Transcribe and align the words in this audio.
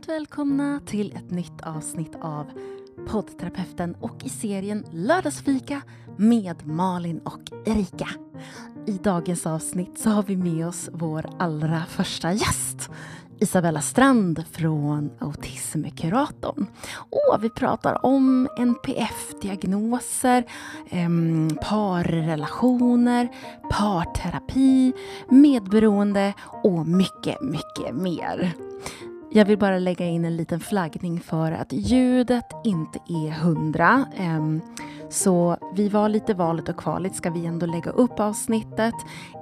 Varmt 0.00 0.08
välkomna 0.08 0.80
till 0.86 1.12
ett 1.16 1.30
nytt 1.30 1.60
avsnitt 1.62 2.12
av 2.20 2.46
poddterapeuten 3.08 3.94
och 4.00 4.24
i 4.24 4.28
serien 4.28 4.84
Lördagsfika 4.92 5.82
med 6.16 6.66
Malin 6.66 7.18
och 7.18 7.40
Erika. 7.66 8.08
I 8.86 8.92
dagens 8.92 9.46
avsnitt 9.46 9.98
så 9.98 10.10
har 10.10 10.22
vi 10.22 10.36
med 10.36 10.66
oss 10.66 10.88
vår 10.92 11.30
allra 11.38 11.82
första 11.88 12.32
gäst. 12.32 12.90
Isabella 13.40 13.80
Strand 13.80 14.44
från 14.52 15.10
Autismkuratorn. 15.18 16.66
Och 17.10 17.44
vi 17.44 17.50
pratar 17.50 18.06
om 18.06 18.48
NPF-diagnoser, 18.58 20.44
parrelationer, 21.62 23.28
parterapi, 23.70 24.92
medberoende 25.28 26.34
och 26.62 26.86
mycket, 26.86 27.42
mycket 27.42 27.94
mer. 27.94 28.54
Jag 29.32 29.44
vill 29.44 29.58
bara 29.58 29.78
lägga 29.78 30.06
in 30.06 30.24
en 30.24 30.36
liten 30.36 30.60
flaggning 30.60 31.20
för 31.20 31.52
att 31.52 31.72
ljudet 31.72 32.46
inte 32.64 32.98
är 33.08 33.30
hundra. 33.30 34.04
Ehm, 34.16 34.60
så 35.10 35.56
vi 35.74 35.88
var 35.88 36.08
lite 36.08 36.34
valet 36.34 36.68
och 36.68 36.76
kvalet. 36.76 37.14
Ska 37.14 37.30
vi 37.30 37.46
ändå 37.46 37.66
lägga 37.66 37.90
upp 37.90 38.20
avsnittet 38.20 38.94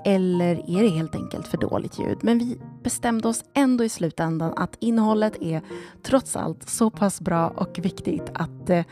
eller 0.05 0.79
är 0.79 0.83
det 0.83 0.89
helt 0.89 1.15
enkelt 1.15 1.47
för 1.47 1.59
dåligt 1.59 1.99
ljud? 1.99 2.19
Men 2.23 2.39
vi 2.39 2.61
bestämde 2.83 3.29
oss 3.29 3.45
ändå 3.55 3.85
i 3.85 3.89
slutändan 3.89 4.53
att 4.57 4.77
innehållet 4.81 5.43
är 5.43 5.63
trots 6.03 6.37
allt 6.37 6.69
så 6.69 6.91
pass 6.91 7.21
bra 7.21 7.49
och 7.49 7.79
viktigt 7.83 8.31
att 8.35 8.71
eh, 8.71 8.85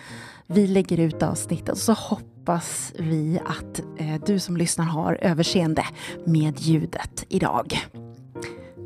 vi 0.47 0.67
lägger 0.67 1.01
ut 1.01 1.23
avsnittet. 1.23 1.79
Så 1.79 1.93
hoppas 1.93 2.93
vi 2.99 3.41
att 3.47 3.81
eh, 3.99 4.21
du 4.27 4.39
som 4.39 4.57
lyssnar 4.57 4.85
har 4.85 5.19
överseende 5.23 5.85
med 6.25 6.61
ljudet 6.61 7.25
idag. 7.29 7.79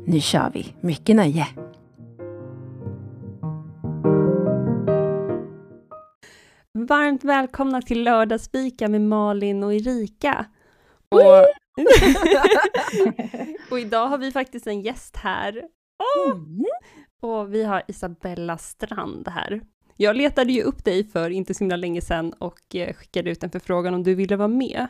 Nu 0.05 0.19
kör 0.19 0.51
vi. 0.53 0.75
Mycket 0.81 1.15
nöje! 1.15 1.47
Varmt 6.87 7.23
välkomna 7.23 7.81
till 7.81 8.03
lördagsfika 8.03 8.87
med 8.87 9.01
Malin 9.01 9.63
och 9.63 9.73
Erika. 9.73 10.45
Och, 11.09 11.45
och 13.71 13.79
idag 13.79 14.07
har 14.07 14.17
vi 14.17 14.31
faktiskt 14.31 14.67
en 14.67 14.81
gäst 14.81 15.17
här. 15.17 15.63
Oh! 16.17 16.31
Mm. 16.31 16.65
Och 17.19 17.53
vi 17.53 17.63
har 17.63 17.83
Isabella 17.87 18.57
Strand 18.57 19.27
här. 19.27 19.61
Jag 19.97 20.15
letade 20.15 20.51
ju 20.53 20.61
upp 20.61 20.85
dig 20.85 21.03
för 21.03 21.29
inte 21.29 21.53
så 21.53 21.59
himla 21.59 21.75
länge 21.75 22.01
sedan 22.01 22.33
och 22.33 22.75
eh, 22.75 22.93
skickade 22.93 23.31
ut 23.31 23.43
en 23.43 23.51
förfrågan 23.51 23.93
om 23.93 24.03
du 24.03 24.15
ville 24.15 24.35
vara 24.35 24.47
med. 24.47 24.87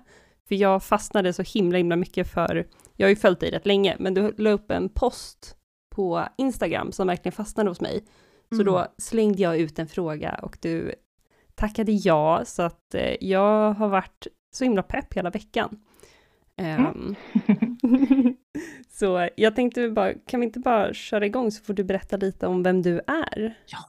För 0.48 0.56
jag 0.56 0.84
fastnade 0.84 1.34
så 1.34 1.44
himla 1.44 1.78
himla 1.78 1.96
mycket 1.96 2.32
för, 2.32 2.68
jag 2.96 3.06
har 3.06 3.10
ju 3.10 3.16
följt 3.16 3.40
dig 3.40 3.52
rätt 3.52 3.66
länge, 3.66 3.96
men 4.00 4.14
du 4.14 4.34
la 4.38 4.50
upp 4.50 4.72
en 4.72 4.90
post 4.90 5.56
på 5.96 6.28
Instagram 6.38 6.92
som 6.92 7.08
verkligen 7.08 7.34
fastnade 7.34 7.70
hos 7.70 7.82
mig. 7.82 8.04
Så 8.50 8.62
mm. 8.62 8.66
då 8.66 8.88
slängde 8.98 9.42
jag 9.42 9.58
ut 9.58 9.80
en 9.80 9.88
fråga 9.88 10.40
och 10.42 10.58
du 10.62 10.96
tackade 11.56 11.92
ja, 11.92 12.42
så 12.46 12.62
att 12.62 12.96
eh, 12.96 13.16
jag 13.22 13.74
har 13.74 13.88
varit 13.88 14.28
så 14.56 14.64
himla 14.64 14.84
pepp 14.84 15.14
hela 15.14 15.30
veckan. 15.30 15.80
Mm. 16.58 16.86
Um, 16.86 17.16
så 18.90 19.30
jag 19.36 19.56
tänkte 19.56 19.90
bara, 19.90 20.14
kan 20.14 20.40
vi 20.40 20.46
inte 20.46 20.60
bara 20.60 20.94
köra 20.94 21.26
igång 21.26 21.52
så 21.52 21.64
får 21.64 21.74
du 21.74 21.84
berätta 21.84 22.18
lite 22.18 22.48
om 22.48 22.64
vem 22.64 22.82
du 22.82 23.02
är? 23.08 23.58
Ja, 23.68 23.80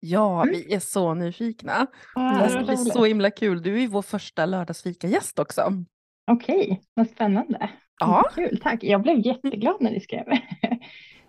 ja 0.00 0.42
mm. 0.42 0.54
vi 0.54 0.74
är 0.74 0.80
så 0.80 1.14
nyfikna. 1.14 1.86
Mm. 2.16 2.38
Det 2.38 2.48
ska 2.48 2.64
bli 2.64 2.76
så 2.76 3.04
himla 3.04 3.30
kul. 3.30 3.62
Du 3.62 3.82
är 3.82 3.88
vår 3.88 4.02
första 4.02 4.46
lördagsfika-gäst 4.46 5.38
också. 5.38 5.84
Okej, 6.30 6.64
okay. 6.64 6.78
vad 6.94 7.08
spännande. 7.08 7.70
Ja. 8.00 8.30
Kul, 8.34 8.60
tack. 8.62 8.82
Jag 8.82 9.02
blev 9.02 9.26
jätteglad 9.26 9.76
när 9.80 9.90
ni 9.90 10.00
skrev. 10.00 10.24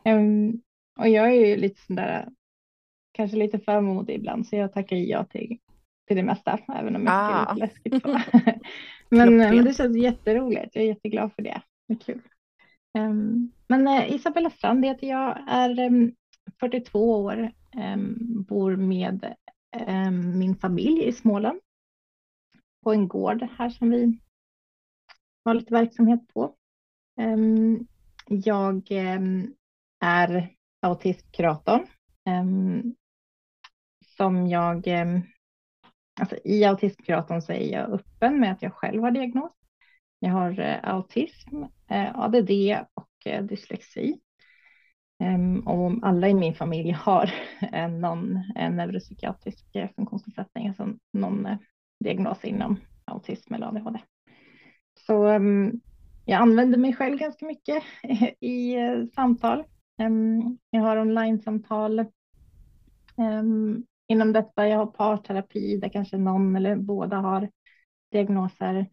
um, 0.05 0.61
och 0.99 1.09
jag 1.09 1.27
är 1.27 1.45
ju 1.45 1.55
lite 1.55 1.81
sådär, 1.81 2.29
kanske 3.11 3.37
lite 3.37 3.59
för 3.59 3.81
modig 3.81 4.15
ibland, 4.15 4.47
så 4.47 4.55
jag 4.55 4.73
tackar 4.73 4.95
ja 4.95 5.25
till 5.25 5.57
till 6.07 6.17
det 6.17 6.23
mesta, 6.23 6.59
även 6.67 6.95
om 6.95 7.05
jag 7.05 7.13
ah. 7.15 7.55
tycker 7.55 7.67
det 7.89 7.95
är 7.95 7.99
lite 7.99 7.99
läskigt. 7.99 8.03
Så. 8.03 8.39
men, 9.09 9.37
men 9.37 9.65
det 9.65 9.73
känns 9.73 9.97
jätteroligt, 9.97 10.75
jag 10.75 10.83
är 10.83 10.87
jätteglad 10.87 11.33
för 11.33 11.41
det. 11.41 11.61
Det 11.87 11.93
är 11.93 11.99
kul. 11.99 12.21
Um, 12.97 13.51
men 13.67 13.87
uh, 13.87 14.15
Isabella 14.15 14.49
Strand 14.49 14.85
heter 14.85 15.07
jag, 15.07 15.43
är 15.47 15.79
um, 15.79 16.15
42 16.59 17.23
år, 17.23 17.51
um, 17.93 18.43
bor 18.47 18.75
med 18.75 19.35
min 20.35 20.55
familj 20.55 21.03
i 21.03 21.11
Småland 21.11 21.59
på 22.83 22.93
en 22.93 23.07
gård 23.07 23.47
här 23.57 23.69
som 23.69 23.89
vi 23.89 24.19
har 25.45 25.53
lite 25.53 25.73
verksamhet 25.73 26.19
på. 26.33 26.55
jag 28.27 28.91
är 29.99 30.49
autistkurator 30.81 31.87
som 34.17 34.47
jag 34.47 34.87
Alltså, 36.19 36.37
I 36.43 36.63
autismkuratorn 36.63 37.41
så 37.41 37.51
är 37.51 37.71
jag 37.73 37.89
öppen 37.89 38.39
med 38.39 38.51
att 38.51 38.61
jag 38.61 38.73
själv 38.73 39.03
har 39.03 39.11
diagnos. 39.11 39.51
Jag 40.19 40.31
har 40.31 40.59
eh, 40.59 40.77
autism, 40.83 41.63
eh, 41.89 42.19
ADD 42.19 42.51
och 42.93 43.31
eh, 43.31 43.43
dyslexi. 43.43 44.19
Ehm, 45.19 45.59
och 45.59 45.91
alla 46.01 46.29
i 46.29 46.33
min 46.33 46.55
familj 46.55 46.91
har 46.99 47.33
eh, 47.73 47.89
någon 47.89 48.35
eh, 48.55 48.71
neuropsykiatrisk 48.71 49.75
eh, 49.75 49.89
funktionsnedsättning, 49.95 50.67
alltså 50.67 50.87
någon 51.13 51.45
eh, 51.45 51.57
diagnos 51.99 52.43
inom 52.45 52.79
autism 53.05 53.53
eller 53.53 53.67
ADHD. 53.67 53.99
Så 55.07 55.25
ehm, 55.27 55.81
jag 56.25 56.41
använder 56.41 56.77
mig 56.77 56.93
själv 56.93 57.17
ganska 57.17 57.45
mycket 57.45 57.83
i 58.39 58.75
samtal. 59.15 59.63
Ehm, 59.99 60.57
jag 60.69 60.81
har 60.81 60.97
online-samtal 60.97 62.05
inom 64.07 64.33
detta. 64.33 64.67
Jag 64.67 64.77
har 64.77 64.85
parterapi 64.85 65.77
där 65.77 65.89
kanske 65.89 66.17
någon 66.17 66.55
eller 66.55 66.75
båda 66.75 67.17
har 67.17 67.49
diagnoser. 68.11 68.89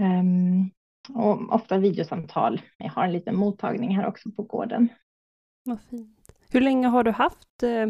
Um, 0.00 0.70
och 1.14 1.54
ofta 1.54 1.78
videosamtal. 1.78 2.60
Jag 2.78 2.90
har 2.90 3.04
en 3.04 3.12
liten 3.12 3.36
mottagning 3.36 3.96
här 3.96 4.06
också 4.06 4.30
på 4.30 4.42
gården. 4.42 4.88
Vad 5.64 5.80
fint. 5.80 6.32
Hur 6.50 6.60
länge 6.60 6.88
har 6.88 7.04
du 7.04 7.10
haft 7.10 7.62
eh, 7.62 7.86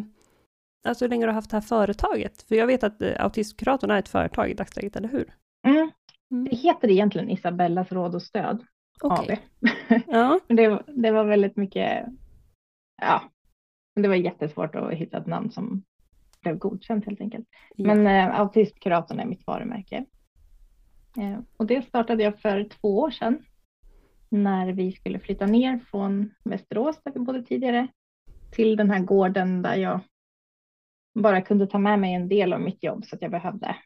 Alltså 0.85 1.05
hur 1.05 1.11
länge 1.11 1.23
har 1.23 1.29
du 1.29 1.35
haft 1.35 1.51
det 1.51 1.57
här 1.57 1.63
företaget? 1.63 2.43
För 2.43 2.55
jag 2.55 2.67
vet 2.67 2.85
att 2.85 3.03
eh, 3.03 3.25
Autistkuratorn 3.25 3.91
är 3.91 3.99
ett 3.99 4.09
företag 4.09 4.51
i 4.51 4.55
dagsläget, 4.55 4.97
eller 4.97 5.09
hur? 5.09 5.35
Mm. 5.67 5.91
Mm. 6.31 6.45
Det 6.45 6.57
heter 6.57 6.91
egentligen 6.91 7.31
Isabellas 7.31 7.93
råd 7.93 8.15
och 8.15 8.23
stöd 8.23 8.65
okay. 9.03 9.37
AB. 9.89 10.03
Ja. 10.07 10.41
det, 10.49 10.83
det 10.87 11.11
var 11.11 11.25
väldigt 11.25 11.57
mycket, 11.57 12.07
ja, 13.03 13.23
det 13.95 14.09
var 14.09 14.15
jättesvårt 14.15 14.75
att 14.75 14.93
hitta 14.93 15.19
ett 15.19 15.27
namn 15.27 15.51
som 15.51 15.83
blev 16.45 16.59
godkänt 16.59 17.07
helt 17.07 17.21
enkelt. 17.21 17.49
Ja. 17.77 17.95
Men 17.95 18.07
eh, 18.07 18.41
Autistkuratorn 18.41 19.21
är 19.21 19.27
mitt 19.27 19.47
varumärke. 19.47 20.05
Eh, 21.17 21.39
och 21.57 21.67
det 21.67 21.83
startade 21.83 22.23
jag 22.23 22.41
för 22.41 22.65
två 22.65 22.99
år 22.99 23.11
sedan 23.11 23.45
när 24.29 24.73
vi 24.73 24.93
skulle 24.93 25.19
flytta 25.19 25.47
ner 25.47 25.79
från 25.79 26.35
Västerås 26.45 27.03
där 27.05 27.13
vi 27.13 27.21
bodde 27.21 27.43
tidigare 27.43 27.89
till 28.51 28.77
den 28.77 28.91
här 28.91 29.01
gården 29.01 29.63
där 29.63 29.75
jag 29.75 30.01
bara 31.15 31.43
kunde 31.43 31.67
ta 31.67 31.79
med 31.79 31.99
mig 31.99 32.15
en 32.15 32.29
del 32.29 32.53
av 32.53 32.61
mitt 32.61 32.83
jobb 32.83 33.05
så 33.05 33.17
att 33.17 33.23
jag 33.23 33.31
behövde 33.31 33.77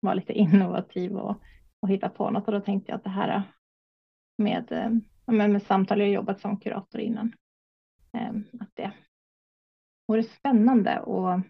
vara 0.00 0.14
lite 0.14 0.32
innovativ 0.32 1.16
och, 1.16 1.42
och 1.80 1.88
hitta 1.88 2.08
på 2.08 2.30
något 2.30 2.46
och 2.46 2.52
då 2.52 2.60
tänkte 2.60 2.92
jag 2.92 2.96
att 2.96 3.04
det 3.04 3.10
här 3.10 3.42
med, 4.38 4.72
eh, 4.72 4.90
med, 5.34 5.50
med 5.50 5.62
samtal, 5.62 5.98
jag 5.98 6.06
har 6.06 6.12
jobbat 6.12 6.40
som 6.40 6.60
kurator 6.60 7.00
innan, 7.00 7.32
eh, 8.12 8.30
att 8.60 8.70
det 8.74 8.92
vore 10.06 10.22
spännande 10.22 11.00
och 11.00 11.40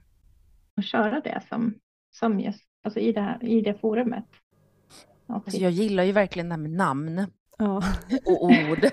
och 0.76 0.84
köra 0.84 1.20
det 1.20 1.42
som, 1.48 1.74
som 2.10 2.40
just, 2.40 2.64
alltså 2.84 3.00
i, 3.00 3.12
det 3.12 3.20
här, 3.20 3.44
i 3.44 3.60
det 3.60 3.74
forumet. 3.74 4.24
Alltså 5.26 5.56
jag 5.56 5.72
gillar 5.72 6.04
ju 6.04 6.12
verkligen 6.12 6.48
det 6.48 6.54
här 6.54 6.62
med 6.62 6.70
namn 6.70 7.26
ja. 7.58 7.76
och 8.26 8.44
ord. 8.44 8.88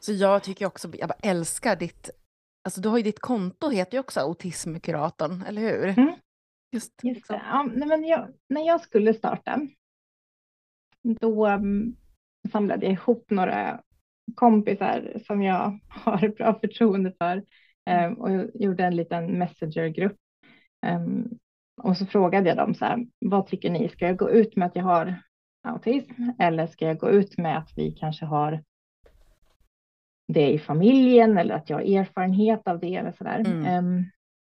Så 0.00 0.12
jag 0.12 0.42
tycker 0.42 0.66
också, 0.66 0.88
jag 0.92 1.08
bara 1.08 1.18
älskar 1.22 1.76
ditt, 1.76 2.10
alltså 2.64 2.80
du 2.80 2.88
har 2.88 2.96
ju 2.96 3.02
ditt 3.02 3.20
konto 3.20 3.70
heter 3.70 3.96
ju 3.96 4.00
också 4.00 4.20
Autismkuratorn, 4.20 5.42
eller 5.42 5.62
hur? 5.62 5.98
Mm. 5.98 6.14
Just, 6.72 6.92
Just 7.02 7.16
liksom. 7.16 7.36
Ja, 7.36 7.62
men 7.86 8.04
jag, 8.04 8.28
när 8.48 8.66
jag 8.66 8.80
skulle 8.80 9.14
starta, 9.14 9.60
då 11.02 11.48
um, 11.48 11.96
samlade 12.52 12.86
jag 12.86 12.92
ihop 12.92 13.30
några 13.30 13.80
kompisar 14.34 15.22
som 15.26 15.42
jag 15.42 15.80
har 15.88 16.28
bra 16.28 16.58
förtroende 16.60 17.12
för 17.18 17.44
um, 17.90 18.14
och 18.14 18.50
gjorde 18.54 18.84
en 18.84 18.96
liten 18.96 19.38
messengergrupp 19.38 20.16
och 21.82 21.96
så 21.96 22.06
frågade 22.06 22.48
jag 22.48 22.56
dem 22.56 22.74
så 22.74 22.84
här, 22.84 23.06
vad 23.18 23.46
tycker 23.46 23.70
ni, 23.70 23.88
ska 23.88 24.06
jag 24.06 24.16
gå 24.16 24.30
ut 24.30 24.56
med 24.56 24.66
att 24.66 24.76
jag 24.76 24.84
har 24.84 25.22
autism 25.68 26.22
eller 26.38 26.66
ska 26.66 26.86
jag 26.86 26.98
gå 26.98 27.10
ut 27.10 27.38
med 27.38 27.58
att 27.58 27.72
vi 27.76 27.92
kanske 27.92 28.24
har 28.24 28.62
det 30.32 30.52
i 30.52 30.58
familjen 30.58 31.38
eller 31.38 31.54
att 31.54 31.70
jag 31.70 31.76
har 31.76 31.98
erfarenhet 31.98 32.68
av 32.68 32.80
det 32.80 32.94
eller 32.94 33.12
så 33.12 33.24
där. 33.24 33.38
Mm. 33.38 33.86
Um, 33.86 34.10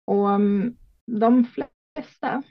och 0.06 0.28
um, 0.28 0.76
de 1.06 1.44
flesta 1.44 2.42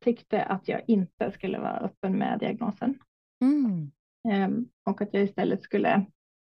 tyckte 0.00 0.42
att 0.42 0.68
jag 0.68 0.82
inte 0.86 1.32
skulle 1.32 1.58
vara 1.58 1.78
öppen 1.78 2.18
med 2.18 2.38
diagnosen. 2.38 2.98
Mm. 3.44 3.90
Um, 4.28 4.68
och 4.84 5.02
att 5.02 5.14
jag 5.14 5.22
istället 5.22 5.62
skulle 5.62 6.06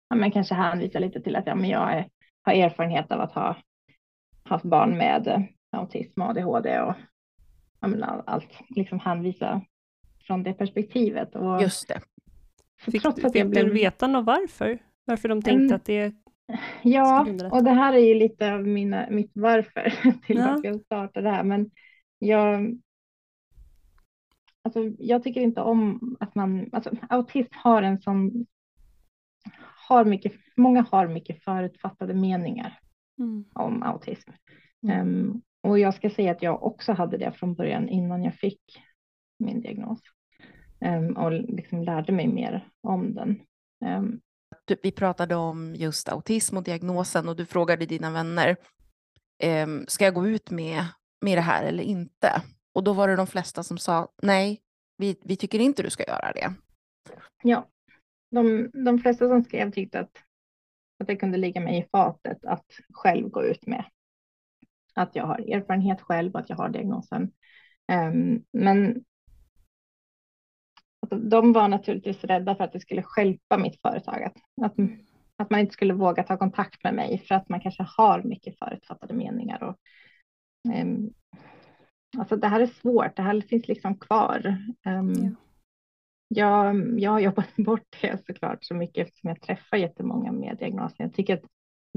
ja, 0.08 0.16
men 0.16 0.30
kanske 0.30 0.54
hänvisa 0.54 0.98
lite 0.98 1.20
till 1.20 1.36
att 1.36 1.46
ja, 1.46 1.54
men 1.54 1.70
jag 1.70 1.92
är, 1.92 2.08
har 2.42 2.52
erfarenhet 2.52 3.12
av 3.12 3.20
att 3.20 3.32
ha 3.32 3.56
haft 4.44 4.64
barn 4.64 4.98
med 4.98 5.48
autism 5.76 6.22
ADHD 6.22 6.80
och 6.80 6.94
menar, 7.88 8.22
allt 8.26 8.58
liksom 8.68 9.00
hänvisa 9.00 9.62
från 10.26 10.42
det 10.42 10.52
perspektivet. 10.52 11.36
Och 11.36 11.62
Just 11.62 11.88
det. 11.88 12.00
Fick, 12.78 13.02
trots 13.02 13.24
att 13.24 13.32
fick 13.32 13.46
blev... 13.46 13.68
veta 13.68 14.06
något 14.06 14.26
varför? 14.26 14.78
Varför 15.04 15.28
de 15.28 15.42
tänkte 15.42 15.64
mm. 15.64 15.76
att 15.76 15.84
det 15.84 16.14
Ja, 16.82 17.26
och 17.52 17.64
det 17.64 17.70
här 17.70 17.92
är 17.92 17.98
ju 17.98 18.14
lite 18.14 18.52
av 18.52 18.66
mina, 18.66 19.06
mitt 19.10 19.30
varför 19.34 19.90
till 20.26 20.36
ja. 20.36 20.46
varför 20.46 20.68
jag 20.68 20.80
startade 20.80 21.28
det 21.28 21.34
här. 21.34 21.44
Men 21.44 21.70
jag, 22.18 22.78
alltså, 24.62 24.80
jag 24.98 25.22
tycker 25.22 25.40
inte 25.40 25.60
om 25.60 26.16
att 26.20 26.34
man, 26.34 26.68
alltså, 26.72 26.90
autism 27.08 27.52
har 27.52 27.82
en 27.82 28.00
sån, 28.00 28.46
har 29.88 30.04
mycket, 30.04 30.32
många 30.56 30.86
har 30.90 31.08
mycket 31.08 31.44
förutfattade 31.44 32.14
meningar 32.14 32.78
mm. 33.18 33.44
om 33.52 33.82
autism. 33.82 34.30
Mm. 34.82 35.00
Um, 35.00 35.42
och 35.66 35.78
jag 35.78 35.94
ska 35.94 36.10
säga 36.10 36.32
att 36.32 36.42
jag 36.42 36.62
också 36.62 36.92
hade 36.92 37.16
det 37.16 37.32
från 37.32 37.54
början 37.54 37.88
innan 37.88 38.24
jag 38.24 38.34
fick 38.34 38.60
min 39.38 39.60
diagnos 39.60 39.98
um, 40.80 41.16
och 41.16 41.32
liksom 41.32 41.82
lärde 41.82 42.12
mig 42.12 42.28
mer 42.28 42.68
om 42.82 43.14
den. 43.14 43.40
Um, 43.84 44.20
vi 44.82 44.92
pratade 44.92 45.34
om 45.34 45.74
just 45.74 46.08
autism 46.08 46.56
och 46.56 46.62
diagnosen 46.62 47.28
och 47.28 47.36
du 47.36 47.46
frågade 47.46 47.86
dina 47.86 48.10
vänner, 48.10 48.56
ehm, 49.42 49.84
ska 49.88 50.04
jag 50.04 50.14
gå 50.14 50.26
ut 50.26 50.50
med, 50.50 50.84
med 51.20 51.38
det 51.38 51.42
här 51.42 51.64
eller 51.64 51.82
inte? 51.82 52.42
Och 52.74 52.84
då 52.84 52.92
var 52.92 53.08
det 53.08 53.16
de 53.16 53.26
flesta 53.26 53.62
som 53.62 53.78
sa 53.78 54.08
nej, 54.22 54.60
vi, 54.96 55.20
vi 55.24 55.36
tycker 55.36 55.58
inte 55.58 55.82
du 55.82 55.90
ska 55.90 56.04
göra 56.04 56.32
det. 56.32 56.54
Ja, 57.42 57.68
de, 58.30 58.70
de 58.84 58.98
flesta 58.98 59.28
som 59.28 59.44
skrev 59.44 59.70
tyckte 59.70 60.00
att, 60.00 60.10
att 61.00 61.06
det 61.06 61.16
kunde 61.16 61.38
ligga 61.38 61.60
mig 61.60 61.78
i 61.78 61.88
fatet 61.92 62.44
att 62.44 62.66
själv 62.92 63.28
gå 63.28 63.44
ut 63.44 63.66
med 63.66 63.84
att 64.96 65.16
jag 65.16 65.26
har 65.26 65.54
erfarenhet 65.54 66.00
själv 66.00 66.32
och 66.32 66.40
att 66.40 66.50
jag 66.50 66.56
har 66.56 66.68
diagnosen. 66.68 67.32
Um, 67.92 68.44
men 68.52 69.04
de 71.10 71.52
var 71.52 71.68
naturligtvis 71.68 72.24
rädda 72.24 72.56
för 72.56 72.64
att 72.64 72.72
det 72.72 72.80
skulle 72.80 73.02
skälpa 73.02 73.58
mitt 73.58 73.80
företag. 73.80 74.22
Att, 74.22 74.36
att, 74.62 74.74
att, 75.36 75.50
man 75.50 75.60
inte 75.60 75.72
skulle 75.72 75.94
våga 75.94 76.22
ta 76.22 76.36
kontakt 76.36 76.84
med 76.84 76.94
mig 76.94 77.24
för 77.28 77.34
att 77.34 77.48
man 77.48 77.60
kanske 77.60 77.86
har 77.96 78.22
mycket 78.22 78.58
förutfattade 78.58 79.14
meningar. 79.14 79.62
Och, 79.62 79.76
um, 80.82 81.10
alltså 82.18 82.36
det 82.36 82.48
här 82.48 82.60
är 82.60 82.66
svårt, 82.66 83.16
det 83.16 83.22
här 83.22 83.40
finns 83.40 83.68
liksom 83.68 83.98
kvar. 83.98 84.56
Ja. 84.82 85.02
jag, 86.28 87.00
jag 87.00 87.10
har 87.10 87.20
jobbat 87.20 87.56
bort 87.56 87.96
det 88.02 88.26
såklart 88.26 88.64
så 88.64 88.74
mycket 88.74 89.06
eftersom 89.06 89.28
jag 89.28 89.40
träffar 89.40 89.76
jättemånga 89.76 90.32
med 90.32 90.56
diagnoser. 90.58 91.04
Jag 91.04 91.14
tycker 91.14 91.34
att 91.34 91.44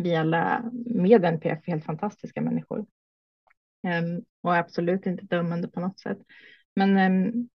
vi 0.04 0.16
alla 0.16 0.72
med 0.86 1.25
NPF 1.25 1.68
är 1.68 1.72
helt 1.72 1.86
fantastiska 1.86 2.42
människor. 2.42 2.80
Um, 2.80 4.25
och 4.42 4.56
absolut 4.56 5.06
inte 5.06 5.25
dömande 5.25 5.68
på 5.68 5.80
något 5.80 6.00
sätt. 6.00 6.18
Men 6.75 6.98
um, 6.98 7.50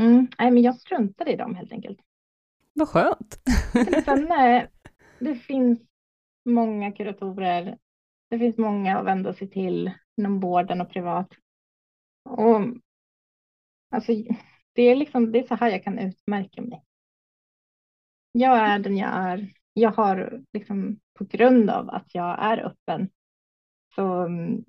Mm, 0.00 0.28
nej, 0.38 0.50
men 0.50 0.62
jag 0.62 0.76
struntade 0.76 1.32
i 1.32 1.36
dem 1.36 1.54
helt 1.54 1.72
enkelt. 1.72 1.98
Vad 2.72 2.88
skönt. 2.88 3.40
Sen, 4.04 4.24
nej, 4.28 4.70
det 5.18 5.34
finns 5.34 5.80
många 6.44 6.92
kuratorer. 6.92 7.78
Det 8.30 8.38
finns 8.38 8.58
många 8.58 8.98
att 8.98 9.06
vända 9.06 9.34
sig 9.34 9.50
till 9.50 9.90
inom 10.16 10.40
vården 10.40 10.80
och 10.80 10.90
privat. 10.90 11.28
Och, 12.24 12.60
alltså, 13.90 14.12
det, 14.72 14.82
är 14.82 14.96
liksom, 14.96 15.32
det 15.32 15.38
är 15.38 15.46
så 15.46 15.54
här 15.54 15.70
jag 15.70 15.84
kan 15.84 15.98
utmärka 15.98 16.62
mig. 16.62 16.84
Jag 18.32 18.58
är 18.58 18.78
den 18.78 18.96
jag 18.96 19.10
är. 19.10 19.52
Jag 19.78 19.90
har 19.90 20.42
liksom, 20.52 20.98
på 21.18 21.24
grund 21.24 21.70
av 21.70 21.90
att 21.90 22.14
jag 22.14 22.36
är 22.44 22.66
öppen 22.66 23.08
så 23.94 24.22
mm, 24.22 24.64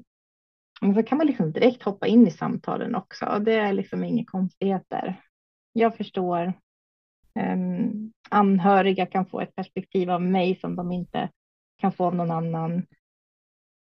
så 0.80 1.04
kan 1.04 1.18
man 1.18 1.28
liksom 1.28 1.52
direkt 1.52 1.84
hoppa 1.84 2.08
in 2.08 2.28
i 2.28 2.32
samtalen 2.32 2.96
också. 2.96 3.42
Det 3.46 3.54
är 3.54 3.74
liksom 3.74 4.04
inga 4.04 4.26
konstigheter. 4.26 5.22
Jag 5.74 5.98
förstår. 5.98 6.54
Um, 7.54 8.14
anhöriga 8.30 9.06
kan 9.06 9.26
få 9.26 9.42
ett 9.42 9.56
perspektiv 9.56 10.10
av 10.10 10.22
mig 10.22 10.56
som 10.56 10.76
de 10.76 10.92
inte 10.92 11.30
kan 11.78 11.92
få 11.92 12.06
av 12.06 12.16
någon 12.16 12.32
annan. 12.32 12.74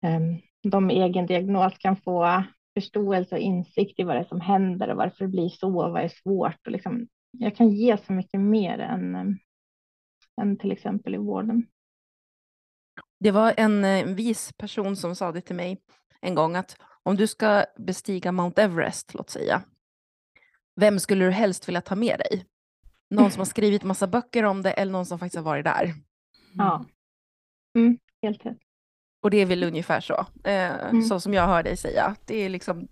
Um, 0.05 0.41
de 0.63 0.87
med 0.87 0.95
egen 0.95 1.25
diagnos 1.25 1.77
kan 1.77 1.97
få 1.97 2.43
förståelse 2.73 3.35
och 3.35 3.41
insikt 3.41 3.99
i 3.99 4.03
vad 4.03 4.15
det 4.15 4.19
är 4.19 4.23
som 4.23 4.41
händer 4.41 4.89
och 4.89 4.97
varför 4.97 5.25
det 5.25 5.31
blir 5.31 5.49
så 5.49 5.83
och 5.83 5.91
vad 5.91 6.03
är 6.03 6.11
svårt. 6.23 6.67
Och 6.67 6.71
liksom, 6.71 7.07
jag 7.31 7.55
kan 7.55 7.69
ge 7.69 7.97
så 7.97 8.13
mycket 8.13 8.39
mer 8.39 8.79
än, 8.79 9.15
um, 9.15 9.37
än 10.41 10.57
till 10.57 10.71
exempel 10.71 11.15
i 11.15 11.17
vården. 11.17 11.67
Det 13.19 13.31
var 13.31 13.53
en 13.57 13.85
eh, 13.85 14.05
vis 14.05 14.53
person 14.57 14.95
som 14.95 15.15
sa 15.15 15.31
det 15.31 15.41
till 15.41 15.55
mig 15.55 15.81
en 16.21 16.35
gång 16.35 16.55
att 16.55 16.77
om 17.03 17.15
du 17.15 17.27
ska 17.27 17.65
bestiga 17.77 18.31
Mount 18.31 18.61
Everest, 18.61 19.13
låt 19.13 19.29
säga, 19.29 19.63
vem 20.75 20.99
skulle 20.99 21.25
du 21.25 21.31
helst 21.31 21.67
vilja 21.67 21.81
ta 21.81 21.95
med 21.95 22.19
dig? 22.19 22.45
Någon 23.09 23.31
som 23.31 23.39
har 23.39 23.45
skrivit 23.45 23.83
massa 23.83 24.07
böcker 24.07 24.43
om 24.43 24.61
det 24.61 24.71
eller 24.71 24.91
någon 24.91 25.05
som 25.05 25.19
faktiskt 25.19 25.35
har 25.35 25.43
varit 25.43 25.65
där? 25.65 25.93
Ja, 26.53 26.85
mm, 27.77 27.97
helt 28.21 28.45
rätt. 28.45 28.57
Och 29.21 29.31
det 29.31 29.37
är 29.37 29.45
väl 29.45 29.63
ungefär 29.63 30.01
så, 30.01 30.25
eh, 30.43 30.85
mm. 30.85 31.01
så 31.01 31.19
som 31.19 31.33
jag 31.33 31.47
hör 31.47 31.63
dig 31.63 31.77
säga. 31.77 32.15
Det 32.25 32.35
är 32.35 32.49
liksom, 32.49 32.87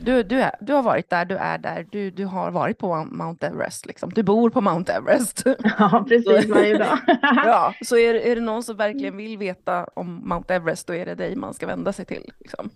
du, 0.00 0.22
du, 0.22 0.40
är, 0.40 0.54
du 0.60 0.72
har 0.72 0.82
varit 0.82 1.10
där, 1.10 1.24
du 1.24 1.36
är 1.36 1.58
där, 1.58 1.86
du, 1.92 2.10
du 2.10 2.24
har 2.24 2.50
varit 2.50 2.78
på 2.78 3.04
Mount 3.04 3.46
Everest, 3.46 3.86
liksom. 3.86 4.10
du 4.14 4.22
bor 4.22 4.50
på 4.50 4.60
Mount 4.60 4.92
Everest. 4.92 5.44
Ja, 5.78 6.04
precis 6.08 6.50
varje 6.50 6.78
dag. 6.78 6.98
ja, 7.22 7.74
så 7.84 7.96
är, 7.96 8.14
är 8.14 8.34
det 8.34 8.42
någon 8.42 8.62
som 8.62 8.76
verkligen 8.76 9.16
vill 9.16 9.38
veta 9.38 9.84
om 9.84 10.28
Mount 10.28 10.54
Everest, 10.54 10.86
då 10.86 10.94
är 10.94 11.06
det 11.06 11.14
dig 11.14 11.36
man 11.36 11.54
ska 11.54 11.66
vända 11.66 11.92
sig 11.92 12.04
till. 12.04 12.32
Liksom. 12.38 12.70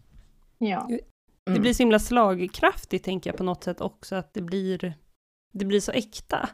Ja. 0.58 0.88
Mm. 0.88 1.00
Det 1.54 1.60
blir 1.60 1.74
så 1.74 1.82
himla 1.82 1.98
slagkraftigt, 1.98 3.04
tänker 3.04 3.30
jag 3.30 3.36
på 3.36 3.44
något 3.44 3.64
sätt 3.64 3.80
också, 3.80 4.16
att 4.16 4.34
det 4.34 4.42
blir, 4.42 4.94
det 5.52 5.64
blir 5.64 5.80
så 5.80 5.92
äkta. 5.92 6.48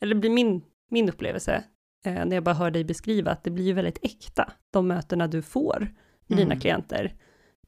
Eller 0.00 0.14
det 0.14 0.20
blir 0.20 0.30
min, 0.30 0.62
min 0.90 1.08
upplevelse, 1.08 1.64
eh, 2.04 2.24
när 2.24 2.36
jag 2.36 2.44
bara 2.44 2.54
hör 2.54 2.70
dig 2.70 2.84
beskriva, 2.84 3.30
att 3.30 3.44
det 3.44 3.50
blir 3.50 3.74
väldigt 3.74 3.98
äkta, 4.02 4.52
de 4.70 4.88
mötena 4.88 5.26
du 5.26 5.42
får 5.42 5.78
med 6.26 6.38
mm. 6.38 6.48
dina 6.48 6.60
klienter. 6.60 7.14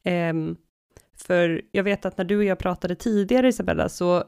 Eh, 0.02 0.32
för 1.24 1.62
jag 1.72 1.84
vet 1.84 2.04
att 2.04 2.18
när 2.18 2.24
du 2.24 2.36
och 2.36 2.44
jag 2.44 2.58
pratade 2.58 2.94
tidigare, 2.94 3.48
Isabella, 3.48 3.88
så 3.88 4.24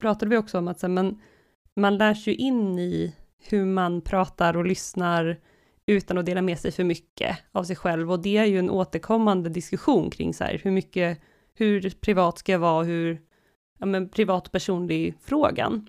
pratade 0.00 0.30
vi 0.30 0.36
också 0.36 0.58
om 0.58 0.68
att 0.68 0.80
så, 0.80 0.88
man, 0.88 1.20
man 1.76 1.98
lär 1.98 2.14
sig 2.14 2.34
in 2.34 2.78
i 2.78 3.14
hur 3.38 3.64
man 3.64 4.00
pratar 4.00 4.56
och 4.56 4.66
lyssnar 4.66 5.40
utan 5.86 6.18
att 6.18 6.26
dela 6.26 6.42
med 6.42 6.58
sig 6.58 6.72
för 6.72 6.84
mycket 6.84 7.38
av 7.52 7.64
sig 7.64 7.76
själv. 7.76 8.12
Och 8.12 8.22
det 8.22 8.36
är 8.36 8.44
ju 8.44 8.58
en 8.58 8.70
återkommande 8.70 9.50
diskussion 9.50 10.10
kring 10.10 10.34
så 10.34 10.44
här, 10.44 10.60
hur 10.64 10.70
mycket, 10.70 11.20
hur 11.54 11.90
privat 11.90 12.38
ska 12.38 12.52
jag 12.52 12.58
vara, 12.58 12.84
hur, 12.84 13.20
ja 13.78 13.86
men 13.86 14.08
privat 14.08 14.46
och 14.46 14.52
personlig 14.52 15.14
frågan. 15.20 15.88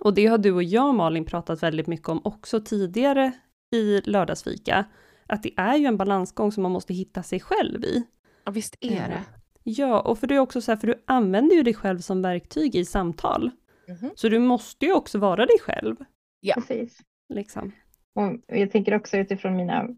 Och 0.00 0.14
det 0.14 0.26
har 0.26 0.38
du 0.38 0.52
och 0.52 0.62
jag 0.62 0.94
Malin 0.94 1.24
pratat 1.24 1.62
väldigt 1.62 1.86
mycket 1.86 2.08
om 2.08 2.20
också 2.24 2.60
tidigare 2.60 3.32
i 3.72 4.00
lördagsfika, 4.00 4.84
att 5.26 5.42
det 5.42 5.52
är 5.56 5.76
ju 5.76 5.86
en 5.86 5.96
balansgång 5.96 6.52
som 6.52 6.62
man 6.62 6.72
måste 6.72 6.94
hitta 6.94 7.22
sig 7.22 7.40
själv 7.40 7.84
i. 7.84 8.02
Ja 8.44 8.52
visst 8.52 8.76
är 8.80 9.08
det. 9.08 9.24
Ja, 9.68 10.00
och 10.00 10.18
för 10.18 10.26
du 10.26 10.34
är 10.34 10.38
också 10.38 10.60
så 10.60 10.72
här, 10.72 10.76
för 10.76 10.86
du 10.86 11.02
använder 11.06 11.56
ju 11.56 11.62
dig 11.62 11.74
själv 11.74 11.98
som 11.98 12.22
verktyg 12.22 12.74
i 12.74 12.84
samtal. 12.84 13.50
Mm 13.88 14.00
-hmm. 14.00 14.10
Så 14.16 14.28
du 14.28 14.38
måste 14.38 14.86
ju 14.86 14.92
också 14.92 15.18
vara 15.18 15.46
dig 15.46 15.58
själv. 15.60 15.96
Ja, 16.40 16.54
precis. 16.54 16.98
Liksom. 17.28 17.72
Och 18.14 18.56
jag 18.58 18.70
tänker 18.70 18.94
också 18.94 19.16
utifrån 19.16 19.56
mina, 19.56 19.88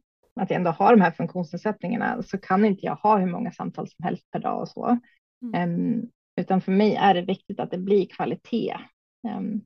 att 0.41 0.51
jag 0.51 0.57
ändå 0.57 0.71
har 0.71 0.97
de 0.97 1.01
här 1.01 1.11
funktionsnedsättningarna 1.11 2.23
så 2.23 2.39
kan 2.39 2.65
inte 2.65 2.87
jag 2.87 2.95
ha 2.97 3.19
hur 3.19 3.27
många 3.27 3.53
samtal 3.53 3.89
som 3.89 4.05
helst 4.05 4.31
per 4.31 4.41
dag 4.41 4.61
och 4.61 4.69
så. 4.69 4.99
Mm. 5.43 5.75
Um, 5.75 6.11
utan 6.41 6.61
för 6.61 6.73
mig 6.73 6.95
är 6.95 7.15
det 7.15 7.23
viktigt 7.23 7.61
att 7.61 7.71
det 7.71 7.79
blir 7.79 8.07
kvalitet. 8.07 8.77
Um, 9.37 9.61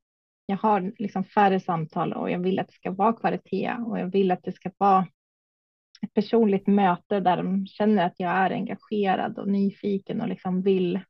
jag 0.47 0.57
har 0.57 0.93
liksom 0.99 1.25
färre 1.25 1.61
samtal 1.61 2.13
och 2.13 2.31
jag 2.31 2.39
vill 2.39 2.59
att 2.59 2.69
det 2.69 2.75
ska 2.75 2.91
vara 2.91 3.13
kvalitet 3.13 3.77
och 3.87 3.99
jag 3.99 4.07
vill 4.07 4.31
att 4.31 4.43
det 4.43 4.53
ska 4.53 4.71
vara 4.79 5.07
ett 6.03 6.15
personligt 6.15 6.67
möte 6.67 7.21
där 7.21 7.37
de 7.37 7.67
känner 7.67 8.07
att 8.07 8.21
jag 8.21 8.31
är 8.31 8.51
engagerad 8.51 9.39
och 9.39 9.49
nyfiken 9.49 10.21
och 10.21 10.29
liksom 10.29 10.63
vill, 10.63 11.01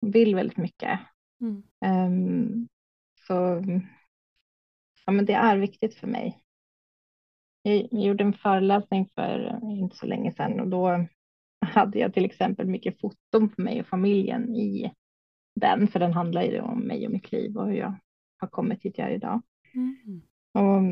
vill 0.00 0.34
väldigt 0.34 0.56
mycket. 0.56 1.00
Mm. 1.40 1.62
Um, 1.84 2.68
så 3.26 3.62
ja, 5.06 5.12
men 5.12 5.24
det 5.24 5.32
är 5.32 5.56
viktigt 5.56 5.94
för 5.94 6.06
mig. 6.06 6.38
Jag, 7.62 7.88
gjorde 7.90 8.24
en 8.24 8.32
föreläsning 8.32 9.08
för 9.14 9.60
inte 9.62 9.96
så 9.96 10.06
länge 10.06 10.32
sedan 10.32 10.60
och 10.60 10.68
då 10.68 11.06
hade 11.66 11.98
jag 11.98 12.14
till 12.14 12.24
exempel 12.24 12.66
mycket 12.66 13.00
foton 13.00 13.48
på 13.48 13.62
mig 13.62 13.80
och 13.80 13.86
familjen 13.86 14.54
i 14.54 14.92
den, 15.60 15.88
för 15.88 15.98
den 16.00 16.12
handlar 16.12 16.42
ju 16.42 16.60
om 16.60 16.80
mig 16.80 17.06
och 17.06 17.12
mitt 17.12 17.32
liv 17.32 17.56
och 17.56 17.66
hur 17.66 17.76
jag 17.76 17.94
har 18.38 18.48
kommit 18.48 18.82
hit 18.82 18.98
jag 18.98 19.08
är 19.08 19.14
idag. 19.14 19.42
Mm. 19.74 20.22
Och, 20.52 20.82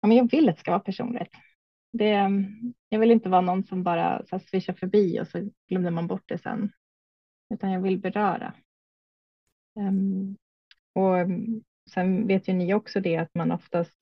ja, 0.00 0.08
men 0.08 0.16
jag 0.16 0.30
vill 0.30 0.48
att 0.48 0.56
det 0.56 0.60
ska 0.60 0.70
vara 0.70 0.80
personligt. 0.80 1.30
Det, 1.92 2.30
jag 2.88 2.98
vill 2.98 3.10
inte 3.10 3.28
vara 3.28 3.40
någon 3.40 3.64
som 3.64 3.82
bara 3.82 4.26
så 4.26 4.36
här, 4.36 4.44
swishar 4.50 4.74
förbi 4.74 5.20
och 5.20 5.28
så 5.28 5.50
glömde 5.68 5.90
man 5.90 6.06
bort 6.06 6.28
det 6.28 6.38
sen, 6.38 6.72
utan 7.54 7.70
jag 7.70 7.80
vill 7.80 7.98
beröra. 7.98 8.54
Um, 9.74 10.36
och 10.92 11.18
ehm, 11.18 11.62
Sen 11.94 12.26
vet 12.26 12.48
ju 12.48 12.52
ni 12.52 12.74
också 12.74 13.00
det 13.00 13.16
att 13.16 13.34
man 13.34 13.52
oftast 13.52 13.96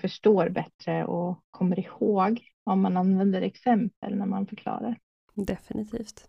förstår 0.00 0.48
bättre 0.48 1.04
och 1.04 1.44
kommer 1.50 1.78
ihåg 1.78 2.40
om 2.64 2.80
man 2.80 2.96
använder 2.96 3.42
exempel 3.42 4.16
när 4.16 4.26
man 4.26 4.46
förklarar. 4.46 4.98
Definitivt. 5.34 6.28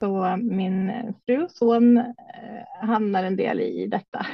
Så 0.00 0.36
min 0.36 0.92
fru 1.26 1.42
och 1.42 1.50
son 1.50 1.96
eh, 1.96 2.88
hamnar 2.88 3.24
en 3.24 3.36
del 3.36 3.60
i 3.60 3.86
detta. 3.86 4.26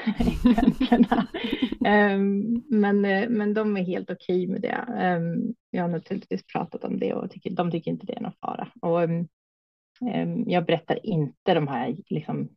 um, 2.14 2.64
men, 2.68 3.04
eh, 3.04 3.28
men 3.28 3.54
de 3.54 3.76
är 3.76 3.84
helt 3.84 4.10
okej 4.10 4.46
med 4.46 4.60
det. 4.60 4.86
Um, 5.18 5.54
jag 5.70 5.82
har 5.82 5.88
naturligtvis 5.88 6.46
pratat 6.46 6.84
om 6.84 6.98
det 6.98 7.14
och 7.14 7.30
tycker, 7.30 7.50
de 7.50 7.70
tycker 7.70 7.90
inte 7.90 8.06
det 8.06 8.16
är 8.16 8.20
någon 8.20 8.32
fara. 8.40 8.68
Och, 8.80 9.02
um, 9.02 10.44
jag 10.46 10.66
berättar 10.66 11.06
inte 11.06 11.54
de 11.54 11.68
här 11.68 11.96
liksom, 12.08 12.48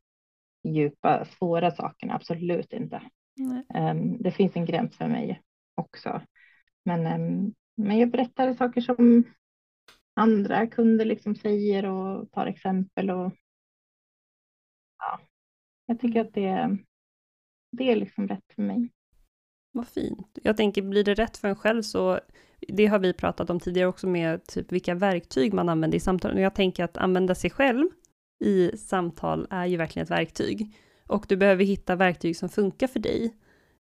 djupa, 0.63 1.25
svåra 1.25 1.71
sakerna, 1.71 2.13
absolut 2.13 2.73
inte. 2.73 3.01
Um, 3.73 4.21
det 4.21 4.31
finns 4.31 4.55
en 4.55 4.65
gräns 4.65 4.97
för 4.97 5.07
mig 5.07 5.41
också. 5.75 6.21
Men, 6.85 7.03
men 7.77 7.99
jag 7.99 8.11
berättar 8.11 8.53
saker 8.53 8.81
som 8.81 9.23
andra 10.17 10.67
kunder 10.67 11.05
liksom 11.05 11.36
säger 11.36 11.86
och 11.86 12.31
tar 12.31 12.45
exempel 12.45 13.09
och 13.09 13.31
ja, 15.00 15.19
jag 15.86 16.00
tycker 16.00 16.21
att 16.21 16.33
det, 16.33 16.77
det 17.71 17.91
är 17.91 17.95
liksom 17.95 18.27
rätt 18.27 18.53
för 18.55 18.62
mig. 18.62 18.89
Vad 19.71 19.88
fint. 19.88 20.39
Jag 20.43 20.57
tänker, 20.57 20.81
blir 20.81 21.03
det 21.03 21.13
rätt 21.13 21.38
för 21.38 21.47
en 21.47 21.55
själv 21.55 21.81
så, 21.81 22.19
det 22.67 22.86
har 22.86 23.00
vi 23.00 23.13
pratat 23.13 23.50
om 23.50 23.59
tidigare 23.59 23.88
också 23.88 24.07
med 24.07 24.45
typ 24.45 24.71
vilka 24.71 24.95
verktyg 24.95 25.53
man 25.53 25.69
använder 25.69 25.97
i 25.97 26.01
samtal. 26.01 26.39
Jag 26.39 26.55
tänker 26.55 26.83
att 26.83 26.97
använda 26.97 27.36
sig 27.36 27.50
själv 27.50 27.88
i 28.39 28.77
samtal 28.77 29.47
är 29.50 29.65
ju 29.65 29.77
verkligen 29.77 30.03
ett 30.03 30.12
verktyg. 30.12 30.75
Och 31.07 31.25
du 31.29 31.38
behöver 31.38 31.63
hitta 31.63 31.95
verktyg 31.95 32.38
som 32.38 32.50
funkar 32.50 32.88
för 32.88 33.00
dig. 33.00 33.33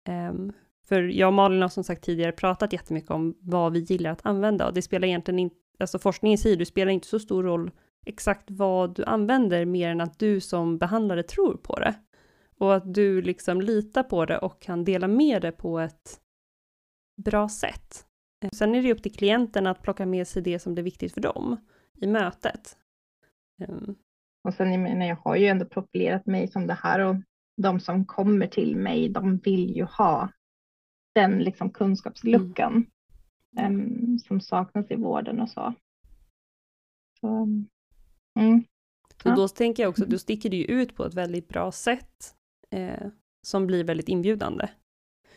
Um, 0.09 0.53
för 0.87 1.01
jag 1.01 1.27
och 1.27 1.33
Malin 1.33 1.61
har 1.61 1.69
som 1.69 1.83
sagt 1.83 2.03
tidigare 2.03 2.31
pratat 2.31 2.73
jättemycket 2.73 3.11
om 3.11 3.35
vad 3.39 3.73
vi 3.73 3.79
gillar 3.79 4.11
att 4.11 4.25
använda 4.25 4.67
och 4.67 4.73
det 4.73 4.81
spelar 4.81 5.07
egentligen 5.07 5.39
inte, 5.39 5.55
alltså 5.79 5.99
forskningen 5.99 6.37
säger 6.37 6.57
det 6.57 6.65
spelar 6.65 6.91
inte 6.91 7.07
så 7.07 7.19
stor 7.19 7.43
roll 7.43 7.71
exakt 8.05 8.51
vad 8.51 8.95
du 8.95 9.03
använder 9.05 9.65
mer 9.65 9.89
än 9.89 10.01
att 10.01 10.19
du 10.19 10.39
som 10.41 10.77
behandlare 10.77 11.23
tror 11.23 11.53
på 11.53 11.79
det. 11.79 11.95
Och 12.57 12.75
att 12.75 12.93
du 12.93 13.21
liksom 13.21 13.61
litar 13.61 14.03
på 14.03 14.25
det 14.25 14.37
och 14.37 14.61
kan 14.61 14.83
dela 14.83 15.07
med 15.07 15.41
det 15.41 15.51
på 15.51 15.79
ett 15.79 16.19
bra 17.23 17.49
sätt. 17.49 18.05
Sen 18.53 18.75
är 18.75 18.83
det 18.83 18.93
upp 18.93 19.03
till 19.03 19.15
klienten 19.15 19.67
att 19.67 19.81
plocka 19.81 20.05
med 20.05 20.27
sig 20.27 20.41
det 20.41 20.59
som 20.59 20.77
är 20.77 20.81
viktigt 20.81 21.13
för 21.13 21.21
dem 21.21 21.57
i 22.01 22.07
mötet. 22.07 22.77
Um, 23.67 23.95
och 24.43 24.53
sen 24.53 24.71
jag 24.71 24.81
menar, 24.81 25.05
jag 25.05 25.15
har 25.15 25.35
ju 25.35 25.47
ändå 25.47 25.65
profilerat 25.65 26.25
mig 26.25 26.47
som 26.47 26.67
det 26.67 26.73
här 26.73 26.99
och 26.99 27.15
de 27.61 27.79
som 27.79 28.05
kommer 28.05 28.47
till 28.47 28.75
mig, 28.75 29.09
de 29.09 29.37
vill 29.37 29.75
ju 29.75 29.83
ha 29.83 30.29
den 31.15 31.39
liksom 31.39 31.69
kunskapsluckan 31.69 32.71
mm. 32.71 32.85
Um, 33.57 34.19
som 34.19 34.41
saknas 34.41 34.91
i 34.91 34.95
vården 34.95 35.39
och 35.39 35.49
så. 35.49 35.73
så 37.19 37.27
mm. 38.39 38.63
Så 39.23 39.29
då 39.35 39.47
tänker 39.47 39.83
jag 39.83 39.89
också, 39.89 40.05
då 40.05 40.17
sticker 40.17 40.49
det 40.49 40.57
ju 40.57 40.63
ut 40.63 40.95
på 40.95 41.05
ett 41.05 41.13
väldigt 41.13 41.47
bra 41.47 41.71
sätt 41.71 42.35
eh, 42.69 43.07
som 43.47 43.67
blir 43.67 43.83
väldigt 43.83 44.09
inbjudande. 44.09 44.67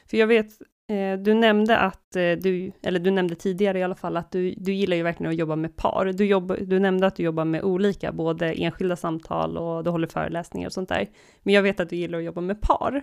För 0.06 0.16
jag 0.16 0.26
vet, 0.26 0.58
Eh, 0.92 1.18
du 1.18 1.34
nämnde 1.34 1.78
att 1.78 2.16
eh, 2.16 2.32
du, 2.32 2.72
eller 2.82 3.00
du 3.00 3.10
nämnde 3.10 3.34
tidigare 3.34 3.78
i 3.78 3.82
alla 3.82 3.94
fall, 3.94 4.16
att 4.16 4.30
du, 4.30 4.54
du 4.56 4.72
gillar 4.72 4.96
ju 4.96 5.02
verkligen 5.02 5.32
att 5.32 5.38
jobba 5.38 5.56
med 5.56 5.76
par. 5.76 6.12
Du, 6.12 6.26
jobb, 6.26 6.56
du 6.66 6.78
nämnde 6.78 7.06
att 7.06 7.16
du 7.16 7.22
jobbar 7.22 7.44
med 7.44 7.62
olika, 7.62 8.12
både 8.12 8.52
enskilda 8.52 8.96
samtal 8.96 9.58
och 9.58 9.84
du 9.84 9.90
håller 9.90 10.06
föreläsningar 10.06 10.68
och 10.68 10.72
sånt 10.72 10.88
där. 10.88 11.08
Men 11.42 11.54
jag 11.54 11.62
vet 11.62 11.80
att 11.80 11.88
du 11.88 11.96
gillar 11.96 12.18
att 12.18 12.24
jobba 12.24 12.40
med 12.40 12.60
par. 12.60 13.02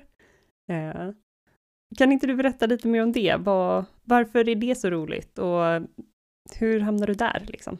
Kan 1.97 2.11
inte 2.11 2.27
du 2.27 2.35
berätta 2.35 2.65
lite 2.65 2.87
mer 2.87 3.03
om 3.03 3.11
det? 3.11 3.35
Var, 3.35 3.85
varför 4.03 4.49
är 4.49 4.55
det 4.55 4.75
så 4.75 4.89
roligt 4.89 5.39
och 5.39 5.87
hur 6.59 6.79
hamnar 6.79 7.07
du 7.07 7.13
där 7.13 7.43
liksom? 7.47 7.77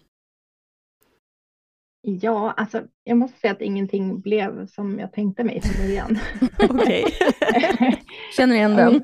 Ja, 2.01 2.51
alltså 2.51 2.83
jag 3.03 3.17
måste 3.17 3.39
säga 3.39 3.53
att 3.53 3.61
ingenting 3.61 4.21
blev 4.21 4.67
som 4.67 4.99
jag 4.99 5.11
tänkte 5.13 5.43
mig 5.43 5.61
från 5.61 5.85
början. 5.85 6.17
Okej. 6.69 7.03
Känner 8.37 8.55
igen 8.55 8.75
den. 8.75 9.01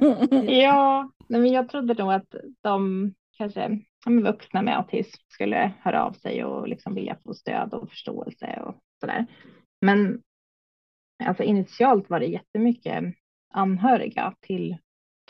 ja, 0.59 1.11
men 1.27 1.47
jag 1.47 1.69
trodde 1.69 1.93
nog 1.93 2.13
att 2.13 2.35
de 2.61 3.13
kanske 3.37 3.79
ja, 4.05 4.11
vuxna 4.11 4.61
med 4.61 4.77
autism 4.77 5.21
skulle 5.27 5.71
höra 5.81 6.03
av 6.03 6.13
sig 6.13 6.43
och 6.45 6.67
liksom 6.67 6.95
vilja 6.95 7.17
få 7.23 7.33
stöd 7.33 7.73
och 7.73 7.89
förståelse 7.89 8.61
och 8.65 8.75
sådär. 8.99 9.25
Men 9.81 10.21
alltså 11.23 11.43
initialt 11.43 12.09
var 12.09 12.19
det 12.19 12.25
jättemycket 12.25 13.03
anhöriga 13.53 14.33
till 14.41 14.77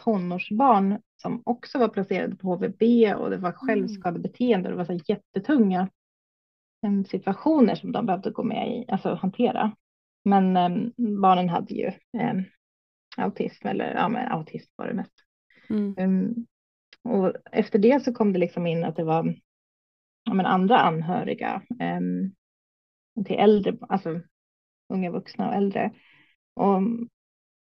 tonårsbarn 0.06 1.02
som 1.22 1.42
också 1.46 1.80
var 1.80 1.88
placerade 1.88 2.36
på 2.36 2.48
HVB 2.48 2.84
och 3.16 3.30
det 3.30 3.38
var 3.38 3.50
mm. 3.50 3.54
självskadebeteende 3.54 4.70
och 4.70 4.72
det 4.72 4.78
var 4.78 4.98
så 4.98 5.04
jättetunga 5.08 5.90
situationer 7.08 7.76
som 7.76 7.92
de 7.92 8.06
behövde 8.06 8.32
gå 8.32 8.44
med 8.44 8.70
i, 8.70 8.86
alltså 8.88 9.14
hantera. 9.14 9.76
Men 10.26 10.58
eh, 10.58 10.70
barnen 11.22 11.50
hade 11.50 11.74
ju 11.74 11.86
eh, 12.18 12.42
autism 13.18 13.68
eller 13.68 13.94
ja, 13.94 14.10
men 14.10 14.32
autism 14.32 14.72
var 14.76 14.88
det 14.88 14.94
mest. 14.94 15.14
Mm. 15.70 15.96
Um, 15.98 16.46
och 17.04 17.34
efter 17.52 17.80
det 17.80 18.04
så 18.04 18.14
kom 18.14 18.34
det 18.34 18.40
liksom 18.40 18.68
in 18.68 18.84
att 18.84 18.96
det 18.96 19.04
var 19.04 19.36
ja, 20.24 20.34
men 20.34 20.46
andra 20.46 20.80
anhöriga 20.80 21.62
um, 21.98 22.36
till 23.26 23.36
äldre, 23.36 23.78
alltså 23.82 24.22
unga 24.94 25.12
vuxna 25.12 25.48
och 25.48 25.56
äldre. 25.56 25.92
Och, 26.54 26.82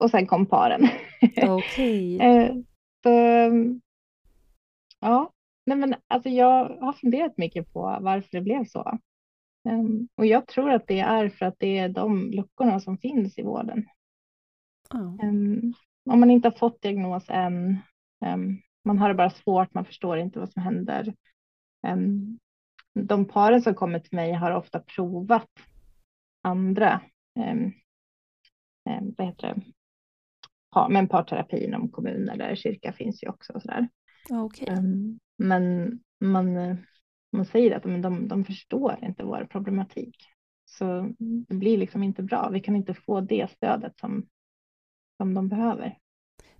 och 0.02 0.10
sen 0.10 0.26
kom 0.26 0.46
paren. 0.46 0.88
Okej. 1.48 2.16
Okay. 2.16 2.48
uh, 2.48 2.54
så 3.02 3.10
ja, 5.00 5.32
Nej, 5.66 5.78
men 5.78 5.94
alltså 6.08 6.28
jag 6.28 6.68
har 6.80 6.92
funderat 6.92 7.38
mycket 7.38 7.72
på 7.72 7.98
varför 8.00 8.28
det 8.32 8.40
blev 8.40 8.64
så. 8.64 8.98
Um, 9.68 10.08
och 10.14 10.26
jag 10.26 10.46
tror 10.46 10.70
att 10.70 10.86
det 10.86 11.00
är 11.00 11.28
för 11.28 11.46
att 11.46 11.58
det 11.58 11.78
är 11.78 11.88
de 11.88 12.30
luckorna 12.30 12.80
som 12.80 12.98
finns 12.98 13.38
i 13.38 13.42
vården. 13.42 13.86
Oh. 14.94 15.16
Om 16.10 16.20
man 16.20 16.30
inte 16.30 16.48
har 16.48 16.58
fått 16.58 16.82
diagnos 16.82 17.24
än, 17.28 17.78
um, 18.26 18.62
man 18.84 18.98
har 18.98 19.08
det 19.08 19.14
bara 19.14 19.30
svårt, 19.30 19.74
man 19.74 19.84
förstår 19.84 20.18
inte 20.18 20.38
vad 20.38 20.52
som 20.52 20.62
händer. 20.62 21.14
de 22.94 23.24
paren 23.24 23.62
som 23.62 23.74
kommer 23.74 23.98
till 23.98 24.16
mig 24.16 24.32
har 24.32 24.50
ofta 24.50 24.80
provat 24.80 25.48
andra 26.42 27.00
vad 29.16 29.26
heter 29.26 29.54
det? 29.54 29.62
Men 30.90 31.08
parterapi 31.08 31.64
inom 31.64 31.88
kommun 31.88 32.28
eller 32.28 32.54
kyrka 32.54 32.92
finns 32.92 33.22
ju 33.22 33.28
också. 33.28 33.52
Och 33.52 33.62
sådär. 33.62 33.88
Okay. 34.30 34.76
Men 35.38 35.98
man, 36.20 36.54
man 37.32 37.44
säger 37.44 37.76
att 37.76 37.84
men 37.84 38.02
de, 38.02 38.28
de 38.28 38.44
förstår 38.44 38.98
inte 39.02 39.24
vår 39.24 39.46
problematik. 39.50 40.16
Så 40.64 41.14
det 41.18 41.54
blir 41.54 41.78
liksom 41.78 42.02
inte 42.02 42.22
bra. 42.22 42.48
Vi 42.52 42.60
kan 42.60 42.76
inte 42.76 42.94
få 42.94 43.20
det 43.20 43.50
stödet 43.50 43.98
som, 43.98 44.26
som 45.16 45.34
de 45.34 45.48
behöver. 45.48 45.98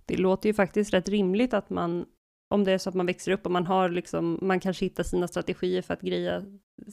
Det 0.05 0.17
låter 0.17 0.49
ju 0.49 0.53
faktiskt 0.53 0.93
rätt 0.93 1.09
rimligt 1.09 1.53
att 1.53 1.69
man, 1.69 2.05
om 2.49 2.63
det 2.63 2.71
är 2.71 2.77
så 2.77 2.89
att 2.89 2.95
man 2.95 3.05
växer 3.05 3.31
upp 3.31 3.45
och 3.45 3.51
man 3.51 3.65
har 3.65 3.89
liksom, 3.89 4.39
man 4.41 4.59
kanske 4.59 4.85
hittar 4.85 5.03
sina 5.03 5.27
strategier 5.27 5.81
för 5.81 5.93
att 5.93 6.01
greja 6.01 6.43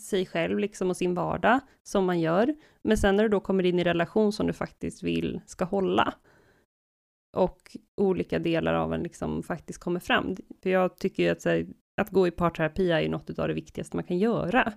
sig 0.09 0.27
själv 0.27 0.59
liksom 0.59 0.91
och 0.91 0.97
sin 0.97 1.15
vardag, 1.15 1.61
som 1.83 2.05
man 2.05 2.21
gör. 2.21 2.55
Men 2.83 2.99
sen 2.99 3.17
när 3.17 3.23
du 3.23 3.29
då 3.29 3.41
kommer 3.41 3.67
in 3.67 3.79
i 3.79 3.85
relation 3.85 4.33
som 4.33 4.47
du 4.47 4.53
faktiskt 4.53 5.03
vill 5.03 5.41
ska 5.47 5.65
hålla, 5.65 6.15
och 7.33 7.77
olika 7.97 8.39
delar 8.39 8.75
av 8.75 8.95
en 8.95 9.03
liksom 9.03 9.43
faktiskt 9.43 9.79
kommer 9.79 10.01
fram. 10.01 10.37
För 10.63 10.71
jag 10.71 10.99
tycker 10.99 11.23
ju 11.23 11.29
att 11.29 11.45
här, 11.45 11.67
att 11.97 12.11
gå 12.11 12.27
i 12.27 12.31
parterapi 12.31 12.91
är 12.91 13.01
ju 13.01 13.09
något 13.09 13.39
av 13.39 13.49
det 13.49 13.55
viktigaste 13.55 13.97
man 13.97 14.05
kan 14.05 14.19
göra. 14.19 14.73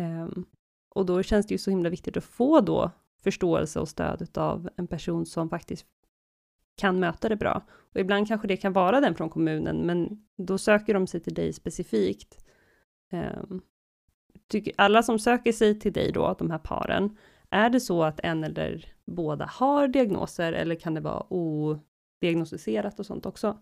Um, 0.00 0.46
och 0.94 1.06
då 1.06 1.22
känns 1.22 1.46
det 1.46 1.54
ju 1.54 1.58
så 1.58 1.70
himla 1.70 1.88
viktigt 1.88 2.16
att 2.16 2.24
få 2.24 2.60
då 2.60 2.90
förståelse 3.22 3.80
och 3.80 3.88
stöd 3.88 4.38
av 4.38 4.68
en 4.76 4.86
person 4.86 5.26
som 5.26 5.48
faktiskt 5.48 5.86
kan 6.76 7.00
möta 7.00 7.28
det 7.28 7.36
bra. 7.36 7.66
Och 7.70 8.00
ibland 8.00 8.28
kanske 8.28 8.48
det 8.48 8.56
kan 8.56 8.72
vara 8.72 9.00
den 9.00 9.14
från 9.14 9.30
kommunen, 9.30 9.76
men 9.86 10.26
då 10.36 10.58
söker 10.58 10.94
de 10.94 11.06
sig 11.06 11.20
till 11.20 11.34
dig 11.34 11.52
specifikt. 11.52 12.44
Um, 13.12 13.62
tycker, 14.48 14.72
alla 14.76 15.02
som 15.02 15.18
söker 15.18 15.52
sig 15.52 15.80
till 15.80 15.92
dig 15.92 16.12
då, 16.12 16.36
de 16.38 16.50
här 16.50 16.58
paren, 16.58 17.16
är 17.50 17.70
det 17.70 17.80
så 17.80 18.02
att 18.02 18.20
en 18.22 18.44
eller 18.44 18.91
båda 19.06 19.44
har 19.44 19.88
diagnoser 19.88 20.52
eller 20.52 20.74
kan 20.74 20.94
det 20.94 21.00
vara 21.00 21.26
odiagnostiserat 21.28 23.00
och 23.00 23.06
sånt 23.06 23.26
också? 23.26 23.58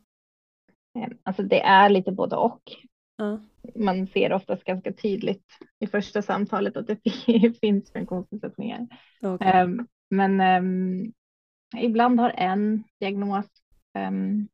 Ehm, 0.98 1.18
alltså 1.22 1.42
det 1.42 1.60
är 1.60 1.88
lite 1.88 2.12
både 2.12 2.36
och. 2.36 2.62
Ja. 3.16 3.40
Man 3.76 4.06
ser 4.06 4.32
oftast 4.32 4.64
ganska 4.64 4.92
tydligt 4.92 5.44
i 5.78 5.86
första 5.86 6.22
samtalet 6.22 6.76
att 6.76 6.86
det 6.86 7.00
finns 7.60 7.92
funktionsnedsättningar. 7.92 8.86
Okay. 9.20 9.64
Um, 9.64 9.86
men 10.10 10.40
um, 10.40 11.12
ibland 11.76 12.20
har 12.20 12.30
en 12.30 12.84
diagnos. 13.00 13.46
Um, 13.98 14.48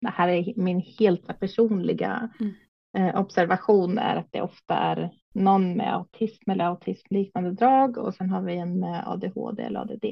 det 0.00 0.10
här 0.10 0.28
är 0.28 0.52
min 0.56 0.80
helt 0.98 1.40
personliga 1.40 2.30
mm. 2.40 2.54
uh, 2.98 3.20
observation 3.20 3.98
är 3.98 4.16
att 4.16 4.28
det 4.30 4.42
ofta 4.42 4.74
är 4.74 5.10
någon 5.34 5.76
med 5.76 5.94
autism 5.94 6.50
eller 6.50 6.64
autismliknande 6.64 7.50
drag 7.52 7.98
och 7.98 8.14
sen 8.14 8.30
har 8.30 8.42
vi 8.42 8.56
en 8.56 8.80
med 8.80 9.08
ADHD 9.08 9.62
eller 9.62 9.80
ADD. 9.80 10.04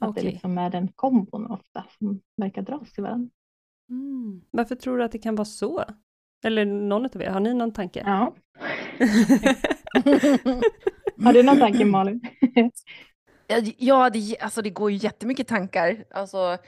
Att 0.00 0.08
okay. 0.08 0.24
det 0.24 0.30
liksom 0.30 0.58
är 0.58 0.70
den 0.70 0.88
kombon 0.88 1.46
ofta 1.46 1.84
som 1.98 2.20
verkar 2.36 2.62
dras 2.62 2.92
till 2.92 3.02
varandra. 3.02 3.30
Mm. 3.90 4.40
Varför 4.50 4.74
tror 4.74 4.98
du 4.98 5.04
att 5.04 5.12
det 5.12 5.18
kan 5.18 5.34
vara 5.34 5.44
så? 5.44 5.84
Eller 6.44 6.64
någon 6.64 7.04
av 7.04 7.22
er, 7.22 7.30
har 7.30 7.40
ni 7.40 7.54
någon 7.54 7.72
tanke? 7.72 8.02
Ja. 8.06 8.34
Har 11.24 11.32
du 11.32 11.42
någon 11.42 11.58
tanke 11.58 11.84
Malin? 11.84 12.20
ja, 13.78 14.10
det, 14.10 14.36
alltså 14.40 14.62
det 14.62 14.70
går 14.70 14.90
ju 14.90 14.96
jättemycket 14.96 15.48
tankar. 15.48 16.04
Alltså, 16.10 16.58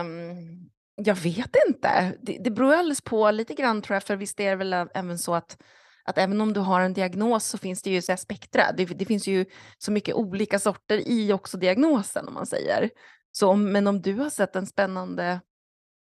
um, 0.00 0.70
jag 0.96 1.14
vet 1.14 1.56
inte. 1.68 2.12
Det, 2.22 2.38
det 2.40 2.50
beror 2.50 2.74
alldeles 2.74 3.00
på 3.00 3.30
lite 3.30 3.54
grann 3.54 3.82
tror 3.82 3.94
jag, 3.94 4.02
för 4.02 4.16
visst 4.16 4.40
är 4.40 4.50
det 4.50 4.56
väl 4.56 4.72
även 4.72 5.18
så 5.18 5.34
att 5.34 5.62
att 6.06 6.18
även 6.18 6.40
om 6.40 6.52
du 6.52 6.60
har 6.60 6.80
en 6.80 6.92
diagnos 6.92 7.44
så 7.46 7.58
finns 7.58 7.82
det 7.82 7.90
ju 7.90 8.02
så 8.02 8.16
spektra. 8.16 8.72
Det, 8.76 8.84
det, 8.84 9.04
finns 9.04 9.26
ju 9.26 9.44
så 9.78 9.92
mycket 9.92 10.14
olika 10.14 10.58
sorter 10.58 11.08
i 11.08 11.32
också 11.32 11.56
diagnosen 11.56 12.28
om 12.28 12.34
man 12.34 12.46
säger. 12.46 12.90
Så 13.32 13.48
om, 13.48 13.72
men 13.72 13.86
om 13.86 14.02
du 14.02 14.14
har 14.14 14.30
sett 14.30 14.56
en 14.56 14.66
spännande 14.66 15.40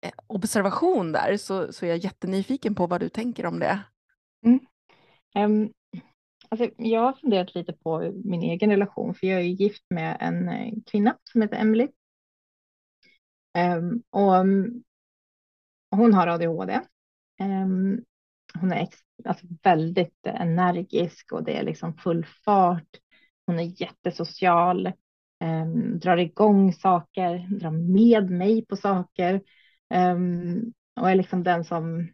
eh, 0.05 0.11
observation 0.27 1.11
där 1.11 1.37
så, 1.37 1.73
så 1.73 1.85
är 1.85 1.89
jag 1.89 1.97
jättenyfiken 1.97 2.75
på 2.75 2.87
vad 2.87 2.99
du 2.99 3.09
tänker 3.09 3.45
om 3.45 3.59
det. 3.59 3.79
Mm. 4.45 4.59
Um, 5.35 5.73
alltså, 6.49 6.69
jag 6.77 7.01
har 7.01 7.13
funderat 7.13 7.55
lite 7.55 7.73
på 7.73 8.13
min 8.23 8.43
egen 8.43 8.69
relation 8.69 9.15
för 9.15 9.27
jag 9.27 9.39
är 9.39 9.43
gift 9.43 9.85
med 9.89 10.17
en 10.19 10.49
eh, 10.49 10.73
kvinna 10.85 11.17
som 11.31 11.41
heter 11.41 11.57
Emily. 11.57 11.87
Um, 13.57 14.03
och 14.09 14.33
um, 14.33 14.83
hon 15.91 16.13
har 16.13 16.27
ADHD. 16.27 16.79
Um, 17.41 18.03
hon 18.59 18.71
är 18.71 18.83
ex, 18.83 18.97
alltså 19.25 19.45
väldigt 19.63 20.25
energisk 20.25 21.31
och 21.31 21.43
det 21.43 21.57
är 21.57 21.63
liksom 21.63 21.93
full 21.93 22.25
fart. 22.45 22.87
Hon 23.45 23.59
är 23.59 23.81
jättesocial, 23.81 24.91
um, 25.43 25.99
drar 25.99 26.17
igång 26.17 26.73
saker, 26.73 27.59
drar 27.59 27.71
med 27.71 28.29
mig 28.31 28.65
på 28.65 28.75
saker 28.75 29.41
um, 29.93 30.73
och 31.01 31.09
är 31.09 31.15
liksom 31.15 31.43
den 31.43 31.63
som 31.63 32.09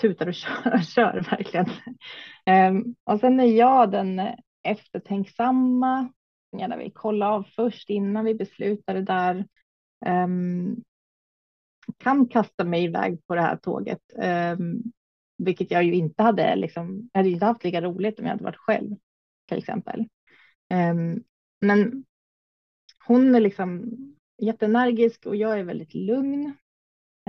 tutar 0.00 0.26
och 0.26 0.34
kör, 0.34 0.78
kör 0.78 1.26
verkligen. 1.30 1.66
Um, 2.50 2.94
och 3.04 3.20
sen 3.20 3.40
är 3.40 3.44
jag 3.44 3.90
den 3.90 4.20
eftertänksamma, 4.62 6.12
gärna 6.58 6.76
vill 6.76 6.92
kolla 6.94 7.30
av 7.30 7.42
först 7.42 7.90
innan 7.90 8.24
vi 8.24 8.34
beslutar 8.34 8.94
det 8.94 9.02
där. 9.02 9.46
Um, 10.06 10.82
kan 11.98 12.28
kasta 12.28 12.64
mig 12.64 12.84
iväg 12.84 13.26
på 13.26 13.34
det 13.34 13.40
här 13.40 13.56
tåget. 13.56 14.00
Um, 14.58 14.82
vilket 15.44 15.70
jag 15.70 15.84
ju 15.84 15.94
inte 15.94 16.22
hade, 16.22 16.56
liksom, 16.56 17.10
jag 17.12 17.18
hade 17.18 17.30
inte 17.30 17.46
haft 17.46 17.64
lika 17.64 17.80
roligt 17.80 18.18
om 18.18 18.24
jag 18.24 18.32
hade 18.32 18.44
varit 18.44 18.56
själv 18.56 18.96
till 19.48 19.58
exempel. 19.58 20.08
Um, 20.74 21.24
men 21.60 22.04
hon 23.06 23.34
är 23.34 23.40
liksom 23.40 23.84
jätteenergisk 24.42 25.26
och 25.26 25.36
jag 25.36 25.58
är 25.58 25.64
väldigt 25.64 25.94
lugn. 25.94 26.56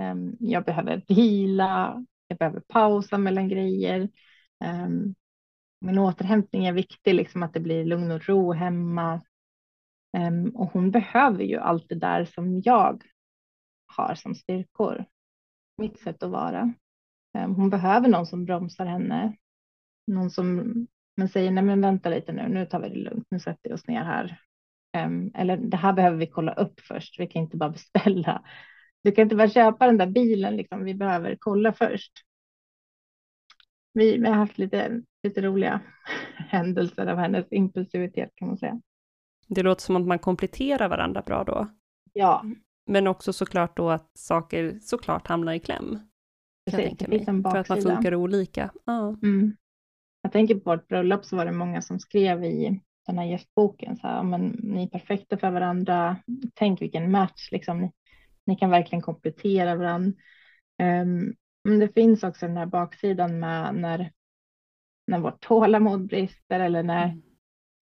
Um, 0.02 0.36
jag 0.40 0.64
behöver 0.64 1.02
vila, 1.08 2.04
jag 2.28 2.38
behöver 2.38 2.60
pausa 2.60 3.18
mellan 3.18 3.48
grejer. 3.48 4.08
Um, 4.64 5.14
min 5.80 5.98
återhämtning 5.98 6.66
är 6.66 6.72
viktig, 6.72 7.14
liksom 7.14 7.42
att 7.42 7.54
det 7.54 7.60
blir 7.60 7.84
lugn 7.84 8.10
och 8.10 8.28
ro 8.28 8.52
hemma. 8.52 9.22
Um, 10.18 10.48
och 10.48 10.72
hon 10.72 10.90
behöver 10.90 11.44
ju 11.44 11.56
allt 11.56 11.88
det 11.88 11.94
där 11.94 12.24
som 12.24 12.60
jag 12.64 13.02
har 13.86 14.14
som 14.14 14.34
styrkor. 14.34 15.04
Mitt 15.78 15.98
sätt 15.98 16.22
att 16.22 16.30
vara. 16.30 16.74
Um, 17.44 17.54
hon 17.54 17.70
behöver 17.70 18.08
någon 18.08 18.26
som 18.26 18.44
bromsar 18.44 18.86
henne. 18.86 19.36
Någon 20.06 20.30
som 20.30 20.74
men 21.16 21.28
säger 21.28 21.50
nej 21.50 21.64
men 21.64 21.80
vänta 21.80 22.08
lite 22.08 22.32
nu, 22.32 22.48
nu 22.48 22.66
tar 22.66 22.80
vi 22.80 22.88
det 22.88 22.94
lugnt, 22.94 23.26
nu 23.30 23.40
sätter 23.40 23.68
vi 23.70 23.74
oss 23.74 23.86
ner 23.86 24.04
här. 24.04 24.40
Um, 25.06 25.30
eller 25.34 25.56
det 25.56 25.76
här 25.76 25.92
behöver 25.92 26.16
vi 26.16 26.26
kolla 26.26 26.52
upp 26.52 26.80
först, 26.80 27.20
vi 27.20 27.26
kan 27.26 27.42
inte 27.42 27.56
bara 27.56 27.70
beställa. 27.70 28.42
Du 29.02 29.12
kan 29.12 29.22
inte 29.22 29.36
bara 29.36 29.48
köpa 29.48 29.86
den 29.86 29.98
där 29.98 30.06
bilen, 30.06 30.56
liksom. 30.56 30.84
vi 30.84 30.94
behöver 30.94 31.36
kolla 31.40 31.72
först. 31.72 32.12
Vi, 33.92 34.18
vi 34.18 34.26
har 34.26 34.34
haft 34.34 34.58
lite, 34.58 35.02
lite 35.22 35.42
roliga 35.42 35.80
händelser 36.34 37.06
av 37.06 37.18
hennes 37.18 37.46
impulsivitet 37.50 38.30
kan 38.34 38.48
man 38.48 38.58
säga. 38.58 38.80
Det 39.48 39.62
låter 39.62 39.82
som 39.82 39.96
att 39.96 40.06
man 40.06 40.18
kompletterar 40.18 40.88
varandra 40.88 41.22
bra 41.22 41.44
då. 41.44 41.68
Ja. 42.12 42.44
Men 42.86 43.06
också 43.06 43.32
såklart 43.32 43.76
då 43.76 43.90
att 43.90 44.18
saker 44.18 44.78
såklart 44.80 45.26
hamnar 45.26 45.52
i 45.52 45.60
kläm. 45.60 45.98
Precis, 46.70 47.08
finns 47.08 47.28
en 47.28 47.42
baksida. 47.42 47.64
För 47.64 47.74
att 47.74 47.84
man 47.84 47.94
funkar 47.94 48.14
olika. 48.14 48.70
Ja. 48.84 49.16
Mm. 49.22 49.56
Jag 50.22 50.32
tänker 50.32 50.54
på 50.54 50.70
vårt 50.70 50.88
bröllop 50.88 51.24
så 51.24 51.36
var 51.36 51.46
det 51.46 51.52
många 51.52 51.82
som 51.82 51.98
skrev 51.98 52.44
i 52.44 52.80
den 53.06 53.18
här 53.18 53.24
gästboken 53.24 53.96
så 53.96 54.06
här, 54.06 54.22
men 54.22 54.46
ni 54.62 54.82
är 54.82 54.88
perfekta 54.88 55.38
för 55.38 55.50
varandra. 55.50 56.16
Tänk 56.54 56.82
vilken 56.82 57.10
match, 57.10 57.48
liksom. 57.52 57.80
Ni, 57.80 57.92
ni 58.46 58.56
kan 58.56 58.70
verkligen 58.70 59.02
komplettera 59.02 59.74
varandra. 59.76 60.12
Um, 60.82 61.34
men 61.64 61.78
det 61.78 61.88
finns 61.94 62.22
också 62.22 62.46
den 62.46 62.56
här 62.56 62.66
baksidan 62.66 63.38
med 63.38 63.74
när, 63.74 64.12
när 65.06 65.18
vårt 65.18 65.40
tålamod 65.40 66.06
brister 66.06 66.60
eller 66.60 66.82
när 66.82 67.04
mm. 67.04 67.22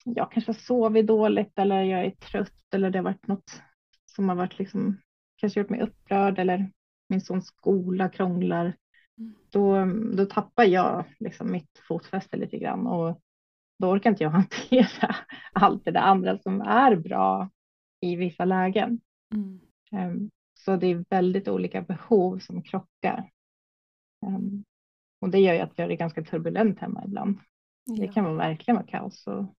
jag 0.04 0.32
kanske 0.32 0.48
har 0.48 0.58
sovit 0.58 1.06
dåligt 1.06 1.58
eller 1.58 1.82
jag 1.82 2.04
är 2.04 2.10
trött 2.10 2.74
eller 2.74 2.90
det 2.90 2.98
har 2.98 3.04
varit 3.04 3.26
något 3.26 3.62
som 4.06 4.28
har 4.28 4.36
varit 4.36 4.58
liksom 4.58 5.00
kanske 5.36 5.60
gjort 5.60 5.70
mig 5.70 5.80
upprörd 5.80 6.38
eller 6.38 6.70
min 7.08 7.20
sons 7.20 7.46
skola 7.46 8.08
krånglar. 8.08 8.76
Mm. 9.18 9.34
Då, 9.50 9.84
då 10.16 10.26
tappar 10.26 10.64
jag 10.64 11.04
liksom 11.18 11.50
mitt 11.50 11.82
fotfäste 11.88 12.36
lite 12.36 12.58
grann 12.58 12.86
och 12.86 13.20
då 13.78 13.90
orkar 13.90 14.10
inte 14.10 14.22
jag 14.22 14.30
hantera 14.30 15.16
allt 15.52 15.84
det 15.84 15.90
där 15.90 16.00
andra 16.00 16.38
som 16.38 16.60
är 16.60 16.96
bra 16.96 17.50
i 18.00 18.16
vissa 18.16 18.44
lägen. 18.44 19.00
Mm. 19.34 19.60
Um, 19.92 20.30
så 20.54 20.76
det 20.76 20.86
är 20.86 21.04
väldigt 21.10 21.48
olika 21.48 21.82
behov 21.82 22.38
som 22.38 22.62
krockar. 22.62 23.30
Um, 24.26 24.64
och 25.20 25.30
det 25.30 25.38
gör 25.38 25.54
ju 25.54 25.60
att 25.60 25.78
vi 25.78 25.82
har 25.82 25.88
det 25.88 25.96
ganska 25.96 26.24
turbulent 26.24 26.78
hemma 26.78 27.04
ibland. 27.04 27.38
Ja. 27.84 27.94
Det 27.94 28.08
kan 28.08 28.24
vara 28.24 28.34
verkligen 28.34 28.76
vara 28.76 28.86
kaos 28.86 29.26
och 29.26 29.54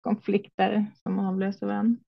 konflikter 0.00 0.86
som 1.02 1.18
avlöser 1.18 1.66
varandra. 1.66 2.00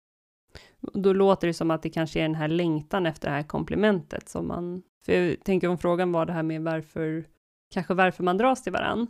Då 0.80 1.12
låter 1.12 1.46
det 1.46 1.54
som 1.54 1.70
att 1.70 1.82
det 1.82 1.90
kanske 1.90 2.20
är 2.20 2.22
den 2.22 2.34
här 2.34 2.48
längtan 2.48 3.06
efter 3.06 3.28
det 3.28 3.34
här 3.34 3.42
komplementet 3.42 4.28
som 4.28 4.48
man, 4.48 4.82
för 5.06 5.12
jag 5.12 5.44
tänker 5.44 5.68
om 5.68 5.78
frågan 5.78 6.12
var 6.12 6.26
det 6.26 6.32
här 6.32 6.42
med 6.42 6.62
varför, 6.62 7.24
kanske 7.70 7.94
varför 7.94 8.24
man 8.24 8.36
dras 8.36 8.62
till 8.62 8.72
varann, 8.72 9.06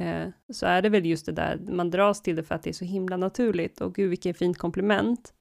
eh, 0.00 0.28
så 0.52 0.66
är 0.66 0.82
det 0.82 0.88
väl 0.88 1.06
just 1.06 1.26
det 1.26 1.32
där, 1.32 1.58
man 1.58 1.90
dras 1.90 2.22
till 2.22 2.36
det 2.36 2.42
för 2.42 2.54
att 2.54 2.62
det 2.62 2.70
är 2.70 2.74
så 2.74 2.84
himla 2.84 3.16
naturligt 3.16 3.80
och 3.80 3.94
gud 3.94 4.10
vilket 4.10 4.38
fint 4.38 4.58
komplement. 4.58 5.34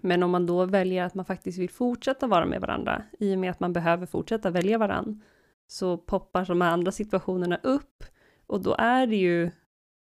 Men 0.00 0.22
om 0.22 0.30
man 0.30 0.46
då 0.46 0.64
väljer 0.64 1.04
att 1.04 1.14
man 1.14 1.24
faktiskt 1.24 1.58
vill 1.58 1.70
fortsätta 1.70 2.26
vara 2.26 2.46
med 2.46 2.60
varandra, 2.60 3.02
i 3.18 3.34
och 3.34 3.38
med 3.38 3.50
att 3.50 3.60
man 3.60 3.72
behöver 3.72 4.06
fortsätta 4.06 4.50
välja 4.50 4.78
varann, 4.78 5.22
så 5.66 5.96
poppar 5.96 6.44
de 6.44 6.60
här 6.60 6.70
andra 6.70 6.92
situationerna 6.92 7.60
upp 7.62 8.04
och 8.46 8.62
då 8.62 8.74
är 8.78 9.06
det 9.06 9.16
ju 9.16 9.50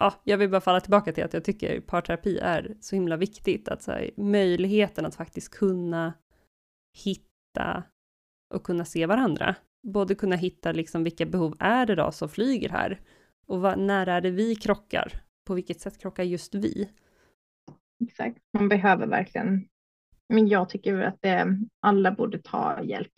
ja, 0.05 0.15
jag 0.25 0.39
vill 0.39 0.51
bara 0.51 0.61
falla 0.61 0.81
tillbaka 0.81 1.13
till 1.13 1.25
att 1.25 1.35
jag 1.35 1.45
tycker 1.45 1.81
parterapi 1.81 2.39
är 2.39 2.77
så 2.81 2.97
himla 2.97 3.17
viktigt. 3.17 3.69
Att 3.69 3.83
så 3.83 3.93
här, 3.93 4.11
möjligheten 4.17 5.07
att 5.07 5.15
faktiskt 5.15 5.55
kunna 5.55 6.13
hitta 7.05 7.83
och 8.55 8.65
kunna 8.65 8.85
se 8.85 9.07
varandra. 9.07 9.55
Både 9.83 10.15
kunna 10.15 10.37
hitta 10.37 10.73
liksom 10.73 11.05
vilka 11.05 11.27
behov 11.27 11.57
är 11.59 11.87
det 11.87 11.95
då 11.95 12.13
som 12.13 12.29
flyger 12.29 12.69
här? 12.69 13.01
Och 13.47 13.61
vad, 13.61 13.79
när 13.79 14.07
är 14.07 14.21
det 14.21 14.31
vi 14.31 14.57
krockar? 14.57 15.13
På 15.47 15.55
vilket 15.55 15.81
sätt 15.81 15.99
krockar 15.99 16.23
just 16.23 16.55
vi? 16.55 16.91
Exakt, 18.05 18.39
man 18.53 18.69
behöver 18.69 19.07
verkligen. 19.07 19.69
Men 20.29 20.49
jag 20.49 20.69
tycker 20.69 21.01
att 21.01 21.23
det, 21.23 21.59
alla 21.81 22.13
borde 22.13 22.39
ta 22.39 22.83
hjälp. 22.83 23.13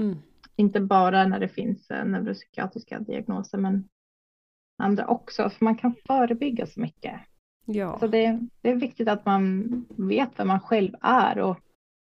Mm. 0.00 0.18
Inte 0.56 0.80
bara 0.80 1.26
när 1.26 1.40
det 1.40 1.48
finns 1.48 1.90
eh, 1.90 2.04
neuropsykiatriska 2.04 3.00
diagnoser, 3.00 3.58
men 3.58 3.88
andra 4.80 5.06
också, 5.06 5.50
för 5.50 5.64
man 5.64 5.76
kan 5.76 5.94
förebygga 6.06 6.66
så 6.66 6.80
mycket. 6.80 7.20
Ja. 7.64 7.98
Så 7.98 8.06
det, 8.06 8.40
det 8.60 8.70
är 8.70 8.74
viktigt 8.74 9.08
att 9.08 9.26
man 9.26 9.70
vet 9.88 10.38
vem 10.38 10.48
man 10.48 10.60
själv 10.60 10.94
är 11.00 11.38
och 11.38 11.58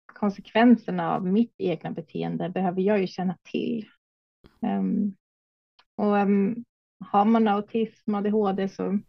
konsekvenserna 0.06 1.14
av 1.16 1.26
mitt 1.26 1.56
egna 1.58 1.92
beteende 1.92 2.50
behöver 2.50 2.82
jag 2.82 3.02
ju 3.02 3.08
känna 3.08 3.38
till. 3.52 3.88
Um, 4.62 5.16
och 5.96 6.16
um, 6.16 6.64
har 7.06 7.26
man 7.26 7.48
autism 7.48 8.16
ADHD 8.16 8.70
så 8.70 9.00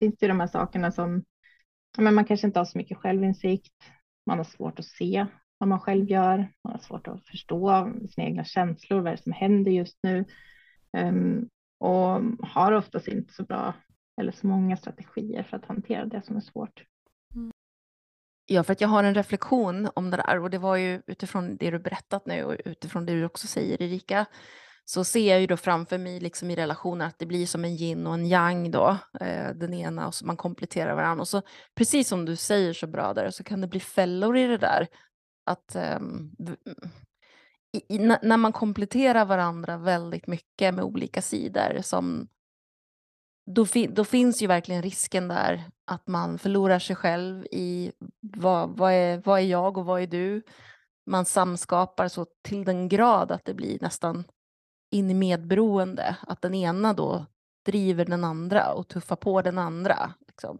finns 0.00 0.18
det 0.18 0.28
de 0.28 0.40
här 0.40 0.46
sakerna 0.46 0.92
som 0.92 1.24
men 1.98 2.14
man 2.14 2.24
kanske 2.24 2.46
inte 2.46 2.60
har 2.60 2.64
så 2.64 2.78
mycket 2.78 2.98
självinsikt. 2.98 3.74
Man 4.26 4.38
har 4.38 4.44
svårt 4.44 4.78
att 4.78 4.84
se 4.84 5.26
vad 5.58 5.68
man 5.68 5.80
själv 5.80 6.10
gör. 6.10 6.36
Man 6.64 6.72
har 6.72 6.78
svårt 6.78 7.08
att 7.08 7.26
förstå 7.26 7.92
sina 8.10 8.26
egna 8.26 8.44
känslor, 8.44 9.00
vad 9.00 9.12
det 9.12 9.14
är 9.14 9.22
som 9.22 9.32
händer 9.32 9.70
just 9.70 9.98
nu. 10.02 10.24
Um, 10.96 11.48
och 11.82 12.22
har 12.48 12.72
oftast 12.72 13.08
inte 13.08 13.34
så 13.34 13.42
bra 13.42 13.74
eller 14.20 14.32
så 14.32 14.46
många 14.46 14.76
strategier 14.76 15.42
för 15.42 15.56
att 15.56 15.64
hantera 15.64 16.04
det 16.04 16.22
som 16.22 16.36
är 16.36 16.40
svårt. 16.40 16.84
Mm. 17.34 17.50
Ja, 18.46 18.62
för 18.62 18.72
att 18.72 18.80
jag 18.80 18.88
har 18.88 19.04
en 19.04 19.14
reflektion 19.14 19.88
om 19.94 20.10
det 20.10 20.16
där 20.16 20.40
och 20.40 20.50
det 20.50 20.58
var 20.58 20.76
ju 20.76 21.02
utifrån 21.06 21.56
det 21.56 21.70
du 21.70 21.78
berättat 21.78 22.26
nu 22.26 22.44
och 22.44 22.56
utifrån 22.64 23.06
det 23.06 23.12
du 23.12 23.24
också 23.24 23.46
säger 23.46 23.82
Erika 23.82 24.26
så 24.84 25.04
ser 25.04 25.30
jag 25.30 25.40
ju 25.40 25.46
då 25.46 25.56
framför 25.56 25.98
mig 25.98 26.20
liksom 26.20 26.50
i 26.50 26.56
relationer 26.56 27.06
att 27.06 27.18
det 27.18 27.26
blir 27.26 27.46
som 27.46 27.64
en 27.64 27.70
yin 27.70 28.06
och 28.06 28.14
en 28.14 28.26
yang 28.26 28.70
då, 28.70 28.98
eh, 29.20 29.50
den 29.54 29.74
ena 29.74 30.06
och 30.06 30.14
så 30.14 30.26
man 30.26 30.36
kompletterar 30.36 30.94
varandra 30.94 31.20
och 31.20 31.28
så 31.28 31.42
precis 31.74 32.08
som 32.08 32.24
du 32.24 32.36
säger 32.36 32.72
så 32.72 32.86
bra 32.86 33.14
där 33.14 33.30
så 33.30 33.44
kan 33.44 33.60
det 33.60 33.66
bli 33.66 33.80
fällor 33.80 34.36
i 34.36 34.46
det 34.46 34.58
där 34.58 34.86
att 35.46 35.74
eh, 35.74 36.00
i, 37.72 37.98
när 37.98 38.36
man 38.36 38.52
kompletterar 38.52 39.24
varandra 39.24 39.76
väldigt 39.76 40.26
mycket 40.26 40.74
med 40.74 40.84
olika 40.84 41.22
sidor 41.22 41.78
som 41.82 42.28
då, 43.46 43.66
då, 43.88 44.04
finns 44.04 44.42
ju 44.42 44.46
verkligen 44.46 44.82
risken 44.82 45.28
där 45.28 45.64
att 45.84 46.06
man 46.06 46.38
förlorar 46.38 46.78
sig 46.78 46.96
själv 46.96 47.46
i 47.50 47.92
vad, 48.20 48.76
vad, 48.76 48.92
är, 48.92 49.22
vad 49.24 49.40
är 49.40 49.44
jag 49.44 49.78
och 49.78 49.84
vad 49.84 50.02
är 50.02 50.06
du? 50.06 50.42
Man 51.06 51.24
samskapar 51.24 52.08
så 52.08 52.26
till 52.42 52.64
den 52.64 52.88
grad 52.88 53.32
att 53.32 53.44
det 53.44 53.54
blir 53.54 53.78
nästan 53.80 54.24
in 54.90 55.10
i 55.10 55.14
medberoende, 55.14 56.16
att 56.22 56.42
den 56.42 56.54
ena 56.54 56.92
då 56.92 57.26
driver 57.66 58.04
den 58.04 58.24
andra 58.24 58.72
och 58.72 58.88
tuffar 58.88 59.16
på 59.16 59.42
den 59.42 59.58
andra. 59.58 60.14
Liksom. 60.28 60.58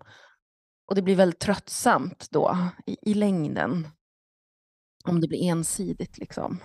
Och 0.86 0.94
det 0.94 1.02
blir 1.02 1.16
väldigt 1.16 1.40
tröttsamt 1.40 2.28
då 2.30 2.58
i, 2.86 3.10
i 3.10 3.14
längden. 3.14 3.88
Om 5.04 5.20
det 5.20 5.28
blir 5.28 5.42
ensidigt 5.42 6.18
liksom. 6.18 6.60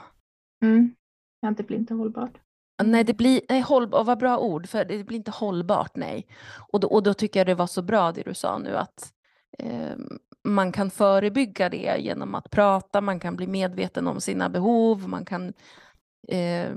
Mm. 0.63 0.95
Ja, 1.39 1.51
det 1.51 1.63
blir 1.63 1.77
inte 1.77 1.93
hållbart. 1.93 2.37
Nej, 2.83 3.03
det 3.03 3.13
blir, 3.13 3.41
nej, 3.49 3.61
håll, 3.61 3.89
vad 3.89 4.17
bra 4.17 4.37
ord, 4.37 4.67
för 4.67 4.85
det 4.85 5.03
blir 5.03 5.17
inte 5.17 5.31
hållbart, 5.31 5.95
nej. 5.95 6.27
Och 6.71 6.79
då, 6.79 6.87
och 6.87 7.03
då 7.03 7.13
tycker 7.13 7.39
jag 7.39 7.47
det 7.47 7.55
var 7.55 7.67
så 7.67 7.81
bra 7.81 8.11
det 8.11 8.23
du 8.23 8.33
sa 8.33 8.57
nu, 8.57 8.77
att 8.77 9.13
eh, 9.59 9.95
man 10.43 10.71
kan 10.71 10.91
förebygga 10.91 11.69
det 11.69 11.97
genom 11.99 12.35
att 12.35 12.49
prata, 12.49 13.01
man 13.01 13.19
kan 13.19 13.35
bli 13.35 13.47
medveten 13.47 14.07
om 14.07 14.21
sina 14.21 14.49
behov, 14.49 15.09
man 15.09 15.25
kan 15.25 15.53
eh, 16.27 16.71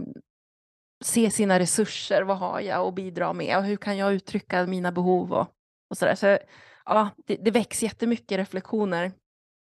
se 1.04 1.30
sina 1.30 1.58
resurser, 1.58 2.22
vad 2.22 2.38
har 2.38 2.60
jag 2.60 2.88
att 2.88 2.94
bidra 2.94 3.32
med 3.32 3.56
och 3.56 3.64
hur 3.64 3.76
kan 3.76 3.96
jag 3.96 4.14
uttrycka 4.14 4.66
mina 4.66 4.92
behov 4.92 5.32
och, 5.32 5.48
och 5.90 5.96
sådär. 5.96 6.14
Så, 6.14 6.38
ja, 6.84 7.10
det, 7.26 7.36
det 7.36 7.50
väcks 7.50 7.82
jättemycket 7.82 8.38
reflektioner 8.38 9.12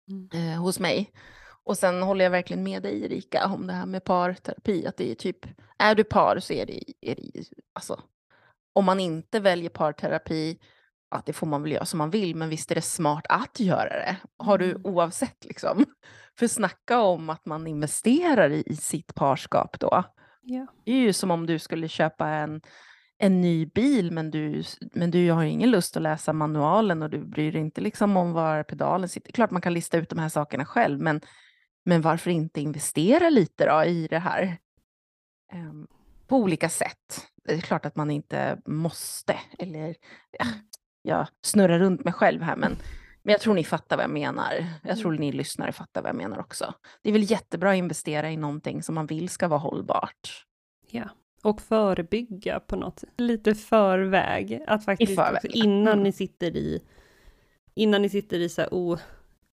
mm. 0.10 0.30
eh, 0.34 0.62
hos 0.62 0.80
mig. 0.80 1.12
Och 1.68 1.78
sen 1.78 2.02
håller 2.02 2.26
jag 2.26 2.32
verkligen 2.32 2.64
med 2.64 2.84
dig 2.84 3.06
Erika 3.06 3.46
om 3.46 3.68
det 3.68 3.74
här 3.74 3.86
med 3.86 4.04
parterapi, 4.04 4.88
att 4.88 4.98
det 4.98 5.12
är 5.12 5.16
typ, 5.16 5.38
är 5.78 5.96
du 5.96 6.04
par 6.04 6.40
så 6.40 6.54
är 6.54 6.66
det, 6.66 6.84
är 7.02 7.16
det 7.16 7.44
alltså, 7.74 8.00
om 8.74 8.86
man 8.86 9.00
inte 9.00 9.40
väljer 9.40 9.70
parterapi, 9.70 10.60
att 11.12 11.26
det 11.26 11.34
får 11.34 11.48
man 11.48 11.64
väl 11.64 11.72
göra 11.72 11.86
som 11.86 11.98
man 11.98 12.10
vill, 12.10 12.36
men 12.36 12.50
visst 12.50 12.72
är 12.72 12.76
det 12.76 12.82
smart 12.82 13.26
att 13.30 13.60
göra 13.60 13.90
det, 13.90 14.18
har 14.38 14.58
du 14.58 14.70
mm. 14.70 14.82
oavsett 14.86 15.46
liksom. 15.46 15.86
För 16.40 16.48
snacka 16.48 17.00
om 17.00 17.30
att 17.30 17.46
man 17.46 17.68
investerar 17.68 18.50
i, 18.50 18.64
i 18.66 18.76
sitt 18.76 19.16
parskap 19.16 19.80
då. 19.80 20.04
Ja. 20.42 20.68
Det 20.86 20.92
är 20.92 21.00
ju 21.00 21.14
som 21.14 21.32
om 21.32 21.46
du 21.46 21.60
skulle 21.60 21.88
köpa 21.88 22.28
en, 22.28 22.62
en 23.18 23.42
ny 23.42 23.66
bil 23.66 24.12
men 24.12 24.32
du, 24.32 24.64
men 24.94 25.12
du 25.12 25.32
har 25.32 25.44
ingen 25.44 25.72
lust 25.72 25.98
att 25.98 26.04
läsa 26.04 26.34
manualen 26.34 27.04
och 27.04 27.10
du 27.10 27.26
bryr 27.26 27.52
dig 27.52 27.62
inte 27.62 27.82
liksom 27.82 28.18
om 28.18 28.34
var 28.34 28.64
pedalen 28.64 29.10
sitter. 29.10 29.32
Klart 29.32 29.52
man 29.52 29.62
kan 29.62 29.74
lista 29.74 29.98
ut 29.98 30.10
de 30.10 30.20
här 30.20 30.30
sakerna 30.30 30.66
själv 30.66 31.02
men, 31.02 31.22
men 31.88 32.02
varför 32.02 32.32
inte 32.32 32.62
investera 32.62 33.30
lite 33.30 33.66
då 33.66 33.84
i 33.84 34.08
det 34.08 34.20
här? 34.20 34.58
Um, 35.54 35.88
på 36.28 36.38
olika 36.38 36.70
sätt. 36.70 37.28
Det 37.44 37.54
är 37.54 37.62
klart 37.62 37.86
att 37.86 37.96
man 37.96 38.12
inte 38.12 38.62
måste, 38.66 39.40
eller 39.60 39.96
ja, 40.32 40.46
jag 41.02 41.28
snurrar 41.42 41.80
runt 41.80 42.04
mig 42.04 42.14
själv 42.14 42.42
här 42.42 42.56
men 42.56 42.78
men 43.24 43.32
jag 43.32 43.42
tror 43.42 43.54
ni 43.54 43.64
fattar 43.64 43.98
vad 43.98 44.04
jag 44.04 44.12
menar. 44.12 44.66
Jag 44.84 44.98
tror 44.98 45.12
mm. 45.12 45.22
ni 45.22 45.32
lyssnare 45.32 45.72
fattar 45.72 46.02
vad 46.02 46.10
jag 46.10 46.16
menar 46.16 46.40
också. 46.40 46.74
Det 47.02 47.10
är 47.10 47.14
väl 47.14 47.32
jättebra 47.32 47.72
att 47.72 47.78
investera 47.78 48.32
i 48.32 48.38
någonting 48.38 48.84
som 48.84 48.96
man 48.96 49.08
vill 49.08 49.30
ska 49.30 49.48
vara 49.48 49.60
hållbart. 49.60 50.46
Ja, 50.92 51.10
och 51.44 51.62
förebygga 51.62 52.60
på 52.60 52.76
något 52.76 53.04
lite 53.18 53.56
förväg. 53.56 54.64
Att 54.68 54.86
faktiskt 54.86 55.16
förväg. 55.16 55.52
innan 55.56 55.94
mm. 55.94 56.04
ni 56.04 56.12
sitter 56.12 56.56
i, 56.56 56.84
innan 57.76 58.02
ni 58.02 58.10
sitter 58.10 58.40
i 58.40 58.50
så 58.50 58.62
här, 58.62 58.70
oh, 58.72 59.00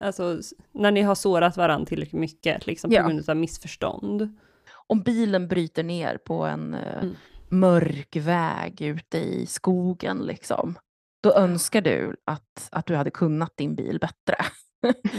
alltså 0.03 0.41
när 0.73 0.91
ni 0.91 1.03
har 1.03 1.15
sårat 1.15 1.57
varandra 1.57 1.87
tillräckligt 1.87 2.21
mycket, 2.21 2.67
liksom 2.67 2.91
på 2.91 2.97
ja. 2.97 3.09
grund 3.09 3.29
av 3.29 3.37
missförstånd. 3.37 4.39
Om 4.87 5.03
bilen 5.03 5.49
bryter 5.49 5.83
ner 5.83 6.17
på 6.17 6.45
en 6.45 6.75
eh, 6.75 7.03
mm. 7.03 7.15
mörk 7.49 8.17
väg 8.17 8.81
ute 8.81 9.19
i 9.19 9.47
skogen 9.47 10.19
liksom 10.19 10.77
då 11.23 11.33
önskar 11.33 11.81
du 11.81 12.17
att, 12.25 12.69
att 12.71 12.87
du 12.87 12.97
hade 12.97 13.11
kunnat 13.11 13.57
din 13.57 13.75
bil 13.75 13.99
bättre. 13.99 14.37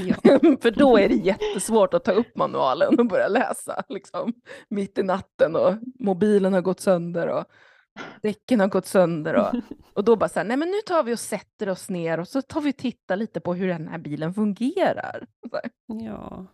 Ja. 0.06 0.16
För 0.62 0.72
då 0.72 0.98
är 0.98 1.10
det 1.10 1.16
jättesvårt 1.16 1.94
att 1.94 2.04
ta 2.04 2.12
upp 2.12 2.38
manualen 2.38 3.00
och 3.00 3.08
börja 3.08 3.28
läsa 3.28 3.84
liksom, 3.90 4.34
mitt 4.70 4.98
i 4.98 5.04
natten 5.04 5.56
och 5.56 5.76
mobilen 6.00 6.54
har 6.54 6.62
gått 6.62 6.80
sönder 6.80 7.28
och 7.28 7.46
däcken 8.22 8.60
har 8.60 8.68
gått 8.68 8.86
sönder. 8.86 9.36
Och, 9.36 9.62
och 9.94 10.04
då 10.04 10.16
bara 10.16 10.30
så 10.30 10.40
här, 10.40 10.46
nej 10.46 10.58
men 10.58 10.68
nu 10.68 10.78
tar 10.86 11.04
vi 11.04 11.14
och 11.14 11.20
sätter 11.20 11.70
oss 11.70 11.90
ner 11.90 12.20
och 12.20 12.28
så 12.28 12.42
tar 12.42 12.62
vi 12.62 12.72
och 12.72 12.78
tittar 12.78 13.16
lite 13.16 13.40
på 13.40 13.54
hur 13.54 13.68
den 13.68 13.88
här 13.88 13.98
bilen 13.98 14.34
fungerar. 14.34 15.28
Ja. 15.88 16.46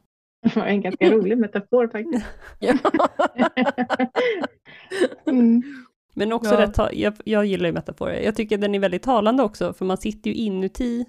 Det 0.41 0.55
var 0.55 0.65
en 0.65 0.81
ganska 0.81 1.11
rolig 1.11 1.37
metafor 1.37 1.87
faktiskt. 1.87 2.25
Ja. 2.59 2.77
mm. 5.25 5.61
Men 6.13 6.33
också 6.33 6.53
ja. 6.53 6.61
rätt, 6.61 6.97
jag, 6.99 7.13
jag 7.25 7.45
gillar 7.45 7.65
ju 7.65 7.73
metaforer. 7.73 8.21
Jag 8.21 8.35
tycker 8.35 8.57
den 8.57 8.75
är 8.75 8.79
väldigt 8.79 9.03
talande 9.03 9.43
också, 9.43 9.73
för 9.73 9.85
man 9.85 9.97
sitter 9.97 10.29
ju 10.29 10.35
inuti 10.35 11.05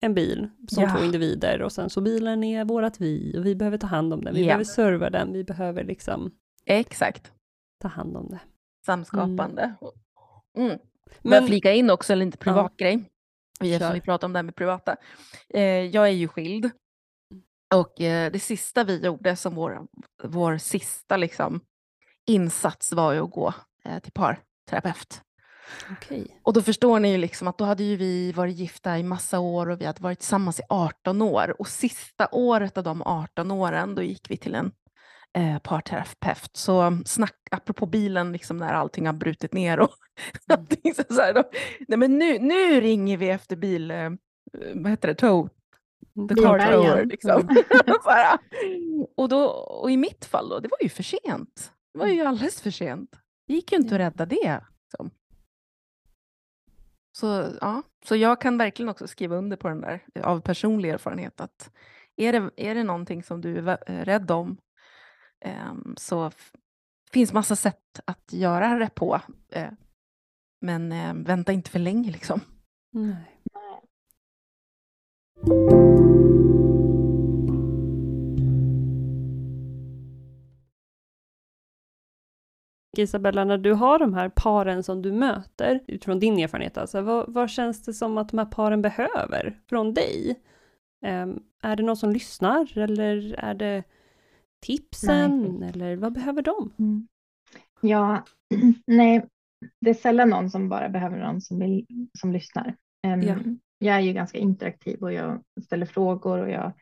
en 0.00 0.14
bil 0.14 0.48
som 0.68 0.82
ja. 0.82 0.96
två 0.96 1.04
individer 1.04 1.62
och 1.62 1.72
sen 1.72 1.90
så 1.90 2.00
bilen 2.00 2.44
är 2.44 2.64
vårat 2.64 3.00
vi 3.00 3.38
och 3.38 3.46
vi 3.46 3.54
behöver 3.54 3.78
ta 3.78 3.86
hand 3.86 4.12
om 4.12 4.24
den, 4.24 4.34
vi 4.34 4.40
ja. 4.40 4.46
behöver 4.46 4.64
serva 4.64 5.10
den, 5.10 5.32
vi 5.32 5.44
behöver 5.44 5.84
liksom 5.84 6.30
Exakt. 6.66 7.32
ta 7.82 7.88
hand 7.88 8.16
om 8.16 8.28
det. 8.28 8.40
Samskapande. 8.88 9.74
Mm. 10.56 10.68
Mm. 10.68 10.78
Men 11.22 11.46
flika 11.46 11.72
in 11.72 11.90
också 11.90 12.12
en 12.12 12.18
lite 12.18 12.38
privat 12.38 12.72
ja. 12.76 12.84
grej, 12.84 13.10
eftersom 13.60 13.94
vi 13.94 14.00
pratar 14.00 14.26
om 14.26 14.32
det 14.32 14.38
här 14.38 14.42
med 14.42 14.56
privata. 14.56 14.96
Eh, 15.48 15.62
jag 15.62 16.04
är 16.04 16.12
ju 16.12 16.28
skild 16.28 16.70
och 17.74 18.00
eh, 18.00 18.32
det 18.32 18.40
sista 18.40 18.84
vi 18.84 19.04
gjorde 19.04 19.36
som 19.36 19.54
vår, 19.54 19.86
vår 20.22 20.58
sista 20.58 21.16
liksom, 21.16 21.60
insats 22.26 22.92
var 22.92 23.12
ju 23.12 23.24
att 23.24 23.30
gå 23.30 23.54
eh, 23.84 23.98
till 23.98 24.12
parterapeut. 24.12 25.22
Okay. 25.92 26.26
Och 26.42 26.52
då 26.52 26.62
förstår 26.62 27.00
ni 27.00 27.10
ju 27.10 27.18
liksom 27.18 27.48
att 27.48 27.58
då 27.58 27.64
hade 27.64 27.82
ju 27.82 27.96
vi 27.96 28.32
varit 28.32 28.56
gifta 28.56 28.98
i 28.98 29.02
massa 29.02 29.38
år 29.38 29.68
och 29.68 29.80
vi 29.80 29.84
hade 29.84 30.02
varit 30.02 30.18
tillsammans 30.18 30.60
i 30.60 30.62
18 30.68 31.22
år. 31.22 31.60
Och 31.60 31.68
sista 31.68 32.28
året 32.32 32.78
av 32.78 32.84
de 32.84 33.02
18 33.02 33.50
åren, 33.50 33.94
då 33.94 34.02
gick 34.02 34.30
vi 34.30 34.36
till 34.36 34.54
en 34.54 34.72
eh, 35.38 35.58
parterapeut. 35.58 36.50
Så 36.52 36.98
snack, 37.06 37.36
apropå 37.50 37.86
bilen, 37.86 38.32
liksom 38.32 38.56
när 38.56 38.74
allting 38.74 39.06
har 39.06 39.12
brutit 39.12 39.52
ner 39.52 39.80
och 39.80 39.90
mm. 40.48 40.94
så, 40.94 41.14
så 41.14 41.20
här, 41.20 41.34
då, 41.34 41.50
nej 41.88 41.98
men 41.98 42.18
nu, 42.18 42.38
nu 42.38 42.80
ringer 42.80 43.16
vi 43.16 43.30
efter 43.30 43.56
bil, 43.56 43.90
eh, 43.90 44.10
vad 44.74 44.90
heter 44.90 45.08
det, 45.08 45.14
tow, 45.14 45.48
the 46.28 46.34
car 46.34 46.58
tower. 46.58 47.04
Liksom. 47.04 47.40
Mm. 47.40 49.06
och, 49.16 49.28
då, 49.28 49.44
och 49.50 49.90
i 49.90 49.96
mitt 49.96 50.24
fall 50.24 50.48
då, 50.48 50.60
det 50.60 50.68
var 50.68 50.78
ju 50.82 50.88
för 50.88 51.02
sent. 51.02 51.72
Det 51.92 51.98
var 51.98 52.06
ju 52.06 52.20
alldeles 52.20 52.60
för 52.60 52.70
sent. 52.70 53.10
Det 53.46 53.54
gick 53.54 53.72
ju 53.72 53.78
inte 53.78 53.94
att 53.94 54.00
rädda 54.00 54.26
det. 54.26 54.60
Så. 54.96 55.10
Så, 57.12 57.44
ja. 57.60 57.82
så 58.04 58.16
jag 58.16 58.40
kan 58.40 58.58
verkligen 58.58 58.88
också 58.88 59.06
skriva 59.06 59.36
under 59.36 59.56
på 59.56 59.68
den 59.68 59.80
där 59.80 60.02
av 60.22 60.40
personlig 60.40 60.90
erfarenhet 60.90 61.40
att 61.40 61.70
är 62.16 62.32
det, 62.32 62.50
är 62.56 62.74
det 62.74 62.84
någonting 62.84 63.22
som 63.22 63.40
du 63.40 63.58
är 63.58 64.04
rädd 64.04 64.30
om 64.30 64.48
um, 64.48 64.58
så 65.96 66.30
finns 67.12 67.32
massa 67.32 67.56
sätt 67.56 68.00
att 68.04 68.32
göra 68.32 68.78
det 68.78 68.90
på. 68.94 69.20
Uh, 69.56 69.70
men 70.60 70.92
uh, 70.92 71.14
vänta 71.26 71.52
inte 71.52 71.70
för 71.70 71.78
länge 71.78 72.10
liksom. 72.10 72.40
Nej. 72.90 73.38
Isabella, 82.96 83.44
när 83.44 83.58
du 83.58 83.72
har 83.72 83.98
de 83.98 84.14
här 84.14 84.28
paren 84.28 84.82
som 84.82 85.02
du 85.02 85.12
möter, 85.12 85.80
utifrån 85.86 86.18
din 86.18 86.38
erfarenhet, 86.38 86.78
alltså, 86.78 87.00
vad, 87.00 87.32
vad 87.32 87.50
känns 87.50 87.84
det 87.84 87.92
som 87.92 88.18
att 88.18 88.28
de 88.28 88.38
här 88.38 88.46
paren 88.46 88.82
behöver 88.82 89.60
från 89.68 89.94
dig? 89.94 90.40
Um, 91.06 91.42
är 91.62 91.76
det 91.76 91.82
någon 91.82 91.96
som 91.96 92.12
lyssnar 92.12 92.78
eller 92.78 93.34
är 93.38 93.54
det 93.54 93.84
tipsen 94.60 95.56
nej. 95.60 95.70
eller 95.70 95.96
vad 95.96 96.12
behöver 96.12 96.42
de? 96.42 96.72
Mm. 96.78 97.08
Ja, 97.80 98.24
nej, 98.86 99.28
det 99.80 99.90
är 99.90 99.94
sällan 99.94 100.30
någon 100.30 100.50
som 100.50 100.68
bara 100.68 100.88
behöver 100.88 101.18
någon 101.18 101.40
som, 101.40 101.58
vill, 101.58 101.86
som 102.18 102.32
lyssnar. 102.32 102.76
Um, 103.06 103.22
ja. 103.22 103.36
Jag 103.78 103.96
är 103.96 104.00
ju 104.00 104.12
ganska 104.12 104.38
interaktiv 104.38 105.02
och 105.02 105.12
jag 105.12 105.42
ställer 105.64 105.86
frågor 105.86 106.38
och 106.38 106.50
jag 106.50 106.72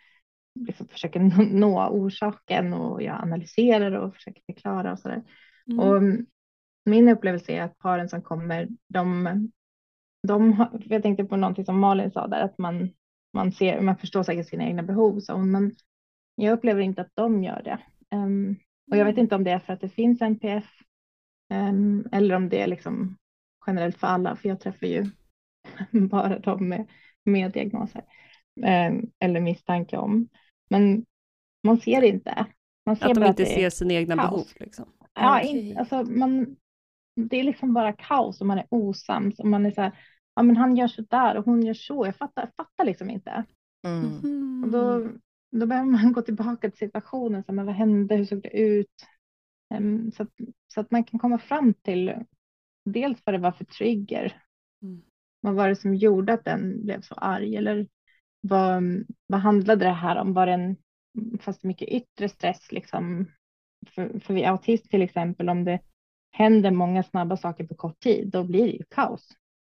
försöker 0.88 1.20
nå 1.52 1.88
orsaken 1.88 2.72
och 2.72 3.02
jag 3.02 3.22
analyserar 3.22 3.92
och 3.92 4.14
försöker 4.14 4.42
förklara 4.46 4.92
och 4.92 4.98
sådär. 4.98 5.22
Mm. 5.70 5.80
Och 5.80 6.02
min 6.84 7.08
upplevelse 7.08 7.52
är 7.52 7.62
att 7.62 7.78
paren 7.78 8.08
som 8.08 8.22
kommer, 8.22 8.68
de, 8.88 9.50
de 10.28 10.52
har, 10.52 10.82
jag 10.84 11.02
tänkte 11.02 11.24
på 11.24 11.36
någonting 11.36 11.64
som 11.64 11.78
Malin 11.78 12.10
sa 12.10 12.26
där, 12.26 12.40
att 12.40 12.58
man, 12.58 12.90
man, 13.32 13.52
ser, 13.52 13.80
man 13.80 13.96
förstår 13.96 14.22
säkert 14.22 14.48
sina 14.48 14.64
egna 14.64 14.82
behov, 14.82 15.20
så 15.20 15.38
men 15.38 15.72
jag 16.36 16.52
upplever 16.52 16.80
inte 16.80 17.00
att 17.00 17.10
de 17.14 17.44
gör 17.44 17.62
det. 17.62 17.78
Um, 18.16 18.56
och 18.90 18.96
jag 18.96 19.04
vet 19.04 19.14
mm. 19.14 19.22
inte 19.22 19.34
om 19.34 19.44
det 19.44 19.50
är 19.50 19.58
för 19.58 19.72
att 19.72 19.80
det 19.80 19.88
finns 19.88 20.22
NPF 20.22 20.64
um, 21.54 21.58
ehm, 21.58 22.08
eller 22.12 22.34
om 22.34 22.48
det 22.48 22.60
är 22.60 22.66
liksom 22.66 23.16
generellt 23.66 23.98
för 23.98 24.06
alla, 24.06 24.36
för 24.36 24.48
jag 24.48 24.60
träffar 24.60 24.86
ju 24.86 25.10
bara 26.08 26.38
de 26.38 26.68
med, 26.68 26.90
med 27.24 27.52
diagnoser 27.52 28.04
um, 28.56 29.10
eller 29.20 29.40
misstanke 29.40 29.96
om. 29.96 30.28
Men 30.70 31.04
man 31.64 31.80
ser 31.80 32.02
inte. 32.02 32.46
Man 32.86 32.96
ser 32.96 33.06
att 33.06 33.14
de 33.14 33.24
inte 33.24 33.46
ser 33.46 33.70
sina 33.70 33.94
egna 33.94 34.16
kaos. 34.16 34.30
behov. 34.30 34.46
Liksom. 34.56 34.92
Ja, 35.14 35.40
okay. 35.40 35.50
in, 35.50 35.78
alltså 35.78 36.04
man, 36.04 36.56
det 37.16 37.36
är 37.36 37.44
liksom 37.44 37.74
bara 37.74 37.92
kaos 37.92 38.40
och 38.40 38.46
man 38.46 38.58
är 38.58 38.66
osams 38.70 39.38
och 39.38 39.46
man 39.46 39.66
är 39.66 39.70
så 39.70 39.82
här, 39.82 39.98
ja 40.34 40.42
men 40.42 40.56
han 40.56 40.76
gör 40.76 40.88
så 40.88 41.02
där 41.02 41.36
och 41.36 41.44
hon 41.44 41.62
gör 41.62 41.74
så, 41.74 42.06
jag 42.06 42.16
fattar, 42.16 42.42
jag 42.42 42.54
fattar 42.54 42.84
liksom 42.84 43.10
inte. 43.10 43.44
Mm. 43.86 44.64
Och 44.64 44.70
då, 44.70 45.08
då 45.50 45.66
behöver 45.66 45.90
man 45.90 46.12
gå 46.12 46.22
tillbaka 46.22 46.70
till 46.70 46.78
situationen, 46.78 47.44
så 47.44 47.52
men 47.52 47.66
vad 47.66 47.74
hände, 47.74 48.16
hur 48.16 48.24
såg 48.24 48.42
det 48.42 48.58
ut? 48.58 49.06
Um, 49.74 50.12
så, 50.12 50.22
att, 50.22 50.32
så 50.74 50.80
att 50.80 50.90
man 50.90 51.04
kan 51.04 51.20
komma 51.20 51.38
fram 51.38 51.74
till 51.74 52.14
dels 52.84 53.22
vad 53.24 53.34
det 53.34 53.38
var 53.38 53.52
för 53.52 53.64
trigger. 53.64 54.42
Mm. 54.82 55.02
Vad 55.40 55.54
var 55.54 55.68
det 55.68 55.76
som 55.76 55.94
gjorde 55.94 56.32
att 56.32 56.44
den 56.44 56.84
blev 56.84 57.00
så 57.00 57.14
arg? 57.14 57.56
Eller 57.56 57.88
vad, 58.40 58.82
vad 59.26 59.40
handlade 59.40 59.84
det 59.84 59.90
här 59.90 60.16
om? 60.16 60.32
Var 60.32 60.46
det 60.46 60.52
en, 60.52 60.76
fast 61.40 61.64
mycket 61.64 61.88
yttre 61.88 62.28
stress 62.28 62.72
liksom? 62.72 63.26
För, 63.94 64.18
för 64.18 64.34
vid 64.34 64.44
autism 64.44 64.88
till 64.88 65.02
exempel, 65.02 65.48
om 65.48 65.64
det 65.64 65.80
händer 66.30 66.70
många 66.70 67.02
snabba 67.02 67.36
saker 67.36 67.66
på 67.66 67.74
kort 67.74 68.00
tid, 68.00 68.30
då 68.30 68.44
blir 68.44 68.66
det 68.66 68.72
ju 68.72 68.84
kaos. 68.90 69.28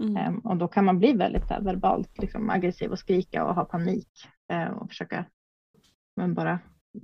Mm. 0.02 0.34
Um, 0.34 0.38
och 0.38 0.56
då 0.56 0.68
kan 0.68 0.84
man 0.84 0.98
bli 0.98 1.12
väldigt 1.12 1.50
här, 1.50 1.60
verbalt 1.60 2.18
liksom, 2.18 2.50
aggressiv 2.50 2.90
och 2.90 2.98
skrika 2.98 3.44
och 3.44 3.54
ha 3.54 3.64
panik 3.64 4.08
uh, 4.52 4.70
och 4.70 4.88
försöka 4.88 5.24
men 6.16 6.34
bara 6.34 6.58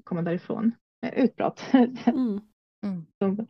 komma 0.05 0.23
därifrån. 0.23 0.73
Uh, 1.07 1.25
utbrott. 1.25 1.63
Mm. 2.07 2.41
Mm. 3.21 3.47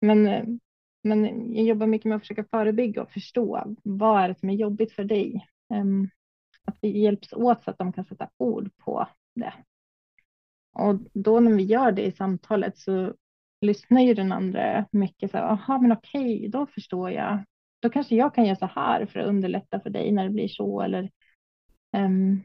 Men, 0.00 0.60
men 1.02 1.54
jag 1.54 1.64
jobbar 1.64 1.86
mycket 1.86 2.04
med 2.04 2.16
att 2.16 2.22
försöka 2.22 2.44
förebygga 2.44 3.02
och 3.02 3.10
förstå 3.10 3.76
vad 3.82 4.22
är 4.22 4.28
det 4.28 4.38
som 4.38 4.50
är 4.50 4.54
jobbigt 4.54 4.92
för 4.92 5.04
dig. 5.04 5.46
Um, 5.74 6.10
att 6.64 6.78
vi 6.82 6.98
hjälps 6.98 7.32
åt 7.32 7.64
så 7.64 7.70
att 7.70 7.78
de 7.78 7.92
kan 7.92 8.04
sätta 8.04 8.28
ord 8.38 8.70
på 8.76 9.08
det. 9.34 9.52
Och 10.72 11.00
då 11.14 11.40
när 11.40 11.52
vi 11.52 11.62
gör 11.62 11.92
det 11.92 12.02
i 12.02 12.12
samtalet 12.12 12.78
så 12.78 13.14
lyssnar 13.60 14.00
ju 14.00 14.14
den 14.14 14.32
andra 14.32 14.86
mycket 14.92 15.30
så 15.30 15.36
här, 15.36 15.44
jaha 15.44 15.78
men 15.78 15.92
okej, 15.92 16.48
då 16.48 16.66
förstår 16.66 17.10
jag. 17.10 17.44
Då 17.80 17.90
kanske 17.90 18.16
jag 18.16 18.34
kan 18.34 18.44
göra 18.44 18.56
så 18.56 18.66
här 18.66 19.06
för 19.06 19.20
att 19.20 19.26
underlätta 19.26 19.80
för 19.80 19.90
dig 19.90 20.12
när 20.12 20.24
det 20.24 20.30
blir 20.30 20.48
så 20.48 20.80
eller 20.82 21.10
um, 21.96 22.44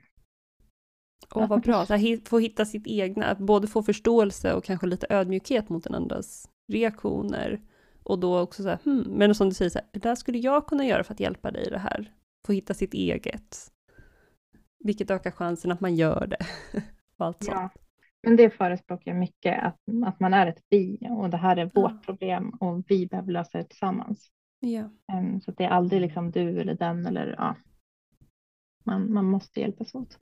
och 1.32 1.50
vad 1.50 1.62
bra, 1.62 1.86
så 1.86 1.94
här, 1.94 2.30
få 2.30 2.40
hitta 2.40 2.66
sitt 2.66 2.88
egna, 2.88 3.36
både 3.36 3.68
få 3.68 3.84
förståelse 3.84 4.54
och 4.54 4.64
kanske 4.64 4.88
lite 4.88 5.08
ödmjukhet 5.10 5.70
mot 5.70 5.84
den 5.84 5.96
andras 5.96 6.50
reaktioner. 6.72 7.62
Och 8.04 8.20
då 8.20 8.40
också 8.40 8.64
så 8.64 8.70
här, 8.70 8.80
hmm, 8.84 9.02
men 9.02 9.36
som 9.36 9.50
du 9.50 9.56
säger, 9.56 9.70
så 9.70 9.80
här, 9.80 9.88
det 9.92 10.00
där 10.00 10.16
skulle 10.16 10.38
jag 10.38 10.68
kunna 10.68 10.86
göra 10.86 11.04
för 11.04 11.14
att 11.14 11.20
hjälpa 11.20 11.52
dig 11.52 11.68
i 11.68 11.70
det 11.70 11.80
här. 11.80 12.14
Få 12.48 12.54
hitta 12.54 12.74
sitt 12.74 12.94
eget. 12.94 13.72
Vilket 14.80 15.12
ökar 15.12 15.32
chansen 15.32 15.72
att 15.72 15.82
man 15.82 15.96
gör 15.96 16.28
det. 16.28 16.46
och 17.18 17.26
allt 17.26 17.48
ja. 17.48 17.54
sånt. 17.54 17.72
Men 18.24 18.36
det 18.36 18.50
förespråkar 18.50 19.12
jag 19.12 19.20
mycket, 19.20 19.64
att, 19.64 19.80
att 20.06 20.20
man 20.20 20.34
är 20.34 20.48
ett 20.48 20.62
vi 20.70 21.08
och 21.10 21.30
det 21.30 21.38
här 21.38 21.58
är 21.58 21.66
vårt 21.66 21.92
ja. 21.92 22.02
problem 22.06 22.50
och 22.50 22.84
vi 22.88 23.08
behöver 23.08 23.32
lösa 23.32 23.58
det 23.58 23.64
tillsammans. 23.64 24.30
Ja. 24.60 24.90
Um, 25.14 25.42
så 25.42 25.52
det 25.52 25.64
är 25.64 25.70
aldrig 25.70 26.02
liksom 26.02 26.32
du 26.32 26.62
eller 26.62 26.76
den 26.76 27.06
eller 27.06 27.36
ja. 27.38 27.56
Man, 28.84 29.14
man 29.14 29.26
måste 29.26 29.60
hjälpas 29.60 29.96
åt. 29.96 30.20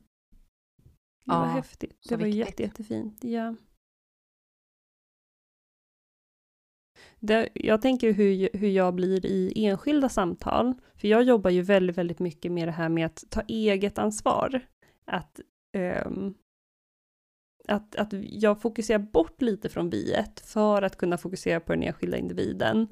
Det 1.24 1.32
var 1.32 1.46
ja, 1.48 1.52
häftigt. 1.52 2.06
Det 2.10 2.16
var 2.16 2.26
jätte, 2.26 2.64
jättefint. 2.64 3.24
Ja. 3.24 3.56
Det, 7.20 7.50
jag 7.54 7.82
tänker 7.82 8.14
hur, 8.14 8.50
hur 8.54 8.70
jag 8.70 8.96
blir 8.96 9.26
i 9.26 9.66
enskilda 9.66 10.10
samtal, 10.10 10.74
för 10.96 11.08
jag 11.08 11.24
jobbar 11.24 11.50
ju 11.50 11.62
väldigt, 11.62 11.98
väldigt 11.98 12.20
mycket 12.20 12.52
med 12.52 12.68
det 12.68 12.72
här 12.72 12.90
med 12.90 13.06
att 13.06 13.24
ta 13.30 13.42
eget 13.42 13.98
ansvar. 13.98 14.62
Att, 15.06 15.40
um, 16.06 16.34
att, 17.68 17.96
att 17.96 18.14
jag 18.14 18.62
fokuserar 18.62 19.00
bort 19.00 19.42
lite 19.42 19.70
från 19.70 19.90
viet 19.90 20.40
för 20.40 20.82
att 20.82 20.96
kunna 20.96 21.18
fokusera 21.18 21.60
på 21.60 21.74
den 21.74 21.84
enskilda 21.84 22.18
individen. 22.18 22.88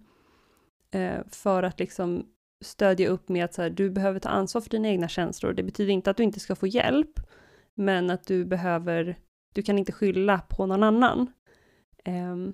Uh, 0.95 1.27
för 1.31 1.63
att 1.63 1.79
liksom 1.79 2.25
stödja 2.61 3.09
upp 3.09 3.29
med 3.29 3.45
att 3.45 3.53
så 3.53 3.61
här, 3.61 3.69
du 3.69 3.89
behöver 3.89 4.19
ta 4.19 4.29
ansvar 4.29 4.61
för 4.61 4.69
dina 4.69 4.87
egna 4.87 5.07
känslor. 5.07 5.53
Det 5.53 5.63
betyder 5.63 5.93
inte 5.93 6.11
att 6.11 6.17
du 6.17 6.23
inte 6.23 6.39
ska 6.39 6.55
få 6.55 6.67
hjälp, 6.67 7.19
men 7.79 8.09
att 8.09 8.27
du 8.27 8.45
behöver, 8.45 9.19
du 9.53 9.61
kan 9.61 9.77
inte 9.77 9.91
skylla 9.91 10.39
på 10.39 10.65
någon 10.65 10.83
annan. 10.83 11.31
Um, 12.05 12.53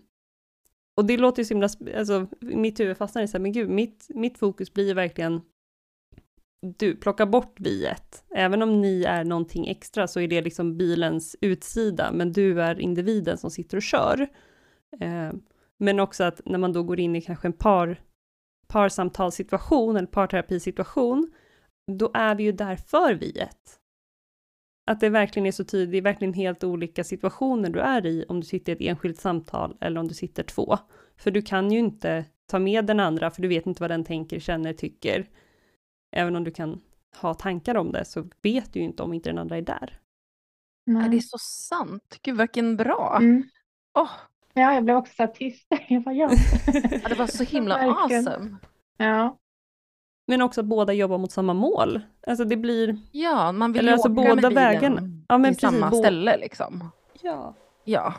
och 0.98 1.06
det 1.06 1.18
låter 1.18 1.42
ju 1.42 1.46
så 1.46 1.54
himla, 1.54 1.70
alltså 1.98 2.28
mitt 2.40 2.80
huvud 2.80 2.98
fastnar 2.98 3.22
i 3.22 3.28
så 3.28 3.38
här, 3.38 3.42
men 3.42 3.52
gud, 3.52 3.70
mitt, 3.70 4.06
mitt 4.10 4.38
fokus 4.38 4.74
blir 4.74 4.96
verkligen 4.96 5.42
du, 6.78 6.96
plocka 6.96 7.26
bort 7.26 7.60
viet. 7.60 8.24
Även 8.36 8.62
om 8.62 8.82
ni 8.82 9.04
är 9.04 9.24
någonting 9.24 9.68
extra 9.68 10.08
så 10.08 10.20
är 10.20 10.28
det 10.28 10.42
liksom 10.42 10.78
bilens 10.78 11.36
utsida, 11.42 12.12
men 12.12 12.32
du 12.34 12.62
är 12.62 12.80
individen 12.80 13.38
som 13.38 13.52
sitter 13.52 13.78
och 13.78 13.84
kör. 13.84 14.28
Eh, 15.00 15.32
men 15.78 16.00
också 16.00 16.24
att 16.24 16.42
när 16.46 16.58
man 16.58 16.74
då 16.74 16.84
går 16.84 17.00
in 17.00 17.16
i 17.16 17.22
kanske 17.22 17.48
en 17.48 17.54
par, 17.54 18.02
parsamtalssituation 18.68 19.98
eller 19.98 20.08
parterapisituation, 20.08 21.32
då 21.92 22.12
är 22.14 22.36
vi 22.36 22.44
ju 22.44 22.52
där 22.52 22.76
för 22.76 23.14
viet. 23.14 23.80
Att 24.88 25.00
det 25.00 25.10
verkligen 25.10 25.46
är 25.46 25.52
så 25.52 25.64
tydligt, 25.64 25.92
det 25.92 25.98
är 25.98 26.02
verkligen 26.14 26.34
helt 26.34 26.64
olika 26.64 27.04
situationer 27.04 27.70
du 27.70 27.80
är 27.80 28.06
i 28.06 28.26
om 28.30 28.40
du 28.40 28.46
sitter 28.46 28.72
i 28.72 28.76
ett 28.76 28.82
enskilt 28.82 29.20
samtal 29.20 29.78
eller 29.82 30.00
om 30.00 30.08
du 30.08 30.14
sitter 30.14 30.44
två. 30.44 30.78
För 31.18 31.32
du 31.32 31.42
kan 31.42 31.72
ju 31.72 31.80
inte 31.80 32.26
ta 32.48 32.60
med 32.60 32.86
den 32.86 33.00
andra, 33.00 33.32
för 33.32 33.42
du 33.42 33.48
vet 33.48 33.66
inte 33.66 33.84
vad 33.84 33.92
den 33.92 34.04
tänker, 34.04 34.40
känner, 34.40 34.74
tycker. 34.74 35.30
Även 36.16 36.36
om 36.36 36.44
du 36.44 36.52
kan 36.52 36.82
ha 37.22 37.34
tankar 37.34 37.76
om 37.76 37.92
det 37.92 38.06
så 38.06 38.30
vet 38.42 38.74
du 38.74 38.80
ju 38.80 38.86
inte 38.86 39.04
om 39.04 39.14
inte 39.14 39.30
den 39.30 39.38
andra 39.38 39.58
är 39.58 39.62
där. 39.62 40.00
Nej. 40.86 41.10
Det 41.10 41.18
är 41.18 41.22
så 41.22 41.38
sant. 41.38 42.20
Gud, 42.22 42.38
vilken 42.38 42.78
bra. 42.78 43.18
Mm. 43.22 43.44
Oh. 43.94 44.10
Ja, 44.54 44.74
jag 44.74 44.84
blev 44.84 44.98
också 44.98 45.14
så 45.16 45.28
tyst. 45.28 45.68
Jag 45.88 46.04
bara, 46.04 46.16
ja. 46.16 46.30
ja. 46.92 47.10
Det 47.10 47.16
var 47.16 47.28
så 47.28 47.44
himla 47.44 47.76
awesome. 48.04 48.58
Ja. 48.98 49.40
Men 50.28 50.42
också 50.42 50.62
att 50.62 50.68
båda 50.68 50.94
jobbar 50.94 51.18
mot 51.18 51.32
samma 51.32 51.54
mål. 51.54 52.02
Alltså 52.28 52.46
det 52.46 52.58
blir... 52.58 52.98
Ja, 53.12 53.52
man 53.52 53.74
vill 53.74 53.80
eller 53.80 53.92
alltså 53.92 54.08
åka 54.08 54.30
båda 54.30 54.50
med 54.50 54.54
vägarna. 54.54 55.02
Ja, 55.28 55.38
men 55.38 55.56
till 55.56 55.62
precis, 55.62 55.80
samma 55.80 55.92
ställe 55.92 56.38
liksom. 56.38 56.92
Ja. 57.22 57.56
Ja. 57.84 58.14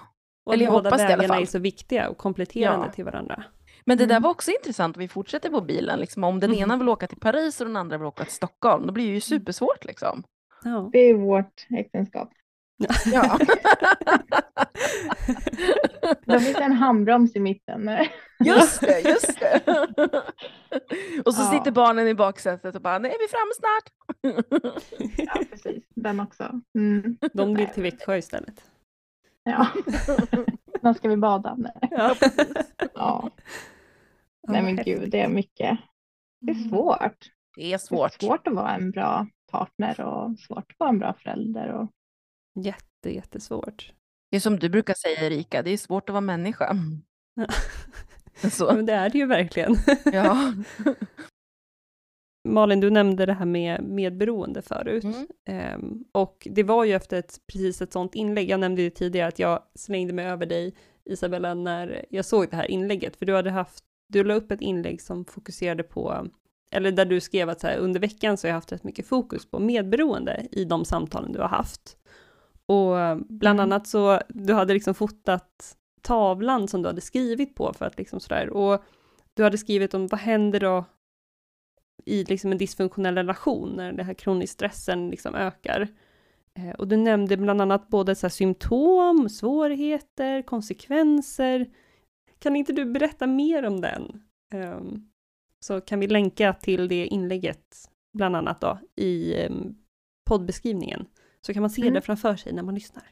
Och 0.45 0.55
eller 0.55 0.71
båda 0.71 0.91
vägarna 0.91 1.41
är 1.41 1.47
så 1.47 1.59
viktiga 1.59 2.09
och 2.09 2.19
kompletterande 2.19 2.87
ja. 2.87 2.93
till 2.93 3.05
varandra. 3.05 3.45
Men 3.85 3.99
det 3.99 4.05
mm. 4.05 4.15
där 4.15 4.21
var 4.21 4.31
också 4.31 4.51
intressant, 4.51 4.97
vi 4.97 5.09
fortsätter 5.09 5.51
på 5.51 5.61
bilen, 5.61 5.99
liksom, 6.01 6.25
om 6.25 6.41
den 6.41 6.51
mm. 6.51 6.63
ena 6.63 6.77
vill 6.77 6.89
åka 6.89 7.07
till 7.07 7.21
Paris 7.21 7.61
och 7.61 7.67
den 7.67 7.77
andra 7.77 7.99
vill 7.99 8.07
åka 8.07 8.25
till 8.25 8.33
Stockholm, 8.33 8.87
då 8.87 8.93
blir 8.93 9.05
det 9.05 9.09
ju 9.09 9.13
mm. 9.13 9.21
supersvårt 9.21 9.85
liksom. 9.85 10.23
Ja. 10.65 10.89
Det 10.93 10.99
är 10.99 11.15
vårt 11.15 11.67
äktenskap. 11.71 12.31
Ja. 13.13 13.39
Då 16.25 16.41
finns 16.41 16.57
en 16.57 16.73
handbroms 16.73 17.37
i 17.37 17.41
mitten. 17.41 17.91
Just 18.45 18.81
det, 18.81 19.01
just 19.01 19.41
det. 19.41 19.63
Och 21.25 21.35
så 21.35 21.43
ja. 21.43 21.51
sitter 21.51 21.71
barnen 21.71 22.09
i 22.09 22.15
baksätet 22.15 22.75
och 22.75 22.83
bara, 22.83 22.97
är 22.97 23.01
vi 23.01 23.29
framme 23.29 23.53
snart. 23.55 23.93
Ja, 25.17 25.43
precis. 25.51 25.85
Den 25.95 26.21
också. 26.21 26.61
Mm. 26.79 27.19
De 27.33 27.55
blir 27.55 27.67
till 27.67 27.83
Växjö 27.83 28.17
istället. 28.17 28.65
Ja. 29.45 29.67
När 30.83 30.95
ska 30.95 31.09
vi 31.09 31.17
bada? 31.17 31.55
Nej. 31.59 31.89
Ja. 31.91 32.17
ja. 32.95 33.31
Nej 34.49 34.63
men 34.63 34.77
gud, 34.77 35.11
det 35.11 35.21
är 35.21 35.29
mycket. 35.29 35.79
Det 36.41 36.53
är 36.53 36.57
mm. 36.57 36.69
svårt. 36.69 37.31
Det 37.57 37.73
är 37.73 37.79
svårt. 37.79 38.21
Det 38.21 38.27
är 38.27 38.29
svårt 38.29 38.47
att 38.47 38.55
vara 38.55 38.75
en 38.75 38.91
bra 38.91 39.27
partner 39.51 40.01
och 40.01 40.39
svårt 40.39 40.73
att 40.73 40.79
vara 40.79 40.91
en 40.91 40.99
bra 40.99 41.13
förälder. 41.23 41.73
Och... 41.73 41.91
Jätte, 42.57 43.15
jättesvårt. 43.15 43.93
Det 44.31 44.37
är 44.37 44.41
som 44.41 44.59
du 44.59 44.69
brukar 44.69 44.95
säga 44.95 45.27
Erika, 45.27 45.63
det 45.63 45.71
är 45.71 45.77
svårt 45.77 46.09
att 46.09 46.13
vara 46.13 46.21
människa. 46.21 46.77
Så. 48.51 48.73
Men 48.75 48.87
det 48.87 48.93
är 48.93 49.11
det 49.11 49.19
ju 49.19 49.27
verkligen. 49.27 49.77
Ja. 50.13 50.53
Malin, 52.49 52.81
du 52.81 52.91
nämnde 52.91 53.27
det 53.27 53.33
här 53.33 53.47
med 53.47 53.83
medberoende 53.83 54.63
förut. 54.63 55.05
Mm. 55.05 55.75
Um, 55.75 56.05
och 56.13 56.49
det 56.51 56.63
var 56.63 56.85
ju 56.85 56.93
efter 56.93 57.19
ett, 57.19 57.41
precis 57.47 57.83
ett 57.83 57.93
sånt 57.93 58.15
inlägg, 58.15 58.51
jag 58.51 58.61
nämnde 58.61 58.83
ju 58.83 58.91
tidigare 58.91 59.29
att 59.29 59.39
jag 59.39 59.63
slängde 59.75 60.13
mig 60.13 60.27
över 60.27 60.47
dig, 60.47 60.75
Isabella, 61.05 61.55
när 61.55 62.05
jag 62.11 62.25
såg 62.25 62.51
det 62.51 62.57
här 62.57 62.71
inlägget, 62.71 63.17
för 63.17 63.27
du 63.27 63.35
hade 63.35 63.51
haft, 63.51 63.85
du 64.09 64.25
la 64.25 64.35
upp 64.35 64.53
ett 64.53 64.61
inlägg 64.61 65.03
som 65.03 65.25
fokuserade 65.25 65.83
på, 65.83 66.27
eller 66.71 66.93
där 66.93 67.05
du 67.05 67.21
skrev 67.21 67.49
att 67.49 67.61
så 67.61 67.67
här, 67.67 67.79
under 67.79 68.01
veckan 68.01 68.37
så 68.37 68.47
har 68.47 68.49
jag 68.49 68.55
haft 68.55 68.73
rätt 68.73 68.85
mycket 68.85 69.07
fokus 69.07 69.51
på 69.51 69.59
medberoende 69.59 70.47
i 70.53 70.65
de 70.65 70.85
samtalen 70.85 71.33
du 71.33 71.39
har 71.39 71.49
haft. 71.49 71.97
Och 72.69 73.17
bland 73.29 73.61
mm. 73.61 73.73
annat 73.73 73.87
så, 73.87 74.21
du 74.29 74.53
hade 74.53 74.75
liksom 74.75 74.95
fotat 74.95 75.77
tavlan 76.03 76.69
som 76.69 76.83
du 76.83 76.89
hade 76.89 77.01
skrivit 77.01 77.55
på 77.55 77.73
för 77.73 77.85
att 77.85 77.99
liksom 77.99 78.21
sådär, 78.21 78.51
och 78.51 78.85
du 79.35 79.43
hade 79.43 79.59
skrivit 79.59 79.95
om 79.95 80.07
vad 80.07 80.21
händer 80.21 80.61
då 80.61 80.85
i 82.05 82.25
liksom 82.25 82.53
en 82.53 82.59
dysfunktionell 82.59 83.15
relation 83.15 83.73
när 83.77 83.93
den 83.93 84.07
här 84.07 84.15
kronisk 84.15 84.53
stressen 84.53 85.11
liksom 85.11 85.35
ökar. 85.35 85.89
Eh, 86.55 86.71
och 86.71 86.89
du 86.89 86.97
nämnde 86.97 87.37
bland 87.37 87.61
annat 87.61 87.89
både 87.89 88.15
så 88.15 88.31
symptom, 88.31 89.29
svårigheter, 89.29 90.43
konsekvenser. 90.43 91.67
Kan 92.39 92.57
inte 92.57 92.73
du 92.73 92.85
berätta 92.85 93.27
mer 93.27 93.63
om 93.63 93.81
den? 93.81 94.23
Um, 94.55 95.11
så 95.61 95.81
kan 95.81 96.01
vi 96.01 96.07
länka 96.07 96.53
till 96.53 96.89
det 96.89 97.07
inlägget, 97.07 97.91
bland 98.13 98.37
annat 98.37 98.61
då, 98.61 98.79
i 98.97 99.45
um, 99.47 99.77
poddbeskrivningen. 100.29 101.07
Så 101.47 101.53
kan 101.53 101.63
man 101.63 101.71
se 101.71 101.83
mm. 101.83 101.95
det 101.95 102.01
framför 102.01 102.37
sig 102.37 102.53
när 102.53 102.63
man 102.63 102.75
lyssnar. 102.75 103.05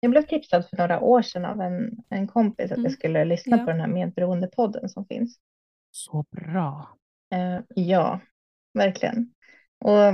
jag 0.00 0.10
blev 0.10 0.22
tipsad 0.22 0.68
för 0.68 0.76
några 0.76 1.00
år 1.00 1.22
sedan 1.22 1.44
av 1.44 1.60
en, 1.60 2.04
en 2.08 2.26
kompis 2.26 2.64
att 2.64 2.76
mm. 2.76 2.84
jag 2.84 2.92
skulle 2.92 3.24
lyssna 3.24 3.56
ja. 3.56 3.64
på 3.64 3.70
den 3.70 3.80
här 3.80 3.88
medberoendepodden 3.88 4.88
som 4.88 5.06
finns. 5.06 5.40
Så 5.90 6.24
bra. 6.30 6.96
Uh, 7.34 7.60
ja, 7.68 8.20
verkligen. 8.74 9.34
Och, 9.78 10.08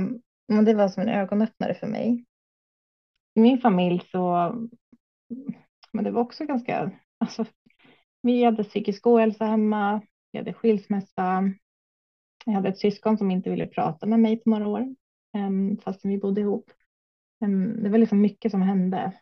och 0.57 0.63
det 0.65 0.73
var 0.73 0.89
som 0.89 1.03
en 1.03 1.09
ögonöppnare 1.09 1.73
för 1.73 1.87
mig. 1.87 2.25
I 3.35 3.39
min 3.39 3.61
familj 3.61 4.01
så, 4.11 4.53
men 5.91 6.03
det 6.03 6.11
var 6.11 6.21
också 6.21 6.45
ganska, 6.45 6.91
alltså, 7.17 7.45
vi 8.21 8.43
hade 8.43 8.63
psykisk 8.63 9.07
ohälsa 9.07 9.45
hemma, 9.45 10.01
vi 10.31 10.39
hade 10.39 10.53
skilsmässa, 10.53 11.43
jag 12.45 12.53
hade 12.53 12.69
ett 12.69 12.79
syskon 12.79 13.17
som 13.17 13.31
inte 13.31 13.49
ville 13.49 13.67
prata 13.67 14.05
med 14.05 14.19
mig 14.19 14.37
på 14.37 14.49
några 14.49 14.67
år, 14.67 14.95
um, 15.33 15.77
fastän 15.77 16.11
vi 16.11 16.17
bodde 16.17 16.41
ihop. 16.41 16.71
Um, 17.45 17.83
det 17.83 17.89
var 17.89 17.97
liksom 17.97 18.21
mycket 18.21 18.51
som 18.51 18.61
hände. 18.61 19.13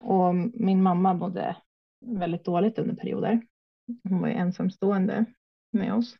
Och 0.00 0.34
min 0.54 0.82
mamma 0.82 1.14
mådde 1.14 1.56
väldigt 2.00 2.44
dåligt 2.44 2.78
under 2.78 2.94
perioder. 2.94 3.42
Hon 4.08 4.20
var 4.20 4.28
ju 4.28 4.34
ensamstående 4.34 5.24
med 5.70 5.94
oss. 5.94 6.16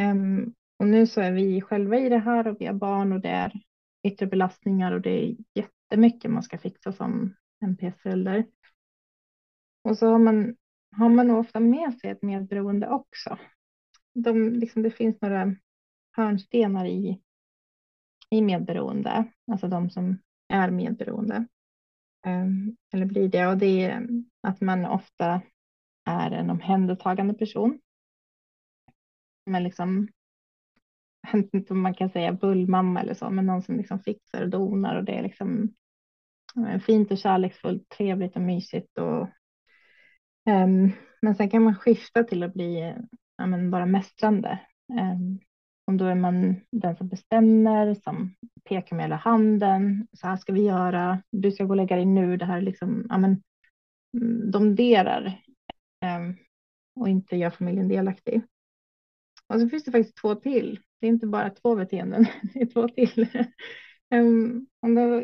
Um, 0.00 0.54
och 0.78 0.86
nu 0.86 1.06
så 1.06 1.20
är 1.20 1.32
vi 1.32 1.60
själva 1.60 1.98
i 1.98 2.08
det 2.08 2.18
här 2.18 2.46
och 2.48 2.56
vi 2.60 2.66
har 2.66 2.74
barn 2.74 3.12
och 3.12 3.20
det 3.20 3.28
är 3.28 3.52
yttre 4.02 4.26
belastningar 4.26 4.92
och 4.92 5.00
det 5.00 5.10
är 5.10 5.36
jättemycket 5.54 6.30
man 6.30 6.42
ska 6.42 6.58
fixa 6.58 6.92
som 6.92 7.34
NPS-förälder. 7.66 8.46
Och 9.82 9.98
så 9.98 10.06
har 10.06 10.18
man, 10.18 10.56
har 10.96 11.08
man 11.08 11.30
ofta 11.30 11.60
med 11.60 11.94
sig 11.94 12.10
ett 12.10 12.22
medberoende 12.22 12.88
också. 12.88 13.38
De, 14.14 14.52
liksom, 14.52 14.82
det 14.82 14.90
finns 14.90 15.20
några 15.20 15.56
hörnstenar 16.12 16.86
i, 16.86 17.20
i 18.36 18.42
medberoende, 18.42 19.24
alltså 19.52 19.68
de 19.68 19.90
som 19.90 20.18
är 20.48 20.70
medberoende. 20.70 21.46
Ehm, 22.26 22.76
eller 22.92 23.06
blir 23.06 23.28
det, 23.28 23.46
och 23.46 23.58
det 23.58 23.84
är 23.84 24.08
att 24.42 24.60
man 24.60 24.86
ofta 24.86 25.42
är 26.04 26.30
en 26.30 26.50
omhändertagande 26.50 27.34
person. 27.34 27.80
Men 29.46 29.62
liksom 29.64 30.08
jag 31.32 31.42
vet 31.42 31.54
inte 31.54 31.72
om 31.72 31.80
man 31.80 31.94
kan 31.94 32.10
säga 32.10 32.32
bullmamma 32.32 33.00
eller 33.00 33.14
så, 33.14 33.30
men 33.30 33.46
någon 33.46 33.62
som 33.62 33.76
liksom 33.76 34.00
fixar 34.00 34.42
och 34.42 34.48
donar 34.48 34.96
och 34.96 35.04
det 35.04 35.12
är 35.12 35.22
liksom 35.22 35.74
eh, 36.68 36.80
fint 36.80 37.10
och 37.10 37.18
kärleksfullt, 37.18 37.88
trevligt 37.88 38.36
och 38.36 38.42
mysigt. 38.42 38.98
Och, 38.98 39.28
um, 40.50 40.92
men 41.22 41.34
sen 41.36 41.50
kan 41.50 41.62
man 41.62 41.76
skifta 41.76 42.24
till 42.24 42.42
att 42.42 42.54
bli 42.54 42.94
ja, 43.36 43.46
men 43.46 43.70
bara 43.70 43.86
mästrande. 43.86 44.60
Ehm, 45.00 45.38
om 45.86 45.94
och 45.94 45.98
då 45.98 46.04
är 46.04 46.14
man 46.14 46.60
den 46.70 46.96
som 46.96 47.08
bestämmer, 47.08 47.94
som 47.94 48.34
pekar 48.64 48.96
med 48.96 49.04
hela 49.04 49.16
handen. 49.16 50.08
Så 50.12 50.26
här 50.26 50.36
ska 50.36 50.52
vi 50.52 50.64
göra. 50.64 51.22
Du 51.30 51.52
ska 51.52 51.64
gå 51.64 51.70
och 51.70 51.76
lägga 51.76 51.96
dig 51.96 52.04
nu. 52.04 52.36
Det 52.36 52.44
här 52.44 52.60
liksom, 52.60 53.06
ja, 53.08 53.18
men, 53.18 53.42
de 54.12 54.50
domderar 54.50 55.26
eh, 56.02 56.20
och 57.00 57.08
inte 57.08 57.36
gör 57.36 57.50
familjen 57.50 57.88
delaktig. 57.88 58.42
Och 59.46 59.60
så 59.60 59.68
finns 59.68 59.84
det 59.84 59.92
faktiskt 59.92 60.16
två 60.16 60.34
till 60.34 60.80
det 61.00 61.06
är 61.06 61.08
inte 61.08 61.26
bara 61.26 61.50
två 61.50 61.76
beteenden, 61.76 62.26
det 62.54 62.60
är 62.60 62.66
två 62.66 62.88
till. 62.88 63.28
Ehm, 64.10 64.26
um, 64.26 64.66
och 64.80 64.90
då 64.90 65.22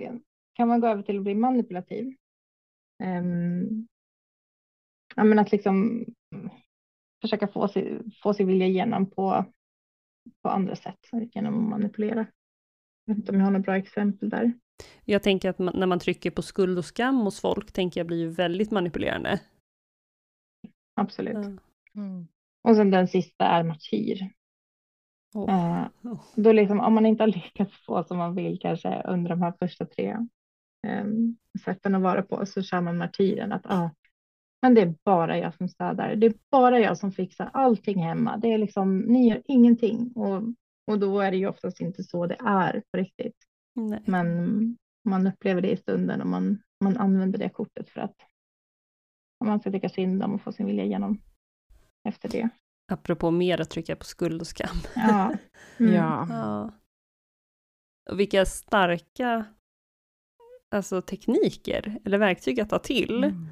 kan 0.53 0.69
man 0.69 0.81
gå 0.81 0.87
över 0.87 1.03
till 1.03 1.17
att 1.17 1.23
bli 1.23 1.35
manipulativ. 1.35 2.17
Um, 3.03 3.89
ja, 5.17 5.25
men 5.25 5.39
att 5.39 5.53
liksom 5.53 6.05
försöka 7.21 7.49
få, 7.49 7.69
sig, 7.69 8.01
få 8.23 8.35
sin 8.35 8.47
vilja 8.47 8.67
igenom 8.67 9.11
på, 9.11 9.45
på 10.43 10.49
andra 10.49 10.77
sätt 10.77 10.99
genom 11.13 11.65
att 11.65 11.71
manipulera. 11.71 12.27
Jag 13.05 13.15
vet 13.15 13.19
inte 13.19 13.33
om 13.33 13.39
jag 13.39 13.45
har 13.45 13.51
några 13.51 13.63
bra 13.63 13.77
exempel 13.77 14.29
där. 14.29 14.53
Jag 15.05 15.23
tänker 15.23 15.51
att 15.51 15.59
man, 15.59 15.75
när 15.79 15.87
man 15.87 15.99
trycker 15.99 16.31
på 16.31 16.43
skuld 16.43 16.79
och 16.79 16.85
skam 16.85 17.17
hos 17.17 17.41
folk, 17.41 17.73
tänker 17.73 18.01
jag 18.01 18.07
blir 18.07 18.19
ju 18.19 18.29
väldigt 18.29 18.71
manipulerande. 18.71 19.41
Absolut. 20.95 21.35
Ja. 21.35 22.01
Mm. 22.01 22.27
Och 22.63 22.77
sen 22.77 22.91
den 22.91 23.09
sista 23.09 23.45
är 23.45 23.63
martyr. 23.63 24.31
Oh. 25.35 25.87
då 26.35 26.53
liksom, 26.53 26.81
om 26.81 26.95
man 26.95 27.07
inte 27.07 27.23
har 27.23 27.29
lyckats 27.29 27.85
få 27.87 28.05
som 28.05 28.19
man 28.19 28.35
vill 28.35 28.59
kanske 28.61 29.03
under 29.03 29.31
de 29.31 29.43
här 29.43 29.55
första 29.59 29.87
tre 29.87 30.17
um, 30.87 31.37
sätten 31.65 31.95
att 31.95 32.03
vara 32.03 32.23
på 32.23 32.47
så 32.47 32.63
kör 32.63 32.81
man 32.81 32.99
martyren 32.99 33.53
att 33.53 33.67
ah, 33.67 33.91
men 34.63 34.75
det 34.75 34.81
är 34.81 34.95
bara 35.05 35.39
jag 35.39 35.55
som 35.55 35.69
städar. 35.69 36.17
Det 36.17 36.27
är 36.27 36.35
bara 36.51 36.81
jag 36.81 36.99
som 36.99 37.13
fixar 37.13 37.51
allting 37.53 38.03
hemma. 38.03 38.37
Det 38.37 38.53
är 38.53 38.59
liksom, 38.59 38.99
ni 38.99 39.29
gör 39.29 39.43
ingenting 39.45 40.13
och, 40.17 40.43
och 40.87 40.99
då 40.99 41.21
är 41.21 41.31
det 41.31 41.37
ju 41.37 41.49
oftast 41.49 41.81
inte 41.81 42.05
så 42.05 42.27
det 42.27 42.37
är 42.41 42.83
på 42.91 42.99
riktigt. 42.99 43.37
Nej. 43.75 44.03
Men 44.07 44.77
man 45.05 45.27
upplever 45.27 45.63
det 45.63 45.71
i 45.71 45.77
stunden 45.77 46.21
och 46.21 46.27
man, 46.27 46.63
man 46.85 46.97
använder 46.97 47.39
det 47.39 47.49
kortet 47.49 47.89
för 47.89 48.01
att 48.01 48.17
man 49.45 49.61
ska 49.61 49.71
tycka 49.71 49.89
synd 49.89 50.23
om 50.23 50.35
och 50.35 50.43
få 50.43 50.53
sin 50.53 50.67
vilja 50.67 50.85
igenom 50.85 51.21
efter 52.09 52.29
det. 52.29 52.49
Apropå 52.93 53.31
mer 53.31 53.61
att 53.61 53.71
trycka 53.71 53.97
på 53.97 54.05
skuld 54.05 54.41
och 54.41 54.47
skam. 54.47 54.77
Ja. 54.95 55.33
Mm. 55.79 55.95
ja. 55.95 56.27
ja. 56.31 56.73
Och 58.11 58.21
vilka 58.21 58.47
starka 58.47 59.45
alltså, 60.71 61.03
tekniker 61.03 62.01
eller 62.05 62.19
verktyg 62.19 62.61
att 62.61 62.71
ta 62.71 62.79
till. 62.79 63.25
Mm. 63.25 63.49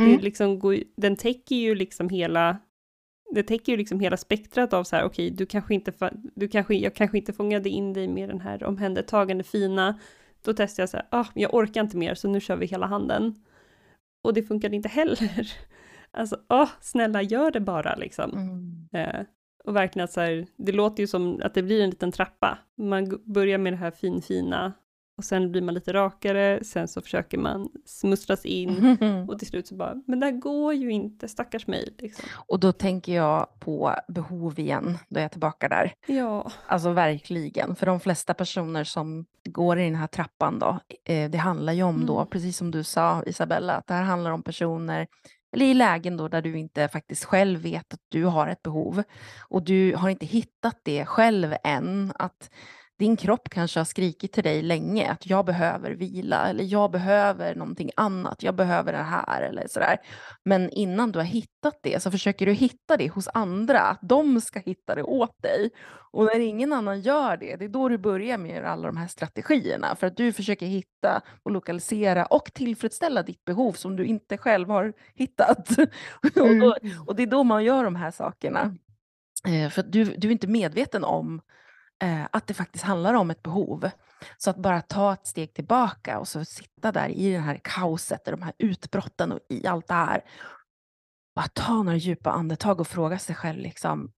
Mm. 0.00 0.20
Liksom, 0.20 0.82
den 0.96 1.16
täcker 1.16 1.56
ju 1.56 1.74
liksom 1.74 2.08
hela 2.08 2.58
det 3.34 3.42
täcker 3.42 3.72
ju 3.72 3.78
liksom 3.78 4.00
hela 4.00 4.16
spektrat 4.16 4.72
av 4.72 4.84
så 4.84 4.96
här, 4.96 5.04
okej, 5.04 5.26
okay, 5.26 5.36
du 5.36 5.46
kanske 5.46 5.74
inte, 5.74 5.92
du 6.34 6.48
kanske, 6.48 6.74
jag 6.74 6.94
kanske 6.94 7.18
inte 7.18 7.32
fångade 7.32 7.68
in 7.68 7.92
dig 7.92 8.08
med 8.08 8.28
den 8.28 8.40
här 8.40 8.64
omhändertagande 8.64 9.44
fina, 9.44 9.98
då 10.42 10.52
testar 10.52 10.82
jag 10.82 10.90
så 10.90 10.96
här, 10.96 11.06
ah, 11.10 11.26
jag 11.34 11.54
orkar 11.54 11.80
inte 11.80 11.96
mer, 11.96 12.14
så 12.14 12.28
nu 12.28 12.40
kör 12.40 12.56
vi 12.56 12.66
hela 12.66 12.86
handen. 12.86 13.34
Och 14.22 14.34
det 14.34 14.42
funkade 14.42 14.76
inte 14.76 14.88
heller. 14.88 15.52
Alltså, 16.16 16.36
åh, 16.48 16.68
snälla 16.80 17.22
gör 17.22 17.50
det 17.50 17.60
bara 17.60 17.94
liksom. 17.94 18.30
Mm. 18.32 18.88
Eh, 18.92 19.26
och 19.64 19.76
verkligen 19.76 20.04
att 20.04 20.12
så 20.12 20.20
här, 20.20 20.46
det 20.56 20.72
låter 20.72 21.02
ju 21.02 21.06
som 21.06 21.40
att 21.44 21.54
det 21.54 21.62
blir 21.62 21.82
en 21.82 21.90
liten 21.90 22.12
trappa. 22.12 22.58
Man 22.76 23.20
börjar 23.24 23.58
med 23.58 23.72
det 23.72 23.76
här 23.76 23.90
finfina 23.90 24.72
och 25.16 25.24
sen 25.24 25.52
blir 25.52 25.62
man 25.62 25.74
lite 25.74 25.92
rakare, 25.92 26.64
sen 26.64 26.88
så 26.88 27.02
försöker 27.02 27.38
man 27.38 27.68
smusslas 27.84 28.44
in 28.44 28.98
och 29.28 29.38
till 29.38 29.48
slut 29.48 29.66
så 29.66 29.74
bara, 29.74 29.94
men 30.06 30.20
det 30.20 30.26
här 30.26 30.32
går 30.32 30.74
ju 30.74 30.90
inte, 30.90 31.28
stackars 31.28 31.66
mig. 31.66 31.94
Liksom. 31.98 32.24
Och 32.34 32.60
då 32.60 32.72
tänker 32.72 33.14
jag 33.14 33.60
på 33.60 33.94
behov 34.08 34.58
igen, 34.58 34.98
då 35.08 35.18
är 35.18 35.22
jag 35.22 35.30
tillbaka 35.30 35.68
där. 35.68 35.94
Ja. 36.06 36.50
Alltså 36.66 36.90
verkligen, 36.90 37.76
för 37.76 37.86
de 37.86 38.00
flesta 38.00 38.34
personer 38.34 38.84
som 38.84 39.26
går 39.48 39.78
i 39.78 39.84
den 39.84 39.94
här 39.94 40.06
trappan 40.06 40.58
då, 40.58 40.78
eh, 41.04 41.30
det 41.30 41.38
handlar 41.38 41.72
ju 41.72 41.82
om 41.82 42.06
då, 42.06 42.16
mm. 42.16 42.30
precis 42.30 42.56
som 42.56 42.70
du 42.70 42.84
sa 42.84 43.22
Isabella, 43.26 43.72
att 43.72 43.86
det 43.86 43.94
här 43.94 44.02
handlar 44.02 44.30
om 44.30 44.42
personer 44.42 45.06
eller 45.54 45.66
i 45.66 45.74
lägen 45.74 46.16
då 46.16 46.28
där 46.28 46.42
du 46.42 46.58
inte 46.58 46.88
faktiskt 46.88 47.24
själv 47.24 47.60
vet 47.60 47.94
att 47.94 48.00
du 48.08 48.24
har 48.24 48.48
ett 48.48 48.62
behov 48.62 49.02
och 49.48 49.62
du 49.62 49.94
har 49.96 50.08
inte 50.08 50.26
hittat 50.26 50.78
det 50.82 51.06
själv 51.06 51.54
än, 51.64 52.12
att 52.18 52.50
din 52.98 53.16
kropp 53.16 53.48
kanske 53.50 53.80
har 53.80 53.84
skrikit 53.84 54.32
till 54.32 54.44
dig 54.44 54.62
länge 54.62 55.10
att 55.10 55.26
jag 55.26 55.44
behöver 55.44 55.90
vila 55.90 56.48
eller 56.48 56.64
jag 56.64 56.90
behöver 56.90 57.54
någonting 57.54 57.90
annat, 57.96 58.42
jag 58.42 58.54
behöver 58.54 58.92
det 58.92 58.98
här 58.98 59.42
eller 59.42 59.66
sådär. 59.68 59.96
Men 60.44 60.70
innan 60.70 61.12
du 61.12 61.18
har 61.18 61.26
hittat 61.26 61.78
det 61.82 62.02
så 62.02 62.10
försöker 62.10 62.46
du 62.46 62.52
hitta 62.52 62.96
det 62.96 63.08
hos 63.08 63.28
andra, 63.34 63.80
att 63.80 63.98
de 64.02 64.40
ska 64.40 64.60
hitta 64.60 64.94
det 64.94 65.02
åt 65.02 65.42
dig. 65.42 65.70
Och 66.12 66.24
när 66.24 66.40
ingen 66.40 66.72
annan 66.72 67.00
gör 67.00 67.36
det, 67.36 67.56
det 67.56 67.64
är 67.64 67.68
då 67.68 67.88
du 67.88 67.98
börjar 67.98 68.38
med 68.38 68.64
alla 68.64 68.86
de 68.86 68.96
här 68.96 69.08
strategierna 69.08 69.96
för 69.96 70.06
att 70.06 70.16
du 70.16 70.32
försöker 70.32 70.66
hitta 70.66 71.22
och 71.42 71.50
lokalisera 71.50 72.26
och 72.26 72.52
tillfredsställa 72.54 73.22
ditt 73.22 73.44
behov 73.44 73.72
som 73.72 73.96
du 73.96 74.04
inte 74.04 74.38
själv 74.38 74.68
har 74.68 74.92
hittat. 75.14 75.78
Mm. 76.36 76.62
och, 76.62 76.70
då, 76.70 76.76
och 77.06 77.16
det 77.16 77.22
är 77.22 77.26
då 77.26 77.44
man 77.44 77.64
gör 77.64 77.84
de 77.84 77.96
här 77.96 78.10
sakerna. 78.10 78.76
Eh, 79.48 79.70
för 79.70 79.82
du, 79.82 80.04
du 80.04 80.28
är 80.28 80.32
inte 80.32 80.46
medveten 80.46 81.04
om 81.04 81.40
eh, 82.02 82.26
att 82.32 82.46
det 82.46 82.54
faktiskt 82.54 82.84
handlar 82.84 83.14
om 83.14 83.30
ett 83.30 83.42
behov. 83.42 83.90
Så 84.38 84.50
att 84.50 84.56
bara 84.56 84.80
ta 84.80 85.12
ett 85.12 85.26
steg 85.26 85.54
tillbaka 85.54 86.18
och 86.18 86.28
så 86.28 86.44
sitta 86.44 86.92
där 86.92 87.08
i 87.08 87.32
det 87.32 87.38
här 87.38 87.60
kaoset, 87.64 88.24
de 88.24 88.42
här 88.42 88.52
utbrotten 88.58 89.32
och 89.32 89.40
i 89.48 89.66
allt 89.66 89.88
det 89.88 89.94
här. 89.94 90.24
Bara 91.34 91.48
ta 91.48 91.82
några 91.82 91.96
djupa 91.96 92.30
andetag 92.30 92.80
och 92.80 92.88
fråga 92.88 93.18
sig 93.18 93.34
själv 93.34 93.58
liksom, 93.58 94.12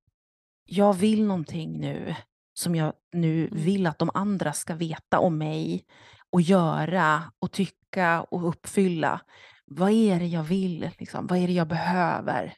jag 0.65 0.95
vill 0.95 1.27
någonting 1.27 1.81
nu 1.81 2.15
som 2.55 2.75
jag 2.75 2.93
nu 3.13 3.47
mm. 3.47 3.65
vill 3.65 3.87
att 3.87 3.99
de 3.99 4.11
andra 4.15 4.53
ska 4.53 4.75
veta 4.75 5.19
om 5.19 5.39
mig 5.39 5.85
och 6.31 6.41
göra 6.41 7.23
och 7.39 7.53
tycka 7.53 8.23
och 8.23 8.49
uppfylla. 8.49 9.21
Vad 9.67 9.91
är 9.91 10.19
det 10.19 10.27
jag 10.27 10.43
vill? 10.43 10.91
Liksom? 10.99 11.27
Vad 11.27 11.39
är 11.39 11.47
det 11.47 11.53
jag 11.53 11.69
behöver? 11.69 12.55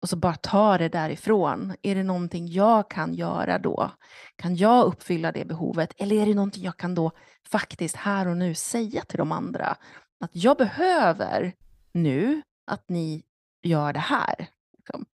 Och 0.00 0.08
så 0.08 0.16
bara 0.16 0.34
ta 0.34 0.78
det 0.78 0.88
därifrån. 0.88 1.74
Är 1.82 1.94
det 1.94 2.02
någonting 2.02 2.48
jag 2.48 2.90
kan 2.90 3.14
göra 3.14 3.58
då? 3.58 3.90
Kan 4.36 4.56
jag 4.56 4.86
uppfylla 4.86 5.32
det 5.32 5.44
behovet? 5.44 5.94
Eller 5.96 6.16
är 6.16 6.26
det 6.26 6.34
någonting 6.34 6.64
jag 6.64 6.76
kan 6.76 6.94
då 6.94 7.12
faktiskt 7.48 7.96
här 7.96 8.28
och 8.28 8.36
nu 8.36 8.54
säga 8.54 9.04
till 9.04 9.18
de 9.18 9.32
andra? 9.32 9.76
Att 10.20 10.30
jag 10.32 10.56
behöver 10.56 11.52
nu 11.92 12.42
att 12.66 12.88
ni 12.88 13.22
gör 13.62 13.92
det 13.92 14.00
här. 14.00 14.48
Liksom. 14.76 15.06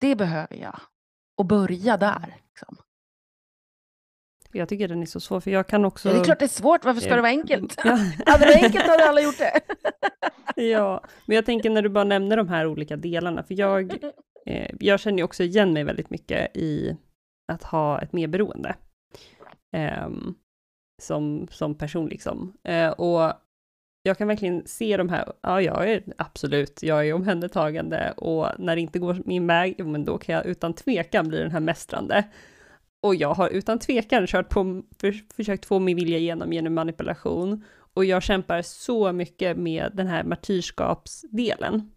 Det 0.00 0.16
behöver 0.16 0.56
jag. 0.56 0.80
Och 1.36 1.46
börja 1.46 1.96
där. 1.96 2.36
Liksom. 2.48 2.76
Jag 4.56 4.68
tycker 4.68 4.88
den 4.88 5.02
är 5.02 5.06
så 5.06 5.20
svår, 5.20 5.40
för 5.40 5.50
jag 5.50 5.66
kan 5.66 5.84
också... 5.84 6.08
Ja, 6.08 6.14
det 6.14 6.20
är 6.20 6.24
klart 6.24 6.38
det 6.38 6.44
är 6.44 6.48
svårt, 6.48 6.84
varför 6.84 7.00
ska 7.00 7.14
det 7.14 7.20
vara 7.20 7.30
enkelt? 7.30 7.74
Ja. 7.84 7.90
hade 8.26 8.44
det 8.44 8.46
varit 8.46 8.64
enkelt 8.64 8.86
hade 8.86 9.08
alla 9.08 9.20
gjort 9.20 9.38
det. 9.38 9.60
ja, 10.62 11.04
men 11.26 11.34
jag 11.34 11.46
tänker 11.46 11.70
när 11.70 11.82
du 11.82 11.88
bara 11.88 12.04
nämner 12.04 12.36
de 12.36 12.48
här 12.48 12.66
olika 12.66 12.96
delarna, 12.96 13.42
för 13.42 13.54
jag, 13.54 14.04
eh, 14.46 14.70
jag 14.80 15.00
känner 15.00 15.18
ju 15.18 15.24
också 15.24 15.42
igen 15.42 15.72
mig 15.72 15.84
väldigt 15.84 16.10
mycket 16.10 16.56
i 16.56 16.96
att 17.52 17.62
ha 17.62 18.00
ett 18.00 18.12
medberoende. 18.12 18.74
Eh, 19.76 20.08
som, 21.02 21.48
som 21.50 21.74
person 21.74 22.08
liksom. 22.08 22.52
Eh, 22.64 22.88
och 22.88 23.32
jag 24.02 24.18
kan 24.18 24.28
verkligen 24.28 24.66
se 24.66 24.96
de 24.96 25.08
här, 25.08 25.32
ja 25.40 25.62
jag 25.62 25.90
är 25.90 26.02
absolut, 26.18 26.82
jag 26.82 27.08
är 27.08 27.12
omhändertagande 27.12 28.14
och 28.16 28.48
när 28.58 28.76
det 28.76 28.82
inte 28.82 28.98
går 28.98 29.22
min 29.24 29.46
väg, 29.46 29.74
jo 29.78 29.88
men 29.88 30.04
då 30.04 30.18
kan 30.18 30.34
jag 30.34 30.46
utan 30.46 30.74
tvekan 30.74 31.28
bli 31.28 31.38
den 31.38 31.50
här 31.50 31.60
mästrande. 31.60 32.24
Och 33.06 33.14
jag 33.14 33.34
har 33.34 33.48
utan 33.48 33.78
tvekan 33.78 34.26
kört 34.26 34.48
på, 34.48 34.82
för, 35.00 35.34
försökt 35.36 35.66
få 35.66 35.78
min 35.78 35.96
vilja 35.96 36.18
igenom 36.18 36.52
genom 36.52 36.74
manipulation. 36.74 37.64
Och 37.94 38.04
jag 38.04 38.22
kämpar 38.22 38.62
så 38.62 39.12
mycket 39.12 39.56
med 39.56 39.90
den 39.94 40.06
här 40.06 40.24
martyrskapsdelen. 40.24 41.90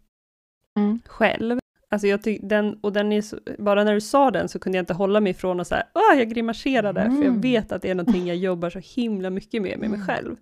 Mm. 0.76 1.00
Själv. 1.06 1.58
Alltså 1.88 2.06
jag 2.06 2.38
den, 2.42 2.78
och 2.80 2.92
den 2.92 3.12
är 3.12 3.22
så, 3.22 3.38
bara 3.58 3.84
när 3.84 3.94
du 3.94 4.00
sa 4.00 4.30
den 4.30 4.48
så 4.48 4.58
kunde 4.58 4.78
jag 4.78 4.82
inte 4.82 4.94
hålla 4.94 5.20
mig 5.20 5.30
ifrån 5.30 5.60
att 5.60 5.66
säga, 5.66 5.86
åh 5.94 6.18
jag 6.18 6.30
grimaserade, 6.30 7.00
mm. 7.00 7.16
för 7.16 7.24
jag 7.24 7.42
vet 7.42 7.72
att 7.72 7.82
det 7.82 7.90
är 7.90 7.94
någonting 7.94 8.26
jag 8.26 8.36
jobbar 8.48 8.70
så 8.70 8.78
himla 8.78 9.30
mycket 9.30 9.62
med, 9.62 9.78
med 9.78 9.90
mig 9.90 10.00
mm. 10.00 10.06
själv. 10.06 10.36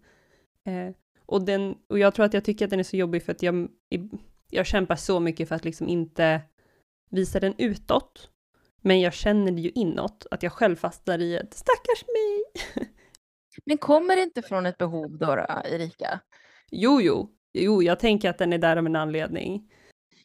Eh, 0.64 0.94
och, 1.26 1.42
den, 1.42 1.74
och 1.88 1.98
jag 1.98 2.14
tror 2.14 2.26
att 2.26 2.34
jag 2.34 2.44
tycker 2.44 2.64
att 2.64 2.70
den 2.70 2.80
är 2.80 2.84
så 2.84 2.96
jobbig 2.96 3.22
för 3.22 3.32
att 3.32 3.42
jag, 3.42 3.68
jag 4.50 4.66
kämpar 4.66 4.96
så 4.96 5.20
mycket 5.20 5.48
för 5.48 5.54
att 5.54 5.64
liksom 5.64 5.88
inte 5.88 6.40
visa 7.10 7.40
den 7.40 7.54
utåt. 7.58 8.30
Men 8.82 9.00
jag 9.00 9.14
känner 9.14 9.52
det 9.52 9.60
ju 9.60 9.70
inåt, 9.70 10.26
att 10.30 10.42
jag 10.42 10.52
själv 10.52 10.76
fastnar 10.76 11.18
i 11.18 11.36
ett 11.36 11.54
stackars 11.54 12.04
mig. 12.06 12.44
Men 13.66 13.78
kommer 13.78 14.16
det 14.16 14.22
inte 14.22 14.42
från 14.42 14.66
ett 14.66 14.78
behov 14.78 15.18
då, 15.18 15.46
Erika? 15.64 16.20
Jo, 16.70 17.00
jo, 17.00 17.30
jo, 17.52 17.82
jag 17.82 18.00
tänker 18.00 18.30
att 18.30 18.38
den 18.38 18.52
är 18.52 18.58
där 18.58 18.76
av 18.76 18.86
en 18.86 18.96
anledning. 18.96 19.68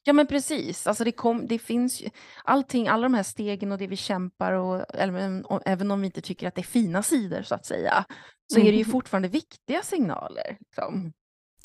Ja, 0.04 0.14
men 0.14 0.28
precis. 0.28 0.88
Alltså 0.88 1.04
det, 1.04 1.12
kom, 1.12 1.47
det 1.47 1.60
finns 1.60 2.01
ju 2.01 2.10
allting, 2.43 2.88
alla 2.88 3.04
de 3.04 3.14
här 3.14 3.24
stegen 3.24 3.72
och 3.72 3.78
det 3.78 3.88
vi 3.88 3.95
kämpar 3.95 4.54
och, 4.54 4.95
eller, 4.95 5.51
och 5.51 5.62
även 5.66 5.91
om 5.91 6.01
vi 6.01 6.06
inte 6.06 6.22
tycker 6.22 6.47
att 6.47 6.56
det 6.56 6.62
är 6.62 6.64
fina 6.64 7.04
sidor 7.04 7.41
så 7.41 7.56
att 7.56 7.66
säga, 7.66 8.06
så 8.47 8.56
mm. 8.56 8.68
är 8.68 8.72
det 8.72 8.78
ju 8.78 8.84
mm. 8.84 8.91
fortfarande 8.91 9.28
viktiga 9.28 9.82
signaler. 9.82 10.58
Liksom. 10.60 11.14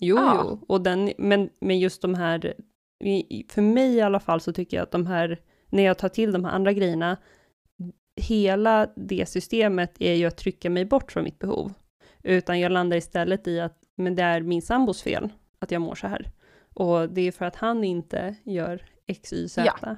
Jo, 0.01 0.16
ja. 0.16 0.43
jo, 0.45 0.64
och 0.68 0.80
den, 0.80 1.12
men, 1.18 1.51
men 1.61 1.78
just 1.78 2.03
de 2.03 2.14
här, 2.14 2.55
för 3.49 3.62
mig 3.62 3.95
i 3.95 4.01
alla 4.01 4.20
fall 4.20 4.41
så 4.41 4.53
tycker 4.53 4.76
jag 4.76 4.84
att 4.84 4.93
de 4.93 5.07
här 5.07 5.41
när 5.71 5.83
jag 5.83 5.99
tar 5.99 6.09
till 6.09 6.33
de 6.33 6.45
här 6.45 6.53
andra 6.53 6.73
grejerna, 6.73 7.16
hela 8.16 8.89
det 8.97 9.27
systemet 9.29 9.97
är 9.99 10.14
ju 10.14 10.27
att 10.27 10.37
trycka 10.37 10.71
mig 10.71 10.85
bort 10.85 11.12
från 11.12 11.25
mitt 11.25 11.39
behov. 11.39 11.73
Utan 12.23 12.61
jag 12.61 12.73
landar 12.73 12.97
istället 12.97 13.49
i 13.49 13.61
att, 13.61 13.79
men 13.97 14.14
det 14.14 14.23
är 14.23 14.41
min 14.41 14.62
sambos 14.62 15.03
fel 15.03 15.29
att 15.59 15.71
jag 15.71 15.83
mår 15.83 15.95
så 15.95 16.07
här. 16.07 16.31
Och 16.75 17.09
det 17.09 17.21
är 17.21 17.33
för 17.33 17.45
att 17.45 17.57
han 17.57 17.85
inte 17.85 18.35
gör 18.45 18.83
X, 19.07 19.33
Y, 19.33 19.49
Z. 19.49 19.73
Ja. 19.81 19.97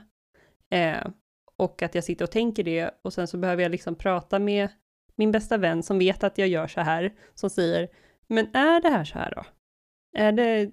Eh, 0.76 1.06
och 1.56 1.82
att 1.82 1.94
jag 1.94 2.04
sitter 2.04 2.24
och 2.24 2.30
tänker 2.30 2.64
det 2.64 2.90
och 3.02 3.12
sen 3.12 3.26
så 3.26 3.38
behöver 3.38 3.62
jag 3.62 3.70
liksom 3.70 3.94
prata 3.94 4.38
med 4.38 4.68
min 5.16 5.32
bästa 5.32 5.56
vän 5.56 5.82
som 5.82 5.98
vet 5.98 6.24
att 6.24 6.38
jag 6.38 6.48
gör 6.48 6.66
så 6.66 6.80
här, 6.80 7.14
som 7.34 7.50
säger, 7.50 7.88
men 8.26 8.56
är 8.56 8.80
det 8.80 8.88
här 8.88 9.04
så 9.04 9.18
här 9.18 9.32
då? 9.36 9.44
Är 10.18 10.32
det, 10.32 10.70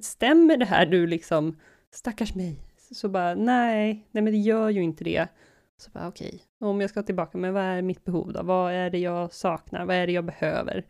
stämmer 0.00 0.56
det 0.56 0.64
här 0.64 0.86
du 0.86 1.06
liksom, 1.06 1.60
stackars 1.94 2.34
mig, 2.34 2.65
så 2.94 3.08
bara, 3.08 3.34
nej, 3.34 4.08
nej 4.10 4.22
men 4.22 4.32
det 4.32 4.38
gör 4.38 4.68
ju 4.68 4.82
inte 4.82 5.04
det. 5.04 5.28
Så 5.76 5.90
bara, 5.90 6.08
okej, 6.08 6.28
okay. 6.28 6.68
om 6.68 6.80
jag 6.80 6.90
ska 6.90 7.02
tillbaka, 7.02 7.38
men 7.38 7.54
vad 7.54 7.62
är 7.62 7.82
mitt 7.82 8.04
behov 8.04 8.32
då? 8.32 8.42
Vad 8.42 8.72
är 8.72 8.90
det 8.90 8.98
jag 8.98 9.32
saknar? 9.32 9.84
Vad 9.84 9.96
är 9.96 10.06
det 10.06 10.12
jag 10.12 10.24
behöver? 10.24 10.86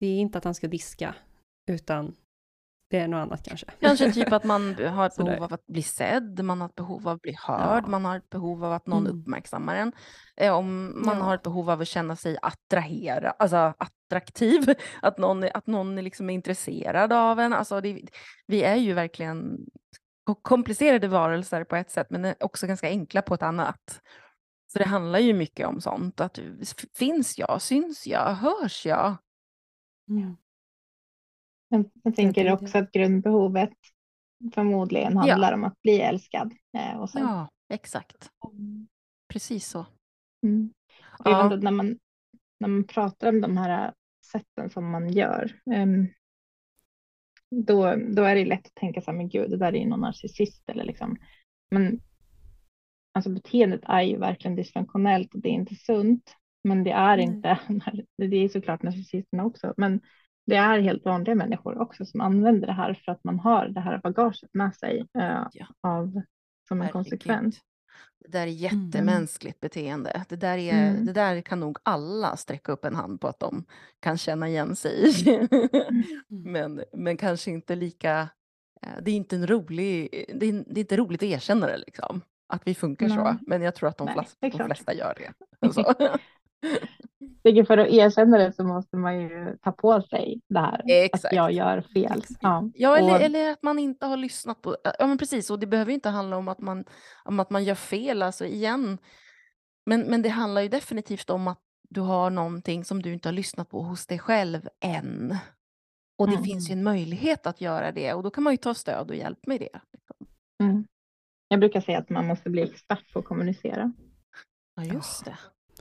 Det 0.00 0.06
är 0.06 0.18
inte 0.18 0.38
att 0.38 0.44
han 0.44 0.54
ska 0.54 0.68
diska, 0.68 1.14
utan 1.66 2.14
det 2.90 2.98
är 2.98 3.08
något 3.08 3.18
annat 3.18 3.42
kanske. 3.42 3.66
Kanske 3.80 4.12
typ 4.12 4.32
att 4.32 4.44
man 4.44 4.74
har 4.74 5.06
ett 5.06 5.16
behov 5.16 5.42
av 5.42 5.54
att 5.54 5.66
bli 5.66 5.82
sedd, 5.82 6.44
man 6.44 6.60
har 6.60 6.68
ett 6.68 6.74
behov 6.74 7.08
av 7.08 7.14
att 7.14 7.22
bli 7.22 7.36
hörd, 7.38 7.84
ja. 7.84 7.88
man 7.88 8.04
har 8.04 8.16
ett 8.16 8.30
behov 8.30 8.64
av 8.64 8.72
att 8.72 8.86
någon 8.86 9.06
mm. 9.06 9.20
uppmärksammar 9.20 9.76
en. 9.76 9.92
Eh, 10.36 10.54
om 10.54 10.92
man 11.04 11.18
ja. 11.18 11.24
har 11.24 11.34
ett 11.34 11.42
behov 11.42 11.70
av 11.70 11.80
att 11.80 11.88
känna 11.88 12.16
sig 12.16 12.38
attrahera, 12.42 13.30
alltså 13.30 13.74
attraktiv, 13.78 14.74
att 15.02 15.18
någon, 15.18 15.44
att 15.54 15.66
någon 15.66 15.96
liksom 15.96 16.30
är 16.30 16.34
intresserad 16.34 17.12
av 17.12 17.40
en. 17.40 17.52
Alltså 17.52 17.80
det, 17.80 18.00
vi 18.46 18.62
är 18.62 18.76
ju 18.76 18.92
verkligen 18.92 19.66
komplicerade 20.34 21.08
varelser 21.08 21.64
på 21.64 21.76
ett 21.76 21.90
sätt, 21.90 22.10
men 22.10 22.34
också 22.40 22.66
ganska 22.66 22.88
enkla 22.88 23.22
på 23.22 23.34
ett 23.34 23.42
annat. 23.42 24.02
Så 24.72 24.78
det 24.78 24.84
handlar 24.84 25.18
ju 25.18 25.34
mycket 25.34 25.66
om 25.66 25.80
sånt, 25.80 26.20
att 26.20 26.38
finns 26.94 27.38
jag, 27.38 27.62
syns 27.62 28.06
jag, 28.06 28.34
hörs 28.34 28.86
jag? 28.86 29.16
Mm. 30.10 30.36
Jag, 32.02 32.16
tänker 32.16 32.52
också 32.52 32.78
att 32.78 32.92
grundbehovet 32.92 33.72
förmodligen 34.54 35.16
handlar 35.16 35.50
ja. 35.50 35.54
om 35.54 35.64
att 35.64 35.82
bli 35.82 36.00
älskad. 36.00 36.54
Eh, 36.78 37.00
och 37.00 37.10
så. 37.10 37.18
Ja, 37.18 37.48
exakt. 37.68 38.30
Mm. 38.52 38.88
Precis 39.28 39.66
så. 39.66 39.86
Mm. 40.42 40.72
ja. 41.24 41.48
när, 41.48 41.70
man, 41.70 41.98
när 42.60 42.68
man 42.68 42.84
pratar 42.84 43.28
om 43.28 43.40
de 43.40 43.56
här 43.56 43.92
sätten 44.32 44.70
som 44.70 44.90
man 44.90 45.08
gör, 45.08 45.60
um, 45.66 46.08
då, 47.50 47.96
då 47.96 48.22
är 48.22 48.34
det 48.34 48.44
lätt 48.44 48.66
att 48.66 48.74
tänka 48.74 49.00
så 49.00 49.10
här, 49.10 49.18
men 49.18 49.28
gud, 49.28 49.50
det 49.50 49.56
där 49.56 49.72
är 49.72 49.78
ju 49.78 49.88
någon 49.88 50.00
narcissist 50.00 50.68
eller 50.70 50.84
liksom. 50.84 51.16
Men 51.70 52.00
alltså 53.14 53.30
beteendet 53.30 53.80
är 53.84 54.02
ju 54.02 54.16
verkligen 54.16 54.56
dysfunktionellt 54.56 55.34
och 55.34 55.40
det 55.40 55.48
är 55.48 55.52
inte 55.52 55.74
sunt. 55.74 56.36
Men 56.64 56.84
det 56.84 56.90
är 56.90 57.18
mm. 57.18 57.34
inte, 57.34 57.58
det 58.18 58.36
är 58.36 58.48
såklart 58.48 58.82
narcissisterna 58.82 59.44
också, 59.44 59.74
men 59.76 60.00
det 60.46 60.56
är 60.56 60.78
helt 60.78 61.04
vanliga 61.04 61.34
människor 61.34 61.78
också 61.78 62.04
som 62.04 62.20
använder 62.20 62.66
det 62.66 62.72
här 62.72 62.94
för 63.04 63.12
att 63.12 63.24
man 63.24 63.38
har 63.38 63.68
det 63.68 63.80
här 63.80 63.98
bagaget 63.98 64.50
med 64.52 64.74
sig 64.74 65.00
uh, 65.00 65.46
ja. 65.52 65.66
av, 65.80 66.22
som 66.68 66.82
en 66.82 66.88
konsekvens. 66.88 67.60
Det 68.20 68.28
där 68.28 68.46
är 68.46 68.50
jättemänskligt 68.50 69.62
mm. 69.62 69.68
beteende. 69.68 70.24
Det 70.28 70.36
där, 70.36 70.58
är, 70.58 70.88
mm. 70.90 71.06
det 71.06 71.12
där 71.12 71.40
kan 71.40 71.60
nog 71.60 71.78
alla 71.82 72.36
sträcka 72.36 72.72
upp 72.72 72.84
en 72.84 72.94
hand 72.94 73.20
på 73.20 73.28
att 73.28 73.40
de 73.40 73.64
kan 74.00 74.18
känna 74.18 74.48
igen 74.48 74.76
sig 74.76 74.92
i. 74.92 75.30
mm. 75.34 75.48
men, 76.52 76.84
men 76.92 77.16
kanske 77.16 77.50
inte 77.50 77.76
lika... 77.76 78.28
Eh, 78.82 79.02
det 79.02 79.10
är 79.10 79.14
inte, 79.14 79.36
en 79.36 79.46
rolig, 79.46 80.24
det 80.34 80.46
är, 80.46 80.64
det 80.66 80.80
är 80.80 80.82
inte 80.82 80.96
roligt 80.96 81.22
att 81.22 81.28
erkänna 81.28 81.66
det, 81.66 81.78
liksom, 81.78 82.20
att 82.48 82.62
vi 82.64 82.74
funkar 82.74 83.08
Nej. 83.08 83.16
så. 83.16 83.36
Men 83.46 83.62
jag 83.62 83.74
tror 83.74 83.88
att 83.88 83.98
de, 83.98 84.04
Nej, 84.04 84.14
flesta, 84.14 84.58
de 84.58 84.64
flesta 84.64 84.94
gör 84.94 85.14
det. 85.16 85.32
Alltså. 85.66 85.94
För 87.66 87.78
att 87.78 87.88
erkänna 87.88 88.38
det 88.38 88.52
så 88.52 88.64
måste 88.64 88.96
man 88.96 89.20
ju 89.20 89.56
ta 89.62 89.72
på 89.72 90.02
sig 90.02 90.40
det 90.48 90.60
här. 90.60 90.82
Exakt. 90.86 91.24
Att 91.24 91.32
jag 91.32 91.52
gör 91.52 91.80
fel. 91.80 92.22
Ja, 92.40 92.70
ja 92.74 92.96
eller, 92.96 93.14
och... 93.14 93.20
eller, 93.20 93.52
att 93.52 93.62
man 93.62 93.78
inte 93.78 94.06
har 94.06 94.16
lyssnat 94.16 94.62
på... 94.62 94.76
Ja 94.98 95.06
men 95.06 95.18
precis, 95.18 95.50
och 95.50 95.58
det 95.58 95.66
behöver 95.66 95.92
inte 95.92 96.08
handla 96.08 96.36
om 96.36 96.48
att 96.48 96.60
man, 96.60 96.84
om 97.24 97.40
att 97.40 97.50
man 97.50 97.64
gör 97.64 97.74
fel, 97.74 98.22
alltså 98.22 98.44
igen. 98.44 98.98
Men, 99.86 100.00
men 100.00 100.22
det 100.22 100.28
handlar 100.28 100.60
ju 100.60 100.68
definitivt 100.68 101.30
om 101.30 101.48
att 101.48 101.60
du 101.88 102.00
har 102.00 102.30
någonting 102.30 102.84
som 102.84 103.02
du 103.02 103.12
inte 103.12 103.28
har 103.28 103.34
lyssnat 103.34 103.68
på 103.70 103.82
hos 103.82 104.06
dig 104.06 104.18
själv 104.18 104.68
än. 104.80 105.36
Och 106.18 106.26
det 106.26 106.34
mm. 106.34 106.44
finns 106.44 106.70
ju 106.70 106.72
en 106.72 106.82
möjlighet 106.82 107.46
att 107.46 107.60
göra 107.60 107.92
det 107.92 108.14
och 108.14 108.22
då 108.22 108.30
kan 108.30 108.44
man 108.44 108.52
ju 108.52 108.56
ta 108.56 108.74
stöd 108.74 109.10
och 109.10 109.16
hjälp 109.16 109.46
med 109.46 109.60
det. 109.60 109.80
Mm. 110.62 110.84
Jag 111.48 111.60
brukar 111.60 111.80
säga 111.80 111.98
att 111.98 112.10
man 112.10 112.26
måste 112.26 112.50
bli 112.50 112.62
expert 112.62 113.12
på 113.12 113.18
att 113.18 113.24
kommunicera. 113.24 113.92
Ja, 114.74 114.84
just 114.84 115.24
det. 115.24 115.38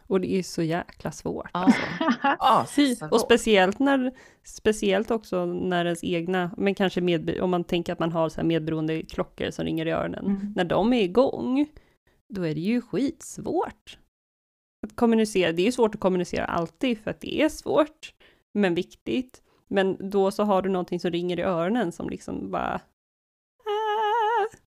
Och 0.07 0.21
det 0.21 0.33
är 0.33 0.43
så 0.43 0.63
jäkla 0.63 1.11
svårt. 1.11 1.49
Ja. 1.53 1.59
Alltså. 2.39 2.81
ja, 3.01 3.07
och 3.11 3.19
speciellt, 3.19 3.79
när, 3.79 4.11
speciellt 4.43 5.11
också 5.11 5.45
när 5.45 5.85
ens 5.85 6.03
egna, 6.03 6.51
men 6.57 6.75
kanske 6.75 7.01
med, 7.01 7.39
om 7.41 7.49
man 7.49 7.63
tänker 7.63 7.93
att 7.93 7.99
man 7.99 8.11
har 8.11 8.29
så 8.29 8.41
här 8.41 8.47
medberoende 8.47 9.01
klockor 9.01 9.51
som 9.51 9.65
ringer 9.65 9.85
i 9.85 9.91
öronen, 9.91 10.25
mm. 10.25 10.53
när 10.55 10.63
de 10.63 10.93
är 10.93 11.01
igång, 11.01 11.67
då 12.29 12.41
är 12.41 12.55
det 12.55 12.61
ju 12.61 12.81
skitsvårt 12.81 13.97
att 14.87 14.95
kommunicera. 14.95 15.51
Det 15.51 15.67
är 15.67 15.71
svårt 15.71 15.95
att 15.95 16.01
kommunicera 16.01 16.45
alltid 16.45 16.99
för 16.99 17.11
att 17.11 17.21
det 17.21 17.41
är 17.41 17.49
svårt, 17.49 18.13
men 18.53 18.75
viktigt. 18.75 19.41
Men 19.67 20.09
då 20.09 20.31
så 20.31 20.43
har 20.43 20.61
du 20.61 20.69
någonting 20.69 20.99
som 20.99 21.11
ringer 21.11 21.39
i 21.39 21.43
öronen 21.43 21.91
som 21.91 22.09
liksom 22.09 22.51
bara 22.51 22.81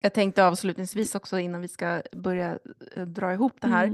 jag 0.00 0.14
tänkte 0.14 0.46
avslutningsvis 0.46 1.14
också 1.14 1.38
innan 1.38 1.60
vi 1.60 1.68
ska 1.68 2.02
börja 2.12 2.58
eh, 2.96 3.06
dra 3.06 3.32
ihop 3.32 3.52
det 3.60 3.68
här. 3.68 3.84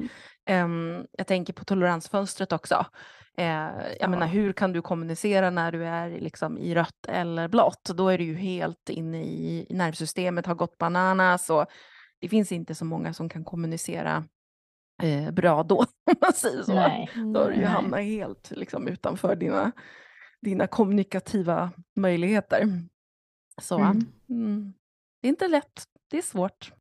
Mm. 0.47 0.71
Um, 0.71 1.07
jag 1.13 1.27
tänker 1.27 1.53
på 1.53 1.65
toleransfönstret 1.65 2.53
också. 2.53 2.87
Uh, 3.39 3.47
jag 3.47 3.97
ja. 4.01 4.09
menar, 4.09 4.27
hur 4.27 4.53
kan 4.53 4.73
du 4.73 4.83
kommunicera 4.83 5.51
när 5.51 5.73
du 5.73 5.85
är 5.85 6.21
liksom 6.21 6.59
i 6.59 6.75
rött 6.75 7.07
eller 7.09 7.49
blått? 7.49 7.85
Då 7.85 8.09
är 8.09 8.19
du 8.19 8.25
ju 8.25 8.35
helt 8.35 8.89
inne 8.89 9.25
i 9.25 9.67
nervsystemet, 9.71 10.47
har 10.47 10.55
gått 10.55 10.79
bananas 10.79 11.51
och 11.51 11.67
det 12.21 12.29
finns 12.29 12.53
inte 12.53 12.75
så 12.75 12.85
många 12.85 13.15
som 13.15 13.29
kan 13.29 13.45
kommunicera 13.45 14.25
uh, 15.05 15.31
bra 15.31 15.63
då, 15.63 15.77
om 16.11 16.15
man 16.21 16.33
säger 16.33 16.63
så. 16.63 16.75
Nej. 16.75 17.11
Då 17.35 17.41
har 17.41 17.51
du 17.51 17.57
ju 17.57 17.65
hamnat 17.65 18.01
helt 18.01 18.51
liksom, 18.51 18.89
utanför 18.89 19.37
dina, 19.37 19.73
dina 20.41 20.67
kommunikativa 20.67 21.71
möjligheter. 21.97 22.69
Så 23.63 23.79
mm. 23.79 24.07
Mm, 24.29 24.75
det 25.23 25.29
är 25.29 25.31
inte 25.31 25.49
lätt 25.49 25.87
det 26.11 26.19
är 26.19 26.23
svårt. 26.23 26.73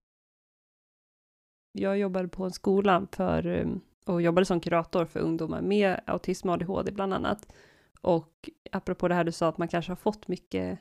Jag 1.72 1.98
jobbade 1.98 2.28
på 2.28 2.44
en 2.44 2.52
skola 2.52 3.08
för 3.12 3.48
eh, 3.48 3.68
och 4.06 4.22
jobbade 4.22 4.46
som 4.46 4.60
kurator 4.60 5.06
för 5.06 5.20
ungdomar 5.20 5.62
med 5.62 6.02
autism 6.06 6.50
och 6.50 6.54
ADHD 6.54 6.92
bland 6.92 7.14
annat. 7.14 7.54
Och 8.02 8.50
apropå 8.72 9.08
det 9.08 9.16
här 9.16 9.24
du 9.24 9.32
sa 9.32 9.48
att 9.48 9.58
man 9.58 9.68
kanske 9.68 9.92
har 9.92 9.96
fått 9.96 10.28
mycket, 10.28 10.80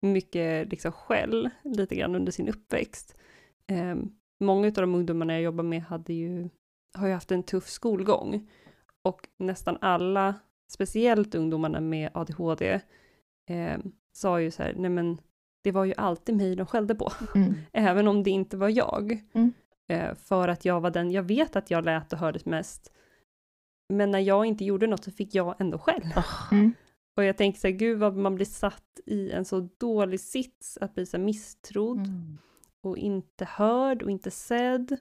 mycket 0.00 0.68
liksom 0.68 0.92
skäll 0.92 1.50
lite 1.64 1.94
grann 1.94 2.14
under 2.14 2.32
sin 2.32 2.48
uppväxt. 2.48 3.16
Eh, 3.66 3.96
många 4.40 4.66
av 4.66 4.72
de 4.72 4.94
ungdomarna 4.94 5.32
jag 5.32 5.42
jobbar 5.42 5.64
med 5.64 5.82
hade 5.82 6.12
ju, 6.12 6.48
har 6.94 7.06
ju 7.06 7.12
haft 7.12 7.32
en 7.32 7.42
tuff 7.42 7.68
skolgång. 7.68 8.50
Och 9.02 9.28
nästan 9.38 9.78
alla, 9.80 10.34
speciellt 10.72 11.34
ungdomarna 11.34 11.80
med 11.80 12.10
ADHD, 12.14 12.80
eh, 13.50 13.78
sa 14.12 14.40
ju 14.40 14.50
så 14.50 14.62
här, 14.62 14.74
nej 14.76 14.90
men 14.90 15.18
det 15.62 15.72
var 15.72 15.84
ju 15.84 15.94
alltid 15.96 16.36
mig 16.36 16.56
de 16.56 16.66
skällde 16.66 16.94
på, 16.94 17.12
mm. 17.34 17.54
även 17.72 18.08
om 18.08 18.22
det 18.22 18.30
inte 18.30 18.56
var 18.56 18.68
jag. 18.68 19.22
Mm. 19.32 19.52
Eh, 19.88 20.14
för 20.14 20.48
att 20.48 20.64
jag 20.64 20.80
var 20.80 20.90
den, 20.90 21.10
jag 21.10 21.22
vet 21.22 21.56
att 21.56 21.70
jag 21.70 21.84
lät 21.84 22.12
och 22.12 22.18
hördes 22.18 22.46
mest, 22.46 22.92
men 23.88 24.10
när 24.10 24.18
jag 24.18 24.46
inte 24.46 24.64
gjorde 24.64 24.86
något 24.86 25.04
så 25.04 25.10
fick 25.10 25.34
jag 25.34 25.54
ändå 25.58 25.78
skäll. 25.78 26.14
Mm. 26.52 26.72
Och 27.16 27.24
jag 27.24 27.36
tänker 27.36 27.60
så 27.60 27.66
här, 27.66 27.74
gud 27.74 27.98
vad 27.98 28.16
man 28.16 28.34
blir 28.34 28.46
satt 28.46 29.00
i 29.06 29.30
en 29.30 29.44
så 29.44 29.68
dålig 29.78 30.20
sits 30.20 30.78
att 30.80 30.94
bli 30.94 31.06
så 31.06 31.18
misstrodd 31.18 32.06
mm. 32.06 32.38
och 32.82 32.98
inte 32.98 33.44
hörd 33.44 34.02
och 34.02 34.10
inte 34.10 34.30
sedd. 34.30 34.92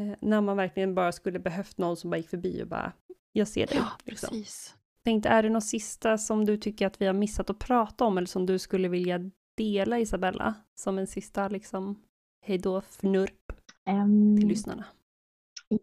Eh, 0.00 0.12
när 0.20 0.40
man 0.40 0.56
verkligen 0.56 0.94
bara 0.94 1.12
skulle 1.12 1.38
behövt 1.38 1.78
någon 1.78 1.96
som 1.96 2.10
bara 2.10 2.16
gick 2.16 2.28
förbi 2.28 2.62
och 2.62 2.68
bara, 2.68 2.92
jag 3.32 3.48
ser 3.48 3.66
dig. 3.66 3.76
Ja, 3.76 3.90
liksom. 4.04 4.28
precis. 4.28 4.74
Tänkte, 5.04 5.28
är 5.28 5.42
det 5.42 5.48
något 5.48 5.64
sista 5.64 6.18
som 6.18 6.44
du 6.44 6.56
tycker 6.56 6.86
att 6.86 7.00
vi 7.00 7.06
har 7.06 7.12
missat 7.12 7.50
att 7.50 7.58
prata 7.58 8.04
om 8.04 8.18
eller 8.18 8.26
som 8.26 8.46
du 8.46 8.58
skulle 8.58 8.88
vilja 8.88 9.30
dela 9.60 9.98
Isabella? 9.98 10.54
Som 10.74 10.98
en 10.98 11.06
sista 11.06 11.48
liksom 11.48 12.02
hejdå 12.40 12.78
fnurp 12.78 13.52
um, 13.90 14.36
till 14.36 14.48
lyssnarna. 14.48 14.86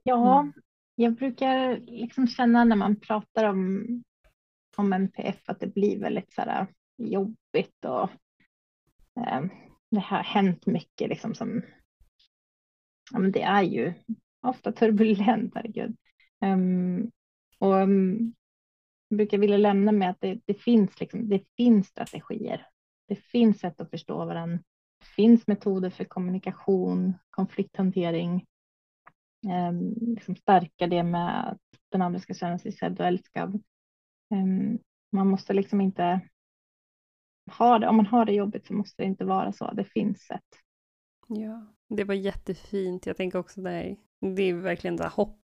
Ja, 0.04 0.40
mm. 0.40 0.54
jag 0.96 1.14
brukar 1.14 1.78
liksom 1.78 2.28
känna 2.28 2.64
när 2.64 2.76
man 2.76 2.96
pratar 2.96 3.44
om, 3.44 3.88
om 4.78 4.94
NPF 4.94 5.42
att 5.46 5.60
det 5.60 5.68
blir 5.68 6.00
väldigt 6.00 6.34
så 6.34 6.42
här 6.42 6.68
jobbigt 6.98 7.86
och 7.86 8.10
um, 9.16 9.50
det 9.92 10.00
har 10.00 10.24
hänt 10.24 10.66
mycket 10.66 11.10
liksom 11.10 11.36
som 11.36 11.62
ja, 13.12 13.20
men 13.20 13.32
det 13.32 13.42
är 13.42 13.64
ju 13.64 13.94
ofta 14.42 14.72
turbulent, 14.72 15.56
herregud. 15.56 15.96
Um, 16.46 17.12
och 17.60 17.74
um, 17.74 18.34
jag 19.10 19.18
brukar 19.18 19.38
vilja 19.38 19.58
lämna 19.58 19.92
med 19.92 20.10
att 20.10 20.22
det, 20.22 20.40
det, 20.46 20.54
finns, 20.54 21.00
liksom, 21.00 21.30
det 21.30 21.44
finns 21.58 21.88
strategier. 21.88 22.68
Det 23.08 23.16
finns 23.16 23.60
sätt 23.60 23.82
att 23.82 23.90
förstå 23.90 24.26
varandra. 24.26 24.60
Det 25.00 25.06
finns 25.06 25.48
metoder 25.48 25.90
för 25.90 26.04
kommunikation, 26.04 27.14
konflikthantering. 27.30 28.46
Um, 29.70 29.94
liksom 30.00 30.36
stärka 30.36 30.88
det 30.88 31.04
med 31.04 31.50
att 31.50 31.62
den 31.92 32.02
andra 32.02 32.20
ska 32.20 32.34
känna 32.34 32.60
sig 32.60 32.72
sedd 32.72 33.00
och 33.00 33.06
älskad. 33.08 33.64
Um, 34.34 34.80
man 35.12 35.28
måste 35.28 35.54
liksom 35.54 35.82
inte 35.82 36.22
ha 37.58 37.80
det, 37.80 37.88
om 37.88 37.96
man 37.96 38.06
har 38.06 38.26
det 38.26 38.34
jobbigt 38.34 38.68
så 38.68 38.74
måste 38.74 39.04
det 39.04 39.08
inte 39.08 39.26
vara 39.26 39.54
så. 39.54 39.72
Det 39.72 39.86
finns 39.86 40.22
sätt. 40.22 40.46
Ja, 41.28 41.68
det 41.90 42.04
var 42.04 42.14
jättefint. 42.14 43.06
Jag 43.06 43.18
tänker 43.18 43.40
också 43.40 43.62
det, 43.62 43.96
det 44.36 44.44
är 44.44 44.54
verkligen 44.54 44.96
det 44.96 45.08
hopp 45.08 45.42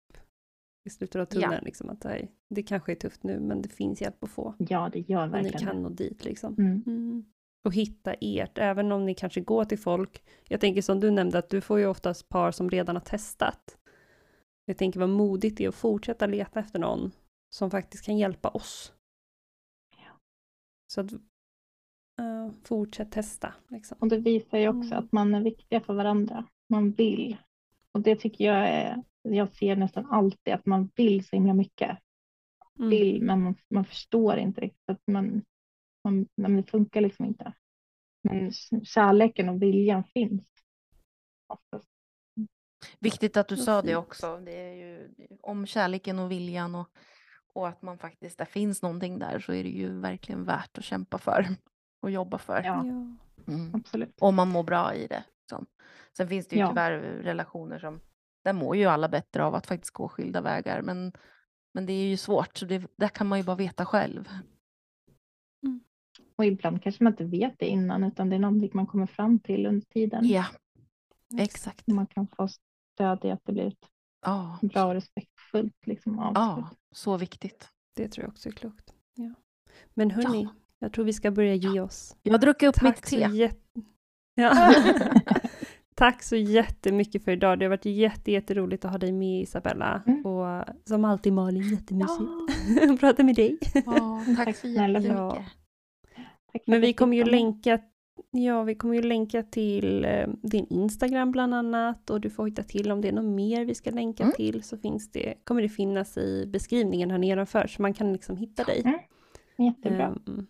i 0.86 0.89
slutet 0.89 1.22
av 1.22 1.26
tunneln. 1.26 1.53
Ja. 1.53 1.61
Liksom, 1.61 1.89
att 1.89 2.01
det, 2.01 2.28
det 2.49 2.64
kanske 2.64 2.91
är 2.91 2.95
tufft 2.95 3.24
nu, 3.24 3.39
men 3.39 3.61
det 3.61 3.70
finns 3.70 4.01
hjälp 4.01 4.24
att 4.24 4.30
få. 4.30 4.55
Ja, 4.57 4.89
det 4.93 4.99
gör 4.99 5.28
verkligen 5.28 5.55
Och 5.55 5.61
ni 5.61 5.68
kan 5.68 5.82
nå 5.82 5.89
dit 5.89 6.26
liksom. 6.26 6.55
Mm. 6.57 6.84
Mm. 6.88 7.26
Och 7.64 7.74
hitta 7.74 8.14
ert, 8.14 8.57
även 8.57 8.91
om 8.91 9.05
ni 9.05 9.16
kanske 9.16 9.41
går 9.41 9.66
till 9.66 9.80
folk. 9.80 10.24
Jag 10.47 10.59
tänker 10.59 10.82
som 10.82 10.99
du 10.99 11.11
nämnde, 11.11 11.38
att 11.38 11.49
du 11.49 11.61
får 11.61 11.80
ju 11.80 11.86
oftast 11.86 12.30
par 12.30 12.51
som 12.51 12.70
redan 12.70 12.95
har 12.95 13.03
testat. 13.03 13.78
Jag 14.66 14.78
tänker 14.78 14.99
vad 14.99 15.09
modigt 15.09 15.57
det 15.57 15.64
är 15.64 15.70
att 15.70 15.76
fortsätta 15.76 16.26
leta 16.26 16.59
efter 16.59 16.80
någon 16.80 17.11
som 17.49 17.72
faktiskt 17.72 18.05
kan 18.05 18.18
hjälpa 18.18 18.49
oss. 18.49 18.93
Ja. 19.97 20.20
Så 20.93 21.01
att 21.01 21.14
uh, 21.14 22.51
fortsätt 22.64 23.11
testa. 23.11 23.53
Liksom. 23.68 23.97
Och 23.99 24.07
det 24.07 24.18
visar 24.18 24.57
ju 24.57 24.70
också 24.70 24.91
mm. 24.93 24.99
att 24.99 25.11
man 25.11 25.36
är 25.36 25.41
viktiga 25.41 25.82
för 25.82 25.93
varandra. 25.93 26.45
Man 26.70 26.91
vill. 26.91 27.38
Och 27.91 28.01
det 28.01 28.16
tycker 28.16 28.45
jag 28.45 28.70
är 28.70 29.03
jag 29.24 29.53
ser 29.53 29.76
nästan 29.76 30.05
alltid 30.05 30.53
att 30.53 30.66
man 30.66 30.89
vill 30.95 31.26
så 31.26 31.36
himla 31.36 31.53
mycket. 31.53 31.97
Mm. 32.80 32.89
Vill, 32.89 33.22
men 33.22 33.43
man, 33.43 33.55
man 33.70 33.86
förstår 33.86 34.38
inte 34.38 34.61
riktigt 34.61 34.89
att 34.89 35.01
man, 35.07 35.41
man, 36.03 36.27
men 36.35 36.57
det 36.57 36.63
funkar 36.63 37.01
liksom 37.01 37.25
inte. 37.25 37.53
Men 38.23 38.51
kärleken 38.83 39.49
och 39.49 39.61
viljan 39.61 40.03
finns. 40.03 40.47
Oftast. 41.47 41.89
Viktigt 42.99 43.37
att 43.37 43.47
du 43.47 43.57
sa 43.57 43.81
det 43.81 43.95
också. 43.95 44.37
Det 44.37 44.51
är 44.51 44.73
ju 44.73 45.09
om 45.41 45.65
kärleken 45.65 46.19
och 46.19 46.31
viljan 46.31 46.75
och, 46.75 46.87
och 47.53 47.67
att 47.67 47.81
man 47.81 47.97
faktiskt, 47.97 48.37
det 48.37 48.45
finns 48.45 48.81
någonting 48.81 49.19
där 49.19 49.39
så 49.39 49.53
är 49.53 49.63
det 49.63 49.69
ju 49.69 49.99
verkligen 49.99 50.43
värt 50.43 50.77
att 50.77 50.83
kämpa 50.83 51.17
för 51.17 51.47
och 52.01 52.11
jobba 52.11 52.37
för. 52.37 52.63
Ja, 52.63 52.79
mm. 52.79 53.17
absolut. 53.73 54.17
Om 54.21 54.35
man 54.35 54.49
mår 54.49 54.63
bra 54.63 54.93
i 54.93 55.07
det. 55.07 55.23
Så. 55.49 55.65
Sen 56.17 56.27
finns 56.27 56.47
det 56.47 56.55
ju 56.55 56.61
ja. 56.61 56.69
tyvärr 56.69 56.99
relationer 57.01 57.79
som 57.79 57.99
där 58.43 58.53
mår 58.53 58.75
ju 58.75 58.85
alla 58.85 59.09
bättre 59.09 59.43
av 59.43 59.55
att 59.55 59.67
faktiskt 59.67 59.93
gå 59.93 60.07
skilda 60.07 60.41
vägar. 60.41 60.81
Men, 60.81 61.11
men 61.73 61.85
det 61.85 61.93
är 61.93 62.05
ju 62.05 62.17
svårt, 62.17 62.57
så 62.57 62.65
det 62.65 62.83
där 62.95 63.07
kan 63.07 63.27
man 63.27 63.39
ju 63.39 63.45
bara 63.45 63.55
veta 63.55 63.85
själv. 63.85 64.29
Mm. 66.34 66.36
Och 66.36 66.45
ibland 66.45 66.84
kanske 66.84 67.03
man 67.03 67.13
inte 67.13 67.23
vet 67.23 67.59
det 67.59 67.65
innan, 67.67 68.03
utan 68.03 68.29
det 68.29 68.36
är 68.36 68.39
någonting 68.39 68.71
man 68.73 68.88
kommer 68.88 69.05
fram 69.05 69.39
till 69.39 69.65
under 69.65 69.86
tiden. 69.86 70.27
Ja, 70.27 70.45
exakt. 71.38 71.88
Man 71.88 72.07
kan 72.07 72.27
få 72.27 72.47
stöd 72.47 73.25
i 73.25 73.31
att 73.31 73.41
det 73.45 73.53
blir 73.53 73.67
ett 73.67 73.89
ja. 74.25 74.59
bra 74.61 74.86
och 74.86 74.93
respektfullt 74.93 75.88
liksom, 75.88 76.19
avslut. 76.19 76.36
Ja, 76.36 76.69
så 76.91 77.17
viktigt. 77.17 77.69
Det 77.95 78.07
tror 78.07 78.23
jag 78.23 78.31
också 78.31 78.49
är 78.49 78.53
klokt. 78.53 78.93
Ja. 79.15 79.34
Men 79.93 80.11
hörni, 80.11 80.43
ja. 80.43 80.49
jag 80.79 80.93
tror 80.93 81.05
vi 81.05 81.13
ska 81.13 81.31
börja 81.31 81.53
ge 81.53 81.79
oss. 81.79 82.15
Jag 82.23 82.34
har 82.34 82.39
druckit 82.39 82.69
upp 82.69 82.75
Tack 82.75 82.86
mitt 82.86 83.03
te. 83.03 83.51
Ja. 84.36 84.75
Tack 85.95 86.23
så 86.23 86.36
jättemycket 86.36 87.23
för 87.23 87.31
idag. 87.31 87.59
Det 87.59 87.65
har 87.65 87.69
varit 87.69 87.86
jätte, 87.86 88.31
jätteroligt 88.31 88.86
att 88.86 88.91
ha 88.91 88.97
dig 88.97 89.11
med 89.11 89.41
Isabella. 89.41 90.03
Mm. 90.05 90.25
Och 90.25 90.65
som 90.86 91.05
alltid 91.05 91.34
Malin, 91.34 91.63
jättemysigt 91.63 92.29
ja. 92.67 92.93
att 92.93 92.99
prata 92.99 93.23
med 93.23 93.36
dig. 93.36 93.57
Ja, 93.86 94.23
tack 94.38 94.57
så 94.57 94.67
jättemycket. 94.67 95.11
Ja. 95.11 95.43
Men 96.65 96.81
vi 96.81 96.93
kommer 96.93 97.17
ju 97.17 97.23
länka 97.23 97.79
Ja, 98.31 98.63
vi 98.63 98.75
kommer 98.75 98.95
ju 98.95 99.01
länka 99.01 99.43
till 99.43 100.05
eh, 100.05 100.27
din 100.41 100.67
Instagram 100.69 101.31
bland 101.31 101.53
annat 101.53 102.09
och 102.09 102.21
du 102.21 102.29
får 102.29 102.45
hitta 102.45 102.63
till 102.63 102.91
om 102.91 103.01
det 103.01 103.07
är 103.07 103.11
något 103.13 103.35
mer 103.35 103.65
vi 103.65 103.75
ska 103.75 103.91
länka 103.91 104.23
mm. 104.23 104.35
till 104.35 104.63
så 104.63 104.77
finns 104.77 105.11
det, 105.11 105.33
kommer 105.43 105.61
det 105.61 105.69
finnas 105.69 106.17
i 106.17 106.45
beskrivningen 106.47 107.11
här 107.11 107.17
nedanför 107.17 107.67
så 107.67 107.81
man 107.81 107.93
kan 107.93 108.13
liksom 108.13 108.37
hitta 108.37 108.63
dig. 108.63 108.81
Mm. 108.85 108.99
Jättebra. 109.57 110.17
Um, 110.25 110.47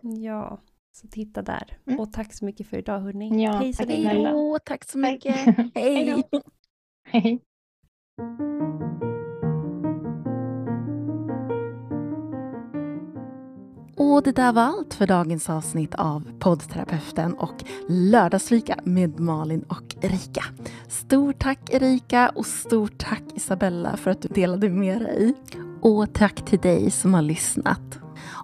ja, 0.00 0.60
så 0.92 1.08
titta 1.08 1.42
där. 1.42 1.78
Mm. 1.86 2.00
Och 2.00 2.12
tack 2.12 2.34
så 2.34 2.44
mycket 2.44 2.66
för 2.66 2.78
idag 2.78 3.00
hörni. 3.00 3.44
Ja, 3.44 3.52
Hej 3.52 3.72
så 3.72 3.82
tack 3.82 3.88
länge. 3.88 4.58
Tack 4.64 4.84
så 4.84 4.98
mycket. 4.98 5.36
Hej. 5.74 6.24
Hej. 7.04 7.40
Och 14.08 14.22
det 14.22 14.32
där 14.32 14.52
var 14.52 14.62
allt 14.62 14.94
för 14.94 15.06
dagens 15.06 15.50
avsnitt 15.50 15.94
av 15.94 16.22
poddterapeuten 16.38 17.34
och 17.34 17.64
lördagsfika 17.88 18.78
med 18.84 19.20
Malin 19.20 19.62
och 19.62 19.96
Erika. 20.00 20.44
Stort 20.88 21.38
tack 21.38 21.70
Erika 21.70 22.28
och 22.28 22.46
stort 22.46 22.98
tack 22.98 23.22
Isabella 23.34 23.96
för 23.96 24.10
att 24.10 24.22
du 24.22 24.28
delade 24.28 24.70
med 24.70 25.00
dig. 25.00 25.34
Och 25.80 26.12
tack 26.14 26.44
till 26.44 26.58
dig 26.58 26.90
som 26.90 27.14
har 27.14 27.22
lyssnat. 27.22 27.98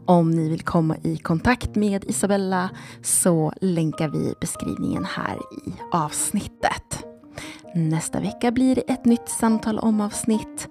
Om 0.06 0.30
ni 0.30 0.48
vill 0.48 0.62
komma 0.62 0.96
i 1.02 1.16
kontakt 1.16 1.74
med 1.74 2.04
Isabella 2.04 2.70
så 3.02 3.52
länkar 3.60 4.08
vi 4.08 4.34
beskrivningen 4.40 5.04
här 5.04 5.36
i 5.36 5.72
avsnittet. 5.92 7.04
Nästa 7.74 8.20
vecka 8.20 8.50
blir 8.50 8.74
det 8.74 8.80
ett 8.80 9.04
nytt 9.04 9.28
samtal 9.28 9.78
om 9.78 10.00
avsnitt. 10.00 10.68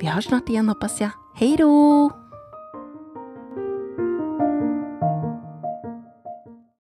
Vi 0.00 0.06
hörs 0.06 0.24
snart 0.24 0.48
igen 0.48 0.68
hoppas 0.68 1.00
jag. 1.00 1.10
Hej 1.34 1.56
då! 1.56 2.19